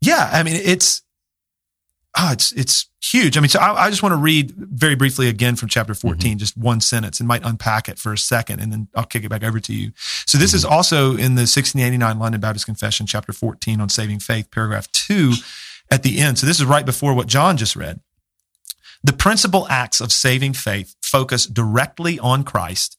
yeah, 0.00 0.30
I 0.32 0.42
mean, 0.42 0.54
it's, 0.54 1.02
oh, 2.16 2.30
it's, 2.32 2.52
it's 2.52 2.86
huge. 3.02 3.36
I 3.36 3.40
mean, 3.40 3.48
so 3.48 3.58
I, 3.58 3.86
I 3.86 3.90
just 3.90 4.02
want 4.02 4.12
to 4.12 4.20
read 4.20 4.52
very 4.56 4.94
briefly 4.94 5.28
again 5.28 5.56
from 5.56 5.68
chapter 5.68 5.94
mm-hmm. 5.94 6.08
14, 6.08 6.38
just 6.38 6.56
one 6.56 6.80
sentence 6.80 7.18
and 7.18 7.26
might 7.26 7.44
unpack 7.44 7.88
it 7.88 7.98
for 7.98 8.12
a 8.12 8.18
second, 8.18 8.60
and 8.60 8.70
then 8.72 8.88
I'll 8.94 9.04
kick 9.04 9.24
it 9.24 9.30
back 9.30 9.42
over 9.42 9.58
to 9.58 9.72
you. 9.72 9.92
So 10.26 10.38
this 10.38 10.54
is 10.54 10.64
mm-hmm. 10.64 10.72
also 10.72 11.10
in 11.10 11.34
the 11.34 11.46
1689 11.46 12.18
London 12.18 12.40
Baptist 12.40 12.66
Confession, 12.66 13.06
chapter 13.06 13.32
14 13.32 13.80
on 13.80 13.88
saving 13.88 14.20
faith, 14.20 14.50
paragraph 14.50 14.90
two 14.92 15.32
at 15.90 16.02
the 16.02 16.18
end. 16.18 16.38
So 16.38 16.46
this 16.46 16.58
is 16.60 16.66
right 16.66 16.86
before 16.86 17.14
what 17.14 17.26
John 17.26 17.56
just 17.56 17.76
read. 17.76 18.00
The 19.02 19.12
principal 19.12 19.66
acts 19.68 20.00
of 20.00 20.12
saving 20.12 20.54
faith 20.54 20.94
focus 21.02 21.46
directly 21.46 22.18
on 22.18 22.42
Christ, 22.42 22.96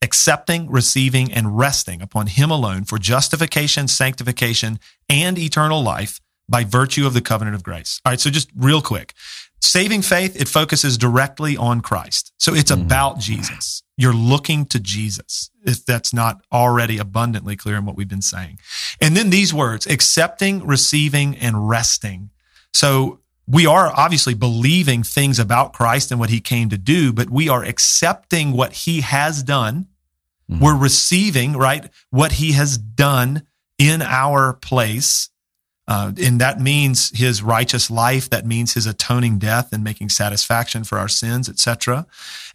accepting, 0.00 0.70
receiving, 0.70 1.32
and 1.32 1.58
resting 1.58 2.00
upon 2.00 2.28
Him 2.28 2.50
alone 2.50 2.84
for 2.84 2.98
justification, 2.98 3.88
sanctification, 3.88 4.78
and 5.08 5.38
eternal 5.38 5.82
life 5.82 6.20
by 6.48 6.64
virtue 6.64 7.06
of 7.06 7.14
the 7.14 7.20
covenant 7.20 7.54
of 7.54 7.62
grace. 7.62 8.00
All 8.04 8.12
right, 8.12 8.20
so 8.20 8.30
just 8.30 8.50
real 8.56 8.82
quick. 8.82 9.14
Saving 9.60 10.02
faith, 10.02 10.40
it 10.40 10.48
focuses 10.48 10.98
directly 10.98 11.56
on 11.56 11.80
Christ. 11.80 12.32
So 12.38 12.54
it's 12.54 12.70
Mhm. 12.70 12.82
about 12.82 13.20
Jesus. 13.20 13.81
You're 14.02 14.12
looking 14.12 14.66
to 14.66 14.80
Jesus, 14.80 15.50
if 15.64 15.86
that's 15.86 16.12
not 16.12 16.42
already 16.50 16.98
abundantly 16.98 17.54
clear 17.54 17.76
in 17.76 17.84
what 17.84 17.96
we've 17.96 18.08
been 18.08 18.20
saying. 18.20 18.58
And 19.00 19.16
then 19.16 19.30
these 19.30 19.54
words 19.54 19.86
accepting, 19.86 20.66
receiving, 20.66 21.36
and 21.36 21.68
resting. 21.68 22.30
So 22.72 23.20
we 23.46 23.64
are 23.64 23.92
obviously 23.94 24.34
believing 24.34 25.04
things 25.04 25.38
about 25.38 25.72
Christ 25.72 26.10
and 26.10 26.18
what 26.18 26.30
he 26.30 26.40
came 26.40 26.68
to 26.70 26.78
do, 26.78 27.12
but 27.12 27.30
we 27.30 27.48
are 27.48 27.62
accepting 27.62 28.50
what 28.50 28.72
he 28.72 29.02
has 29.02 29.44
done. 29.44 29.86
Mhm. 30.50 30.58
We're 30.58 30.76
receiving, 30.76 31.52
right, 31.56 31.88
what 32.10 32.32
he 32.32 32.52
has 32.52 32.76
done 32.78 33.42
in 33.78 34.02
our 34.02 34.52
place. 34.52 35.28
Uh, 35.88 36.12
and 36.22 36.40
that 36.40 36.60
means 36.60 37.10
his 37.18 37.42
righteous 37.42 37.90
life. 37.90 38.30
That 38.30 38.46
means 38.46 38.74
his 38.74 38.86
atoning 38.86 39.38
death 39.38 39.72
and 39.72 39.82
making 39.82 40.10
satisfaction 40.10 40.84
for 40.84 40.98
our 40.98 41.08
sins, 41.08 41.48
etc. 41.48 42.06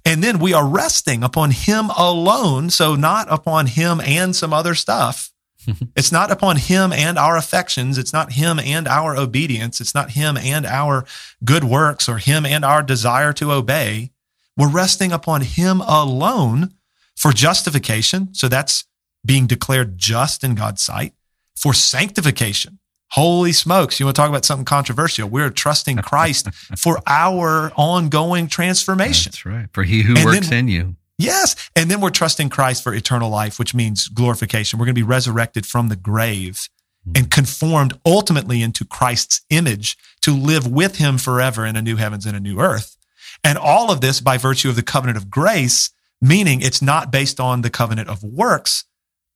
And 0.05 0.23
then 0.23 0.39
we 0.39 0.53
are 0.53 0.67
resting 0.67 1.23
upon 1.23 1.51
him 1.51 1.89
alone. 1.97 2.69
So 2.69 2.95
not 2.95 3.27
upon 3.29 3.67
him 3.67 3.99
and 4.01 4.35
some 4.35 4.53
other 4.53 4.75
stuff. 4.75 5.31
It's 5.97 6.13
not 6.13 6.31
upon 6.31 6.55
him 6.55 6.93
and 6.93 7.17
our 7.17 7.35
affections. 7.35 7.97
It's 7.97 8.13
not 8.13 8.31
him 8.31 8.57
and 8.57 8.87
our 8.87 9.17
obedience. 9.17 9.81
It's 9.81 9.93
not 9.93 10.11
him 10.11 10.37
and 10.37 10.65
our 10.65 11.05
good 11.43 11.65
works 11.65 12.07
or 12.07 12.19
him 12.19 12.45
and 12.45 12.63
our 12.63 12.81
desire 12.81 13.33
to 13.33 13.51
obey. 13.51 14.11
We're 14.55 14.69
resting 14.71 15.11
upon 15.11 15.41
him 15.41 15.81
alone 15.81 16.73
for 17.17 17.33
justification. 17.33 18.33
So 18.33 18.47
that's 18.47 18.85
being 19.25 19.45
declared 19.45 19.97
just 19.97 20.43
in 20.43 20.55
God's 20.55 20.81
sight 20.81 21.13
for 21.55 21.73
sanctification. 21.73 22.79
Holy 23.11 23.53
smokes. 23.53 23.99
You 23.99 24.05
want 24.05 24.15
to 24.15 24.21
talk 24.21 24.29
about 24.29 24.45
something 24.45 24.65
controversial? 24.65 25.29
We're 25.29 25.49
trusting 25.49 25.97
Christ 25.97 26.53
for 26.77 26.99
our 27.07 27.71
ongoing 27.75 28.47
transformation. 28.47 29.31
That's 29.31 29.45
right. 29.45 29.67
For 29.73 29.83
he 29.83 30.01
who 30.01 30.15
And 30.15 30.25
works 30.25 30.49
then- 30.49 30.59
in 30.59 30.67
you. 30.67 30.95
Yes. 31.17 31.55
And 31.75 31.89
then 31.89 31.99
we're 31.99 32.11
trusting 32.11 32.49
Christ 32.49 32.83
for 32.83 32.93
eternal 32.93 33.29
life, 33.29 33.57
which 33.57 33.73
means 33.73 34.07
glorification. 34.07 34.77
We're 34.77 34.85
going 34.85 34.95
to 34.95 35.01
be 35.01 35.07
resurrected 35.07 35.65
from 35.65 35.89
the 35.89 35.95
grave 35.95 36.69
hmm. 37.05 37.13
and 37.15 37.31
conformed 37.31 37.99
ultimately 38.05 38.61
into 38.61 38.85
Christ's 38.85 39.41
image 39.49 39.97
to 40.21 40.35
live 40.35 40.67
with 40.67 40.97
him 40.97 41.17
forever 41.17 41.65
in 41.65 41.75
a 41.75 41.81
new 41.81 41.95
heavens 41.95 42.25
and 42.25 42.35
a 42.35 42.39
new 42.39 42.59
earth. 42.59 42.97
And 43.43 43.57
all 43.57 43.91
of 43.91 44.01
this 44.01 44.21
by 44.21 44.37
virtue 44.37 44.69
of 44.69 44.75
the 44.75 44.83
covenant 44.83 45.17
of 45.17 45.31
grace, 45.31 45.89
meaning 46.21 46.61
it's 46.61 46.81
not 46.81 47.11
based 47.11 47.39
on 47.39 47.61
the 47.61 47.69
covenant 47.69 48.09
of 48.09 48.23
works. 48.23 48.83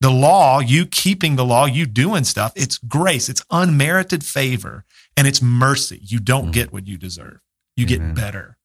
The 0.02 0.10
law, 0.12 0.60
you 0.60 0.86
keeping 0.88 1.36
the 1.38 1.46
law, 1.46 1.66
you 1.66 1.86
doing 1.86 2.24
stuff, 2.26 2.52
it's 2.56 2.78
grace, 2.80 3.30
it's 3.30 3.44
unmerited 3.52 4.24
favor, 4.26 4.84
and 5.16 5.28
it's 5.28 5.42
mercy. 5.42 6.00
You 6.04 6.20
don't 6.20 6.48
Mhm. 6.50 6.54
get 6.54 6.74
what 6.74 6.88
you 6.88 6.98
deserve. 6.98 7.40
You 7.78 7.86
Amen. 7.86 8.08
get 8.10 8.16
better. 8.16 8.58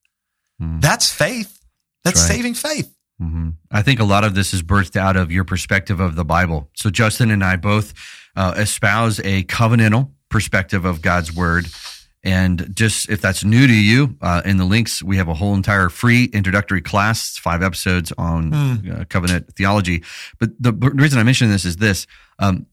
Mhm. 0.60 0.80
That's 0.80 1.12
faith. 1.12 1.60
That's 2.04 2.18
That's 2.20 2.28
right. 2.30 2.36
saving 2.36 2.54
faith. 2.54 2.92
hmm 3.18 3.50
I 3.70 3.80
think 3.82 3.98
a 4.00 4.04
lot 4.04 4.24
of 4.24 4.34
this 4.34 4.52
is 4.52 4.62
birthed 4.62 4.94
out 4.96 5.16
of 5.16 5.30
your 5.32 5.44
perspective 5.44 6.00
of 6.00 6.16
the 6.16 6.24
Bible. 6.24 6.70
So 6.74 6.90
Justin 6.90 7.30
and 7.30 7.42
I 7.44 7.56
both 7.56 7.94
uh, 8.36 8.52
espouse 8.58 9.18
a 9.20 9.42
covenantal 9.44 10.10
perspective 10.28 10.84
of 10.84 11.00
God's 11.00 11.32
word. 11.32 11.68
And 12.26 12.74
just 12.74 13.08
if 13.08 13.20
that's 13.20 13.44
new 13.44 13.68
to 13.68 13.72
you, 13.72 14.16
uh, 14.20 14.42
in 14.44 14.56
the 14.56 14.64
links, 14.64 15.00
we 15.00 15.16
have 15.16 15.28
a 15.28 15.34
whole 15.34 15.54
entire 15.54 15.88
free 15.88 16.24
introductory 16.24 16.80
class, 16.80 17.36
five 17.38 17.62
episodes 17.62 18.12
on 18.18 18.52
uh, 18.52 19.04
covenant 19.08 19.54
theology. 19.54 20.02
But 20.40 20.50
the 20.58 20.72
reason 20.72 21.20
I 21.20 21.22
mention 21.22 21.48
this 21.50 21.64
is 21.64 21.76
this. 21.76 22.08
Um, 22.40 22.66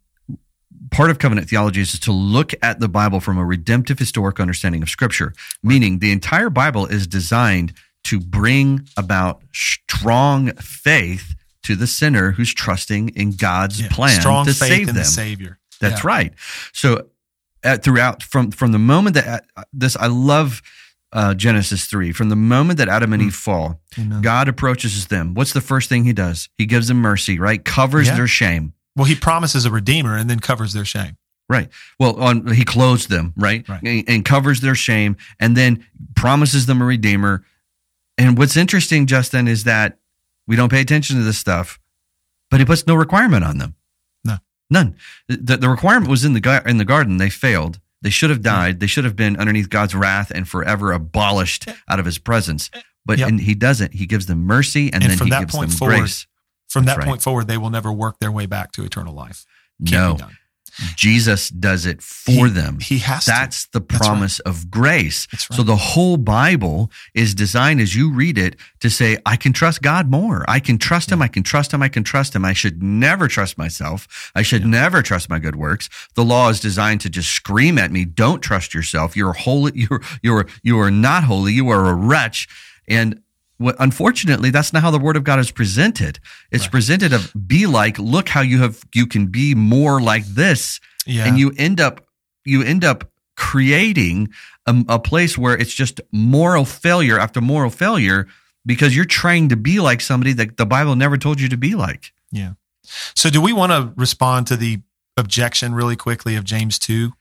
part 0.90 1.12
of 1.12 1.20
covenant 1.20 1.48
theology 1.50 1.82
is 1.82 2.00
to 2.00 2.12
look 2.12 2.52
at 2.64 2.80
the 2.80 2.90
Bible 2.90 3.20
from 3.20 3.38
a 3.38 3.46
redemptive 3.46 4.00
historic 4.00 4.40
understanding 4.40 4.82
of 4.82 4.90
scripture, 4.90 5.34
meaning 5.62 6.00
the 6.00 6.12
entire 6.12 6.50
Bible 6.50 6.88
is 6.88 7.06
designed 7.06 7.74
to 8.06 8.20
bring 8.20 8.88
about 8.98 9.44
strong 9.54 10.52
faith 10.56 11.36
to 11.62 11.76
the 11.76 11.88
sinner 11.88 12.32
who's 12.32 12.54
trusting 12.54 13.10
in 13.10 13.32
God's 13.36 13.82
Yeah. 13.82 13.88
plan 13.90 14.20
Strong 14.20 14.46
to 14.48 14.54
faith 14.54 14.70
save 14.70 14.80
in 14.82 14.86
them. 14.88 14.96
the 14.96 15.06
Savior. 15.06 15.60
That's 15.80 16.04
Yeah. 16.04 16.08
right. 16.08 16.34
So 16.74 17.06
at, 17.64 17.84
throughout 17.84 18.24
from 18.24 18.52
from 18.52 18.72
the 18.72 18.80
moment 18.80 19.16
that 19.16 19.46
uh, 19.56 19.64
this, 19.74 19.96
I 19.98 20.08
love 20.08 20.62
uh, 21.12 21.34
Genesis 21.34 21.86
three. 21.86 22.12
From 22.12 22.30
the 22.30 22.36
moment 22.36 22.78
that 22.80 22.90
Adam 22.90 23.14
and 23.14 23.22
Mm. 23.22 23.28
Eve 23.28 23.36
fall, 23.36 23.82
Amen. 24.00 24.22
God 24.22 24.48
approaches 24.48 25.08
them. 25.08 25.34
What's 25.34 25.54
the 25.54 25.62
first 25.62 25.90
thing 25.90 26.04
He 26.06 26.14
does? 26.14 26.50
He 26.58 26.66
gives 26.66 26.88
them 26.88 26.98
mercy. 26.98 27.40
Right, 27.40 27.64
covers 27.64 28.08
Yeah. 28.08 28.16
their 28.16 28.28
shame. 28.28 28.74
Well, 28.96 29.06
he 29.06 29.16
promises 29.16 29.66
a 29.66 29.72
redeemer 29.72 30.16
and 30.18 30.30
then 30.30 30.40
covers 30.40 30.74
their 30.74 30.86
shame. 30.86 31.18
Right. 31.50 31.70
Well, 32.00 32.22
on 32.22 32.48
he 32.48 32.64
clothes 32.64 33.08
them, 33.08 33.34
right? 33.36 33.68
Right. 33.68 33.82
And, 33.84 34.04
and 34.08 34.26
covers 34.26 34.62
their 34.62 34.76
shame, 34.76 35.18
and 35.40 35.58
then 35.58 35.86
promises 36.16 36.66
them 36.68 36.82
a 36.82 36.86
redeemer. 36.86 37.44
And 38.18 38.38
what's 38.38 38.56
interesting, 38.56 39.08
Justin, 39.08 39.48
is 39.48 39.64
that 39.66 39.98
we 40.48 40.56
don't 40.56 40.70
pay 40.70 40.82
attention 40.82 41.18
to 41.18 41.24
this 41.24 41.38
stuff, 41.38 41.80
but 42.50 42.60
he 42.60 42.66
puts 42.66 42.86
no 42.88 42.96
requirement 42.96 43.44
on 43.44 43.58
them. 43.58 43.76
No. 44.74 44.84
none. 44.84 44.96
The, 45.28 45.58
the 45.58 45.70
requirement 45.70 46.10
was 46.10 46.26
in 46.26 46.34
the 46.34 46.64
in 46.66 46.78
the 46.78 46.86
garden. 46.86 47.18
They 47.18 47.30
failed. 47.30 47.80
They 48.02 48.10
should 48.10 48.30
have 48.30 48.40
hmm. 48.40 48.44
died. 48.44 48.80
They 48.80 48.88
should 48.88 49.06
have 49.06 49.16
been 49.16 49.38
underneath 49.38 49.70
God's 49.70 49.96
wrath 49.96 50.32
and 50.34 50.48
forever 50.48 50.92
abolished 50.92 51.68
out 51.90 52.00
of 52.00 52.06
His 52.06 52.18
presence. 52.18 52.70
But 53.06 53.20
Yep. 53.20 53.30
and 53.30 53.40
He 53.42 53.56
doesn't. 53.56 53.94
He 53.94 54.06
gives 54.06 54.26
them 54.26 54.44
mercy, 54.44 54.92
and, 54.94 55.04
And 55.04 55.12
then 55.12 55.18
from 55.18 55.28
He 55.28 55.32
that 55.32 55.40
gives 55.42 55.56
point 55.56 55.70
them 55.70 55.78
forward, 55.78 56.00
grace. 56.00 56.28
From 56.70 56.86
That's 56.86 56.98
that 56.98 57.02
right. 57.02 57.10
point 57.10 57.22
forward, 57.22 57.48
they 57.48 57.58
will 57.58 57.70
never 57.70 57.92
work 57.92 58.20
their 58.20 58.32
way 58.32 58.46
back 58.46 58.72
to 58.74 58.84
eternal 58.84 59.14
life. 59.14 59.46
Can't 59.86 60.20
No. 60.20 60.28
Jesus 60.96 61.50
does 61.50 61.86
it 61.86 62.02
for 62.02 62.48
He- 62.48 62.54
them. 62.54 62.80
He 62.80 63.00
has 63.00 63.26
to. 63.26 63.32
That's 63.32 63.66
the 63.68 63.80
That's 63.80 63.94
right. 64.02 64.08
promise 64.08 64.40
of 64.40 64.70
grace. 64.72 65.28
That's 65.32 65.48
So 65.56 65.64
the 65.64 65.76
whole 65.76 66.18
Bible 66.18 66.92
is 67.14 67.36
designed 67.36 67.80
as 67.82 67.96
you 67.96 68.12
read 68.12 68.38
it 68.38 68.56
to 68.82 68.90
say, 68.90 69.18
I 69.26 69.36
can 69.36 69.54
trust 69.54 69.82
God 69.82 70.10
more. 70.10 70.46
I 70.48 70.60
can 70.60 70.78
trust 70.78 71.12
him. 71.12 71.22
I 71.22 71.28
can 71.28 71.44
trust 71.44 71.74
him. 71.74 71.82
I 71.84 71.90
can 71.90 72.04
trust 72.04 72.36
him. 72.36 72.44
I 72.46 72.54
should 72.54 72.82
never 72.82 73.28
trust 73.28 73.58
myself. 73.58 74.32
I 74.36 74.42
should 74.42 74.66
never 74.66 75.02
trust 75.02 75.30
my 75.30 75.40
good 75.40 75.56
works. 75.56 75.90
The 76.16 76.24
law 76.26 76.50
is 76.50 76.60
designed 76.60 77.02
to 77.02 77.10
just 77.10 77.30
scream 77.30 77.78
at 77.78 77.92
me, 77.92 78.06
don't 78.06 78.42
trust 78.42 78.74
yourself. 78.74 79.16
You're 79.16 79.34
holy. 79.34 79.72
You're, 79.76 80.02
you're, 80.22 80.46
you 80.64 80.80
are 80.80 80.92
not 80.92 81.24
holy. 81.26 81.54
You 81.54 81.70
are 81.70 81.90
a 81.90 81.94
wretch. 81.94 82.48
And 82.88 83.22
unfortunately, 83.60 84.50
that's 84.50 84.74
not 84.74 84.82
how 84.82 84.92
the 84.92 85.00
word 85.00 85.16
of 85.16 85.24
God 85.24 85.40
is 85.40 85.52
presented. 85.52 86.20
It's 86.52 86.66
Right. 86.66 86.72
presented 86.72 87.14
of 87.14 87.32
be 87.48 87.66
like, 87.68 87.98
look 88.00 88.30
how 88.30 88.42
you 88.42 88.62
have, 88.62 88.82
you 88.94 89.06
can 89.08 89.28
be 89.28 89.56
more 89.56 90.02
like 90.02 90.26
this 90.26 90.80
Yeah. 91.06 91.26
and 91.26 91.38
you 91.38 91.54
end 91.58 91.80
up 91.82 92.06
you 92.46 92.62
end 92.62 92.84
up 92.84 93.10
creating 93.38 94.28
a, 94.66 94.84
a 94.90 95.00
place 95.00 95.38
where 95.38 95.56
it's 95.58 95.74
just 95.74 96.02
moral 96.12 96.66
failure 96.66 97.18
after 97.20 97.40
moral 97.40 97.70
failure 97.70 98.28
because 98.66 98.96
you're 98.96 99.06
trying 99.06 99.48
to 99.50 99.56
be 99.56 99.80
like 99.80 100.02
somebody 100.02 100.34
that 100.34 100.58
the 100.58 100.66
Bible 100.66 100.96
never 100.96 101.18
told 101.18 101.40
you 101.40 101.48
to 101.50 101.58
be 101.58 101.76
like. 101.76 102.12
yeah. 102.32 102.54
So, 103.16 103.30
do 103.30 103.40
we 103.42 103.54
want 103.54 103.72
to 103.72 103.94
respond 103.96 104.48
to 104.48 104.58
the 104.58 104.82
objection 105.16 105.74
really 105.74 105.96
quickly 105.96 106.36
of 106.36 106.44
James 106.44 106.78
two? 106.78 107.14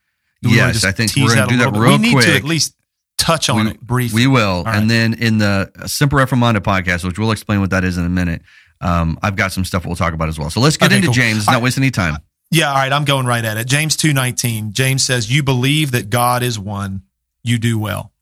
Do 0.43 0.51
we 0.51 0.59
wanna 0.59 0.73
Yes, 0.73 0.85
I 0.85 0.91
think 0.91 1.13
we're 1.17 1.35
gonna 1.37 1.47
do 1.47 1.57
that 1.59 1.73
bit? 1.73 1.81
real 1.81 1.93
We 1.93 1.99
need 1.99 2.13
quick. 2.15 2.25
to 2.27 2.35
at 2.35 2.43
least 2.45 2.75
touch 3.23 3.49
on 3.49 3.65
we, 3.65 3.71
it 3.71 3.81
briefly. 3.81 4.23
We 4.23 4.27
will, 4.27 4.65
right. 4.65 4.77
and 4.77 4.91
then 4.91 5.15
in 5.15 5.39
the 5.39 5.71
Semper 5.87 6.17
Reformanda 6.17 6.59
podcast, 6.59 7.05
which 7.05 7.19
we'll 7.19 7.31
explain 7.31 7.61
what 7.61 7.71
that 7.71 7.85
is 7.85 7.97
in 7.97 8.05
a 8.05 8.09
minute. 8.09 8.43
Um, 8.81 9.19
I've 9.23 9.37
got 9.37 9.53
some 9.53 9.65
stuff 9.65 9.87
we'll 9.87 9.97
talk 9.97 10.13
about 10.13 10.29
as 10.29 10.39
well. 10.39 10.51
So 10.51 10.61
let's 10.61 10.77
get 10.77 10.87
Okay, 10.87 10.97
into 10.97 11.07
cool. 11.09 11.15
James. 11.15 11.37
Let's 11.37 11.47
not 11.47 11.55
right. 11.55 11.63
waste 11.63 11.79
any 11.79 11.91
time. 11.93 12.17
Yeah, 12.51 12.69
all 12.69 12.75
right, 12.75 12.93
I'm 12.93 13.05
going 13.05 13.25
right 13.27 13.45
at 13.45 13.57
it. 13.57 13.67
James 13.67 13.97
2:19. 13.97 14.73
James 14.73 15.05
says, 15.05 15.31
"You 15.31 15.43
believe 15.43 15.93
that 15.93 16.11
God 16.11 16.43
is 16.43 16.59
one, 16.59 17.03
you 17.43 17.59
do 17.59 17.79
well. 17.79 18.13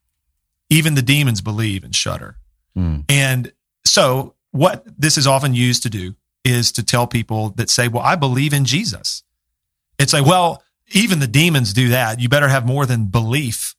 Even 0.69 0.95
the 0.95 1.03
demons 1.03 1.41
believe 1.41 1.83
and 1.83 1.95
shudder." 1.97 2.37
Hmm. 2.75 3.01
And 3.09 3.53
so, 3.85 4.35
what 4.53 4.85
this 4.99 5.17
is 5.19 5.27
often 5.27 5.55
used 5.55 5.83
to 5.83 5.91
do 5.91 6.15
is 6.45 6.73
to 6.73 6.83
tell 6.83 7.07
people 7.07 7.51
that 7.57 7.71
say, 7.71 7.89
Well, 7.89 8.03
I 8.03 8.17
believe 8.17 8.53
in 8.53 8.65
Jesus. 8.65 9.23
It's 9.99 10.13
like, 10.13 10.27
Well, 10.27 10.63
even 10.93 11.19
the 11.19 11.27
demons 11.27 11.73
do 11.73 11.89
that. 11.89 12.21
You 12.21 12.29
better 12.29 12.49
have 12.49 12.67
more 12.67 12.87
than 12.87 13.07
belief, 13.07 13.75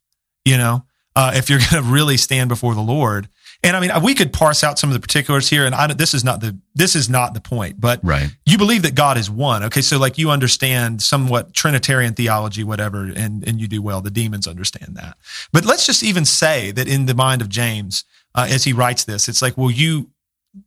you 0.45 0.57
know, 0.57 0.85
uh, 1.15 1.31
if 1.35 1.49
you're 1.49 1.59
going 1.71 1.83
to 1.83 1.89
really 1.89 2.17
stand 2.17 2.49
before 2.49 2.75
the 2.75 2.81
Lord. 2.81 3.29
And 3.63 3.77
I 3.77 3.79
mean, 3.79 3.91
we 4.03 4.15
could 4.15 4.33
parse 4.33 4.63
out 4.63 4.79
some 4.79 4.89
of 4.89 4.95
the 4.95 4.99
particulars 4.99 5.47
here, 5.47 5.65
and 5.67 5.75
I, 5.75 5.85
this 5.93 6.15
is 6.15 6.23
not 6.23 6.41
the 6.41 6.57
this 6.73 6.95
is 6.95 7.09
not 7.09 7.35
the 7.35 7.41
point. 7.41 7.79
But 7.79 7.99
Right. 8.01 8.35
you 8.43 8.57
believe 8.57 8.81
that 8.81 8.95
God 8.95 9.17
is 9.17 9.29
one. 9.29 9.63
Okay, 9.65 9.81
so 9.81 9.99
like 9.99 10.17
you 10.17 10.31
understand 10.31 11.03
somewhat 11.03 11.53
Trinitarian 11.53 12.15
theology, 12.15 12.63
whatever, 12.63 13.03
and 13.15 13.47
and 13.47 13.61
you 13.61 13.67
do 13.67 13.79
well. 13.79 14.01
The 14.01 14.09
demons 14.09 14.47
understand 14.47 14.95
that. 14.95 15.15
But 15.53 15.63
let's 15.63 15.85
just 15.85 16.01
even 16.01 16.25
say 16.25 16.71
that 16.71 16.87
in 16.87 17.05
the 17.05 17.13
mind 17.13 17.41
of 17.43 17.49
James, 17.49 18.03
uh, 18.33 18.47
as 18.49 18.63
he 18.63 18.73
writes 18.73 19.03
this, 19.03 19.27
it's 19.29 19.43
like, 19.43 19.55
well, 19.57 19.69
you 19.69 20.09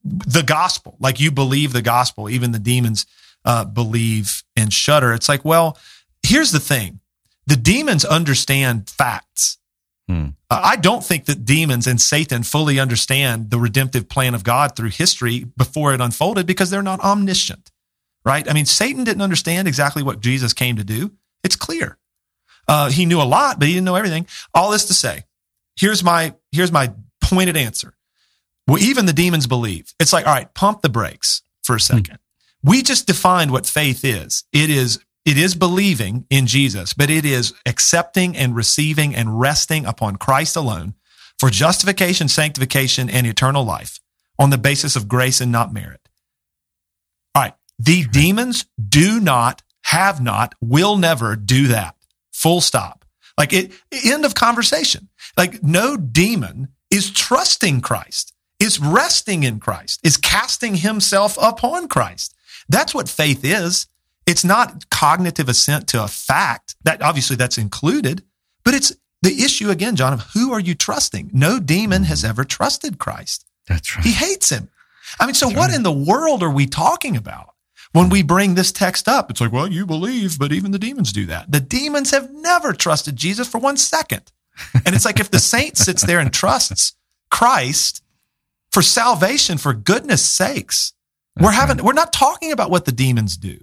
the 0.05 0.45
gospel, 0.45 0.97
like 1.01 1.19
you 1.19 1.33
believe 1.33 1.73
the 1.73 1.83
gospel. 1.83 2.31
Even 2.31 2.53
the 2.53 2.61
demons 2.61 3.07
uh, 3.45 3.65
believe 3.65 4.45
and 4.57 4.73
shudder. 4.73 5.13
It's 5.13 5.29
like, 5.29 5.45
well, 5.45 5.77
here's 6.23 6.53
the 6.53 6.61
thing: 6.61 7.01
the 7.45 7.57
demons 7.57 8.05
understand 8.05 8.89
facts. 8.89 9.59
Hmm. 10.09 10.29
Uh, 10.51 10.61
I 10.63 10.77
don't 10.77 11.03
think 11.03 11.25
that 11.27 11.45
demons 11.45 11.87
and 11.87 12.01
Satan 12.01 12.43
fully 12.43 12.79
understand 12.79 13.51
the 13.51 13.59
redemptive 13.59 14.09
plan 14.09 14.35
of 14.35 14.45
God 14.45 14.77
through 14.77 14.91
history 14.91 15.45
before 15.57 15.95
it 15.95 16.01
unfolded 16.01 16.47
because 16.47 16.71
they're 16.71 16.83
not 16.83 17.01
omniscient, 17.01 17.71
right? 18.25 18.49
I 18.49 18.53
mean, 18.53 18.67
Satan 18.67 19.05
didn't 19.05 19.23
understand 19.23 19.67
exactly 19.67 20.03
what 20.03 20.21
Jesus 20.21 20.53
came 20.53 20.77
to 20.77 20.85
do. 20.85 21.13
It's 21.43 21.57
clear. 21.57 21.99
Uh, 22.69 22.91
he 22.91 23.07
knew 23.07 23.21
a 23.21 23.25
lot, 23.25 23.59
but 23.59 23.69
he 23.69 23.75
didn't 23.75 23.87
know 23.87 23.95
everything. 23.95 24.27
All 24.55 24.71
this 24.71 24.87
to 24.87 24.95
say, 24.95 25.25
here's 25.77 26.05
my 26.05 26.35
here's 26.53 26.73
my 26.73 26.93
pointed 27.23 27.57
answer. 27.57 27.95
Well, 28.67 28.79
even 28.79 29.07
the 29.07 29.13
demons 29.13 29.47
believe. 29.47 29.95
It's 30.01 30.13
like, 30.13 30.27
all 30.27 30.33
right, 30.33 30.53
pump 30.55 30.81
the 30.81 30.89
brakes 30.89 31.43
for 31.63 31.77
a 31.77 31.81
second. 31.81 32.19
We 32.63 32.83
just 32.83 33.07
defined 33.07 33.51
what 33.51 33.67
faith 33.67 34.05
is. 34.05 34.45
It 34.53 34.71
is 34.71 34.99
it 35.25 35.39
is 35.39 35.55
believing 35.55 36.27
in 36.29 36.47
Jesus, 36.47 36.93
but 36.93 37.11
it 37.11 37.25
is 37.25 37.55
accepting 37.65 38.37
and 38.37 38.55
receiving 38.55 39.15
and 39.15 39.41
resting 39.41 39.87
upon 39.87 40.17
Christ 40.17 40.57
alone 40.57 40.95
for 41.39 41.51
justification, 41.51 42.29
sanctification, 42.29 43.09
and 43.09 43.27
eternal 43.27 43.65
life 43.65 44.01
on 44.39 44.51
the 44.51 44.59
basis 44.59 44.97
of 44.97 45.09
grace 45.09 45.41
and 45.41 45.51
not 45.51 45.73
merit. 45.73 46.09
All 47.35 47.43
right. 47.43 47.55
The 47.79 48.05
demons 48.05 48.67
do 48.89 49.21
not, 49.21 49.63
have 49.85 50.21
not, 50.23 50.55
will 50.61 50.97
never 50.97 51.37
do 51.37 51.69
that. 51.69 51.97
Full 52.33 52.61
stop. 52.61 53.05
Like 53.37 53.53
it, 53.53 53.73
end 54.05 54.25
of 54.25 54.35
conversation. 54.35 55.09
Like 55.37 55.63
no 55.63 55.97
demon 55.97 56.69
is 56.91 57.11
trusting 57.11 57.81
Christ, 57.81 58.33
is 58.61 58.79
resting 58.79 59.43
in 59.43 59.59
Christ, 59.59 60.01
is 60.05 60.17
casting 60.17 60.77
himself 60.77 61.37
upon 61.41 61.89
Christ. 61.89 62.35
That's 62.69 62.95
what 62.95 63.09
faith 63.09 63.45
is. 63.45 63.89
It's 64.27 64.45
not 64.45 64.89
cognitive 64.91 65.49
assent 65.49 65.87
to 65.89 66.03
a 66.03 66.09
fact. 66.09 66.77
That 66.85 67.03
obviously 67.03 67.37
that's 67.37 67.59
included, 67.59 68.23
but 68.65 68.75
it's 68.75 68.93
the 69.23 69.43
issue 69.43 69.71
again, 69.71 69.97
John, 69.97 70.13
of 70.13 70.21
who 70.35 70.53
are 70.53 70.61
you 70.61 70.75
trusting? 70.75 71.31
No 71.33 71.59
demon 71.59 72.05
has 72.05 72.25
ever 72.25 72.45
trusted 72.45 72.99
Christ. 72.99 73.47
That's 73.67 73.97
right. 73.97 74.05
He 74.05 74.13
hates 74.13 74.51
him. 74.51 74.69
I 75.19 75.27
mean, 75.27 75.35
so 75.35 75.49
what 75.49 75.73
in 75.73 75.83
the 75.83 75.93
world 75.93 76.43
are 76.43 76.51
we 76.51 76.67
talking 76.67 77.17
about 77.17 77.55
when 77.93 78.09
we 78.09 78.23
bring 78.23 78.55
this 78.55 78.73
text 78.73 79.09
up? 79.09 79.31
It's 79.31 79.41
like, 79.41 79.53
well, 79.53 79.71
you 79.71 79.87
believe, 79.87 80.39
but 80.39 80.53
even 80.53 80.73
the 80.73 80.79
demons 80.79 81.13
do 81.13 81.27
that. 81.27 81.51
The 81.51 81.61
demons 81.61 82.11
have 82.11 82.33
never 82.33 82.73
trusted 82.73 83.17
Jesus 83.17 83.49
for 83.49 83.59
one 83.59 83.77
second. 83.77 84.33
And 84.85 84.95
it's 84.95 85.05
like 85.05 85.21
if 85.21 85.31
the 85.31 85.39
saint 85.39 85.77
sits 85.77 86.05
there 86.05 86.21
and 86.21 86.33
trusts 86.33 86.95
Christ 87.31 88.03
for 88.71 88.83
salvation, 88.83 89.59
for 89.59 89.73
goodness 89.73 90.23
sakes, 90.23 90.93
we're 91.39 91.51
That's 91.51 91.57
having, 91.57 91.85
we're 91.85 91.93
not 91.93 92.13
talking 92.13 92.53
about 92.53 92.71
what 92.71 92.85
the 92.85 92.93
demons 92.93 93.37
do. 93.37 93.59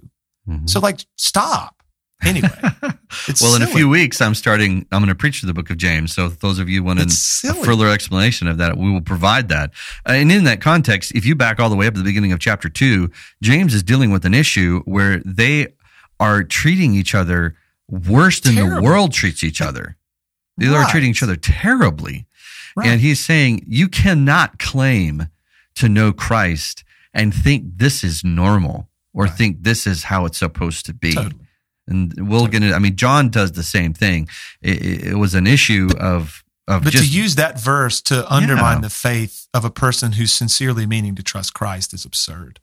Mhm. 0.48 0.68
So 0.68 0.80
like, 0.80 1.04
stop. 1.16 1.82
Anyway, 2.24 2.48
it's 3.28 3.42
well, 3.42 3.56
in 3.56 3.62
a 3.62 3.66
few 3.66 3.88
weeks, 3.88 4.20
I'm 4.20 4.36
starting. 4.36 4.86
I'm 4.92 5.00
going 5.00 5.08
to 5.08 5.14
preach 5.14 5.42
the 5.42 5.52
book 5.52 5.70
of 5.70 5.76
James. 5.76 6.14
So, 6.14 6.28
those 6.28 6.60
of 6.60 6.68
you 6.68 6.84
want 6.84 7.00
a 7.00 7.54
further 7.64 7.88
explanation 7.88 8.46
of 8.46 8.58
that, 8.58 8.76
we 8.76 8.92
will 8.92 9.00
provide 9.00 9.48
that. 9.48 9.72
Uh, 10.08 10.12
and 10.12 10.30
in 10.30 10.44
that 10.44 10.60
context, 10.60 11.10
if 11.16 11.26
you 11.26 11.34
back 11.34 11.58
all 11.58 11.68
the 11.68 11.74
way 11.74 11.88
up 11.88 11.94
to 11.94 12.00
the 12.00 12.04
beginning 12.04 12.30
of 12.30 12.38
chapter 12.38 12.68
two, 12.68 13.10
James 13.42 13.74
is 13.74 13.82
dealing 13.82 14.12
with 14.12 14.24
an 14.24 14.34
issue 14.34 14.82
where 14.84 15.20
they 15.26 15.74
are 16.20 16.44
treating 16.44 16.94
each 16.94 17.12
other 17.12 17.56
worse 17.88 18.38
than 18.38 18.54
the 18.54 18.80
world 18.80 19.12
treats 19.12 19.42
each 19.42 19.60
other. 19.60 19.96
They 20.58 20.68
are 20.68 20.88
treating 20.88 21.10
each 21.10 21.24
other 21.24 21.34
terribly. 21.36 22.26
Right. 22.76 22.86
And 22.86 23.00
he's 23.00 23.18
saying 23.18 23.64
you 23.66 23.88
cannot 23.88 24.60
claim 24.60 25.26
to 25.74 25.88
know 25.88 26.12
Christ 26.12 26.84
and 27.12 27.34
think 27.34 27.64
this 27.78 28.04
is 28.04 28.22
normal 28.22 28.88
or 29.14 29.24
Right. 29.24 29.32
think 29.34 29.62
this 29.62 29.86
is 29.86 30.04
how 30.04 30.24
it's 30.26 30.38
supposed 30.38 30.86
to 30.86 30.94
be. 30.94 31.14
Totally. 31.14 31.46
And 31.88 32.14
we'll 32.28 32.46
get 32.46 32.62
it. 32.62 32.72
I 32.72 32.78
mean, 32.78 32.96
John 32.96 33.28
does 33.28 33.52
the 33.52 33.62
same 33.64 33.92
thing. 33.92 34.28
It, 34.60 34.82
it- 35.08 35.14
was 35.16 35.34
an 35.34 35.46
issue 35.46 35.88
of 35.98 36.42
of 36.68 36.84
But 36.84 36.92
just 36.92 37.10
to 37.12 37.18
use 37.18 37.34
that 37.34 37.60
verse 37.60 38.00
to 38.02 38.32
undermine 38.32 38.76
Yeah. 38.76 38.82
the 38.82 38.90
faith 38.90 39.48
of 39.52 39.64
a 39.64 39.70
person 39.70 40.12
who's 40.12 40.32
sincerely 40.32 40.86
meaning 40.86 41.16
to 41.16 41.22
trust 41.22 41.54
Christ 41.54 41.92
is 41.92 42.04
absurd. 42.04 42.60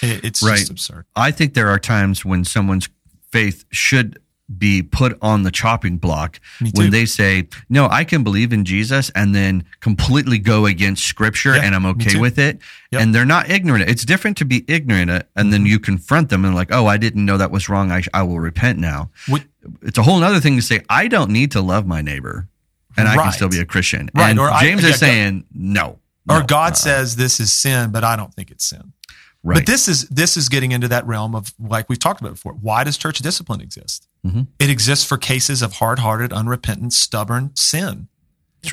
It- 0.00 0.24
It's 0.24 0.42
Right. 0.42 0.58
just 0.58 0.70
absurd. 0.70 1.04
I 1.14 1.30
think 1.32 1.52
there 1.52 1.68
are 1.68 1.78
times 1.78 2.24
when 2.24 2.44
someone's 2.46 2.88
faith 3.30 3.64
should 3.70 4.18
be 4.58 4.82
put 4.82 5.16
on 5.22 5.44
the 5.44 5.50
chopping 5.50 5.96
block 5.96 6.38
when 6.74 6.90
they 6.90 7.06
say, 7.06 7.48
"No, 7.68 7.88
I 7.88 8.04
can 8.04 8.22
believe 8.22 8.52
in 8.52 8.64
Jesus," 8.64 9.10
and 9.10 9.34
then 9.34 9.64
completely 9.80 10.38
go 10.38 10.66
against 10.66 11.04
Scripture, 11.04 11.54
Yeah, 11.56 11.62
and 11.62 11.74
I'm 11.74 11.86
okay 11.86 12.18
with 12.18 12.38
it. 12.38 12.58
Yep. 12.90 13.00
And 13.00 13.14
they're 13.14 13.24
not 13.24 13.48
ignorant. 13.50 13.88
It's 13.88 14.04
different 14.04 14.36
to 14.38 14.44
be 14.44 14.64
ignorant, 14.68 15.10
uh, 15.10 15.22
and 15.36 15.52
then 15.52 15.64
you 15.64 15.78
confront 15.78 16.28
them 16.28 16.44
and 16.44 16.54
like, 16.54 16.68
"Oh, 16.70 16.86
I 16.86 16.96
didn't 16.98 17.24
know 17.24 17.38
that 17.38 17.50
was 17.50 17.68
wrong. 17.68 17.90
I, 17.92 18.02
I 18.12 18.22
will 18.24 18.40
repent 18.40 18.78
now." 18.78 19.10
What- 19.28 19.44
It's 19.82 19.96
a 19.96 20.02
whole 20.02 20.22
other 20.22 20.40
thing 20.40 20.56
to 20.56 20.62
say, 20.62 20.82
"I 20.90 21.06
don't 21.08 21.30
need 21.30 21.52
to 21.52 21.60
love 21.60 21.86
my 21.86 22.02
neighbor, 22.02 22.48
and 22.96 23.08
I 23.08 23.14
can 23.16 23.32
still 23.32 23.48
be 23.48 23.60
a 23.60 23.64
Christian." 23.64 24.10
Right, 24.14 24.30
And 24.30 24.40
or 24.40 24.50
I- 24.50 24.60
James 24.60 24.82
yeah, 24.82 24.90
is 24.90 24.98
saying, 24.98 25.44
"No." 25.54 25.98
or 26.28 26.40
no, 26.40 26.46
God 26.46 26.72
uh-uh. 26.72 26.74
says 26.74 27.16
this 27.16 27.40
is 27.40 27.52
sin, 27.52 27.90
but 27.90 28.04
I 28.04 28.14
don't 28.16 28.32
think 28.34 28.50
it's 28.50 28.64
sin. 28.64 28.92
Right. 29.42 29.56
But 29.56 29.66
this 29.66 29.88
is 29.88 30.08
this 30.08 30.36
is 30.36 30.48
getting 30.48 30.72
into 30.72 30.88
that 30.88 31.06
realm 31.06 31.34
of 31.34 31.52
like 31.58 31.88
we've 31.88 31.98
talked 31.98 32.20
about 32.20 32.32
before. 32.34 32.52
Why 32.54 32.84
does 32.84 32.96
church 32.96 33.18
discipline 33.18 33.60
exist? 33.60 34.08
Mhm. 34.26 34.46
It 34.58 34.70
exists 34.70 35.04
for 35.04 35.18
cases 35.18 35.62
of 35.62 35.74
hard-hearted, 35.74 36.32
unrepentant, 36.32 36.92
stubborn 36.92 37.50
sin. 37.54 38.08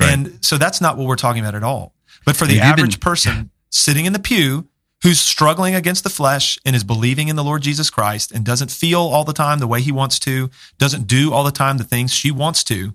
Right. 0.00 0.10
And 0.12 0.38
so 0.44 0.56
that's 0.58 0.80
not 0.80 0.96
what 0.96 1.06
we're 1.08 1.16
talking 1.16 1.42
about 1.42 1.54
at 1.56 1.64
all. 1.64 1.94
But 2.24 2.36
for 2.36 2.46
the 2.46 2.54
you 2.54 2.60
been- 2.60 2.68
average 2.68 3.00
person 3.00 3.50
sitting 3.70 4.04
in 4.06 4.12
the 4.12 4.18
pew 4.20 4.68
who's 5.02 5.18
struggling 5.18 5.74
against 5.74 6.04
the 6.04 6.10
flesh 6.10 6.58
and 6.64 6.76
is 6.76 6.84
believing 6.84 7.28
in 7.28 7.34
the 7.36 7.42
Lord 7.42 7.62
Jesus 7.62 7.88
Christ 7.90 8.30
and 8.30 8.44
doesn't 8.44 8.70
feel 8.70 9.00
all 9.00 9.24
the 9.24 9.32
time 9.32 9.58
the 9.58 9.66
way 9.66 9.80
he 9.80 9.90
wants 9.90 10.18
to, 10.20 10.50
doesn't 10.78 11.06
do 11.06 11.32
all 11.32 11.42
the 11.42 11.50
time 11.50 11.78
the 11.78 11.84
things 11.84 12.12
she 12.12 12.30
wants 12.30 12.62
to, 12.64 12.94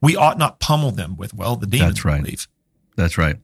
we 0.00 0.14
ought 0.16 0.38
not 0.38 0.60
pummel 0.60 0.90
them 0.92 1.16
with, 1.16 1.34
well, 1.34 1.56
the 1.56 1.66
demons 1.66 1.94
That's 1.94 2.04
right. 2.04 2.22
believe. 2.22 2.46
That's 2.96 3.18
right. 3.18 3.36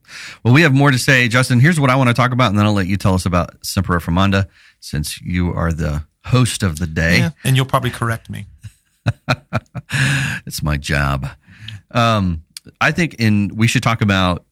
Well, 0.44 0.54
we 0.54 0.62
have 0.62 0.72
more 0.72 0.90
to 0.90 0.98
say, 0.98 1.26
Justin. 1.28 1.60
Here's 1.60 1.80
what 1.80 1.90
I 1.90 1.96
want 1.96 2.08
to 2.08 2.14
talk 2.14 2.32
about, 2.32 2.50
and 2.50 2.58
then 2.58 2.66
I'll 2.66 2.72
let 2.72 2.86
you 2.86 2.96
tell 2.96 3.14
us 3.14 3.26
about 3.26 3.64
Semper 3.66 3.98
Reformanda, 3.98 4.46
since 4.78 5.20
you 5.20 5.52
are 5.52 5.72
the 5.72 6.04
host 6.24 6.62
of 6.62 6.78
the 6.78 6.86
day. 6.86 7.18
Yeah, 7.18 7.30
and 7.44 7.56
you'll 7.56 7.66
probably 7.66 7.90
correct 7.90 8.30
me. 8.30 8.46
It's 10.46 10.62
my 10.62 10.76
job. 10.76 11.26
Um, 11.90 12.44
I 12.80 12.92
think 12.92 13.14
in 13.14 13.52
we 13.54 13.66
should 13.66 13.82
talk 13.82 14.00
about 14.02 14.46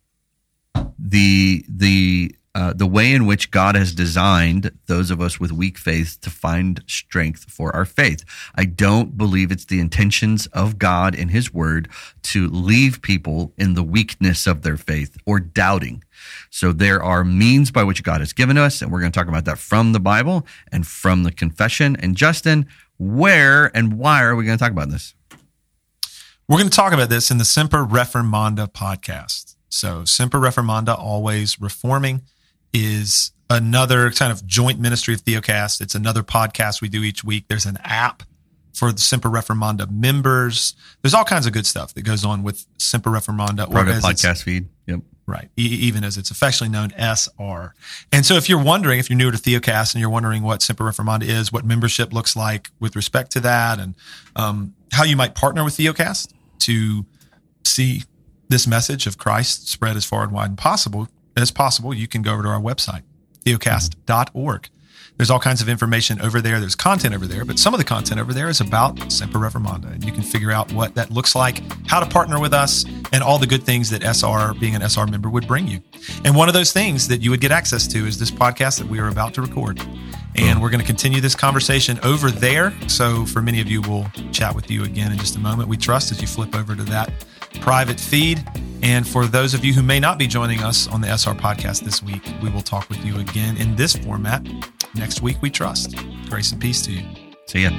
the 0.99 1.65
the 1.69 2.35
uh, 2.59 2.73
the 2.73 2.89
way 2.89 3.13
in 3.13 3.25
which 3.25 3.53
God 3.53 3.77
has 3.77 3.95
designed 3.95 4.73
those 4.87 5.13
of 5.13 5.21
us 5.21 5.39
with 5.39 5.53
weak 5.53 5.79
faith 5.79 6.19
to 6.23 6.29
find 6.29 6.83
strength 6.89 7.45
for 7.49 7.73
our 7.73 7.85
faith. 7.85 8.25
I 8.57 8.65
don't 8.65 9.17
believe 9.17 9.53
it's 9.53 9.67
the 9.67 9.79
intentions 9.79 10.49
of 10.49 10.77
God 10.77 11.15
in 11.15 11.29
His 11.29 11.55
Word 11.55 11.89
to 12.25 12.49
leave 12.49 13.01
people 13.01 13.53
in 13.57 13.75
the 13.75 13.85
weakness 13.85 14.49
of 14.49 14.63
their 14.63 14.77
faith 14.77 15.17
or 15.25 15.39
doubting. 15.39 16.03
So 16.51 16.73
there 16.73 17.01
are 17.01 17.23
means 17.23 17.71
by 17.71 17.85
which 17.85 18.03
God 18.03 18.19
has 18.19 18.33
given 18.33 18.59
us, 18.59 18.83
and 18.83 18.91
we're 18.91 18.99
going 18.99 19.13
to 19.13 19.17
talk 19.17 19.29
about 19.29 19.45
that 19.45 19.59
from 19.59 19.93
the 19.93 20.01
Bible 20.01 20.45
and 20.73 20.85
from 20.85 21.23
the 21.23 21.31
confession. 21.31 21.95
And 21.95 22.17
Justin, 22.17 22.67
where 22.99 23.71
and 23.73 24.01
why 24.01 24.25
are 24.25 24.35
we 24.35 24.45
going 24.45 24.59
to 24.59 24.65
talk 24.65 24.73
about 24.73 24.91
this? 24.91 25.15
We're 26.49 26.59
going 26.59 26.71
to 26.71 26.77
talk 26.77 26.93
about 26.93 27.09
this 27.09 27.31
in 27.31 27.39
the 27.39 27.45
Semper 27.45 27.87
Reformanda 27.87 28.67
podcast. 28.73 29.55
So, 29.69 30.05
Semper 30.05 30.41
Reformanda, 30.41 30.99
always 30.99 31.61
reforming, 31.61 32.23
is 32.73 33.33
another 33.51 34.11
kind 34.11 34.31
of 34.33 34.47
joint 34.47 34.79
ministry 34.79 35.15
of 35.15 35.23
Theocast. 35.25 35.81
It's 35.81 35.95
another 35.95 36.23
podcast 36.23 36.81
we 36.83 36.89
do 36.89 37.03
each 37.03 37.25
week. 37.25 37.45
There's 37.49 37.67
an 37.67 37.79
app 37.83 38.23
for 38.75 38.93
the 38.93 39.01
Semper 39.01 39.29
Reformanda 39.29 39.91
members. 39.91 40.75
There's 41.03 41.15
all 41.15 41.25
kinds 41.25 41.47
of 41.47 41.53
good 41.53 41.67
stuff 41.67 41.95
that 41.95 42.03
goes 42.03 42.25
on 42.25 42.43
with 42.43 42.67
Semper 42.79 43.11
Reformanda. 43.11 43.69
as 43.89 44.05
it's- 44.05 44.23
podcast 44.23 44.43
feed. 44.43 44.69
Yep. 44.87 45.01
Right. 45.27 45.51
E- 45.59 45.63
even 45.63 46.05
as 46.05 46.17
it's 46.17 46.31
affectionately 46.31 46.73
known, 46.73 46.91
SR. 46.97 47.75
And 48.13 48.25
so 48.25 48.37
if 48.37 48.49
you're 48.49 48.63
wondering, 48.63 48.99
if 48.99 49.11
you're 49.11 49.19
newer 49.19 49.33
to 49.33 49.37
Theocast 49.37 49.93
and 49.95 50.01
you're 50.01 50.09
wondering 50.09 50.43
what 50.43 50.63
Semper 50.63 50.85
Reformanda 50.85 51.25
is, 51.25 51.53
what 51.53 51.67
membership 51.67 52.15
looks 52.15 52.35
like 52.35 52.71
with 52.81 52.97
respect 52.97 53.33
to 53.33 53.41
that, 53.41 53.79
and 53.79 53.95
um, 54.37 54.75
how 54.93 55.05
you 55.05 55.17
might 55.17 55.35
partner 55.35 55.65
with 55.65 55.77
Theocast 55.77 56.33
to 56.61 57.05
see 57.65 58.05
this 58.49 58.67
message 58.67 59.07
of 59.07 59.19
Christ 59.19 59.69
spread 59.69 59.97
as 59.97 60.05
far 60.07 60.23
and 60.23 60.33
wide 60.33 60.49
and 60.49 60.57
possible 60.59 61.09
as 61.43 61.51
possible, 61.51 61.95
you 61.95 62.09
can 62.09 62.23
go 62.23 62.33
over 62.33 62.43
to 62.43 62.49
our 62.49 62.61
website, 62.61 63.03
theocast.org. 63.45 64.69
There's 65.19 65.31
all 65.31 65.41
kinds 65.41 65.61
of 65.61 65.69
information 65.69 66.21
over 66.21 66.41
there. 66.41 66.61
There's 66.61 66.77
content 66.77 67.13
over 67.13 67.27
there, 67.27 67.45
but 67.45 67.59
some 67.59 67.75
of 67.75 67.79
the 67.79 67.85
content 67.85 68.21
over 68.21 68.33
there 68.33 68.49
is 68.49 68.61
about 68.61 69.11
Semper 69.11 69.41
Reformanda. 69.41 69.93
And 69.93 70.05
you 70.05 70.13
can 70.13 70.23
figure 70.23 70.53
out 70.53 70.73
what 70.73 70.95
that 70.95 71.11
looks 71.11 71.35
like, 71.35 71.61
how 71.89 71.99
to 71.99 72.07
partner 72.07 72.39
with 72.39 72.55
us, 72.55 72.85
and 73.13 73.21
all 73.21 73.37
the 73.37 73.47
good 73.47 73.65
things 73.65 73.91
that 73.91 74.05
SR, 74.05 74.55
being 74.61 74.77
an 74.77 74.83
SR 74.83 75.09
member, 75.09 75.29
would 75.29 75.49
bring 75.49 75.67
you. 75.67 75.81
And 76.25 76.37
one 76.37 76.47
of 76.47 76.55
those 76.55 76.73
things 76.73 77.09
that 77.09 77.21
you 77.21 77.31
would 77.31 77.41
get 77.41 77.51
access 77.51 77.89
to 77.89 78.07
is 78.07 78.21
this 78.21 78.31
podcast 78.31 78.79
that 78.79 78.87
we 78.87 79.01
are 79.01 79.09
about 79.09 79.35
to 79.35 79.43
record. 79.43 79.83
And 80.37 80.63
we're 80.63 80.71
going 80.71 80.81
to 80.81 80.87
continue 80.87 81.21
this 81.21 81.35
conversation 81.35 81.99
over 82.05 82.31
there. 82.31 82.73
So, 82.87 83.27
for 83.27 83.43
many 83.43 83.61
of 83.61 83.67
you, 83.67 83.81
we'll 83.83 84.07
chat 84.31 84.55
with 84.55 84.71
you 84.71 84.85
again 84.85 85.11
in 85.11 85.19
just 85.19 85.35
a 85.35 85.41
moment. 85.41 85.69
We 85.69 85.77
trust 85.77 86.13
as 86.13 86.21
you 86.21 86.29
flip 86.29 86.55
over 86.55 86.77
to 86.77 86.85
that 86.85 87.11
private 87.61 88.01
feed. 88.01 88.45
And 88.83 89.07
for 89.07 89.27
those 89.27 89.55
of 89.55 89.65
you 89.65 89.73
who 89.73 89.83
may 89.83 89.99
not 89.99 90.19
be 90.19 90.27
joining 90.27 90.63
us 90.63 90.87
on 90.89 91.01
the 91.01 91.09
SR 91.09 91.35
podcast 91.35 91.83
this 91.83 92.03
week, 92.03 92.23
we 92.43 92.51
will 92.51 92.63
talk 92.63 92.89
with 92.89 93.05
you 93.05 93.19
again 93.19 93.57
in 93.57 93.75
this 93.75 93.97
format 93.97 94.47
next 94.95 95.23
week, 95.23 95.41
we 95.43 95.51
trust. 95.51 95.97
Grace 96.29 96.53
and 96.53 96.61
peace 96.61 96.83
to 96.83 96.93
you. 96.93 97.05
See 97.47 97.63
ya. 97.63 97.71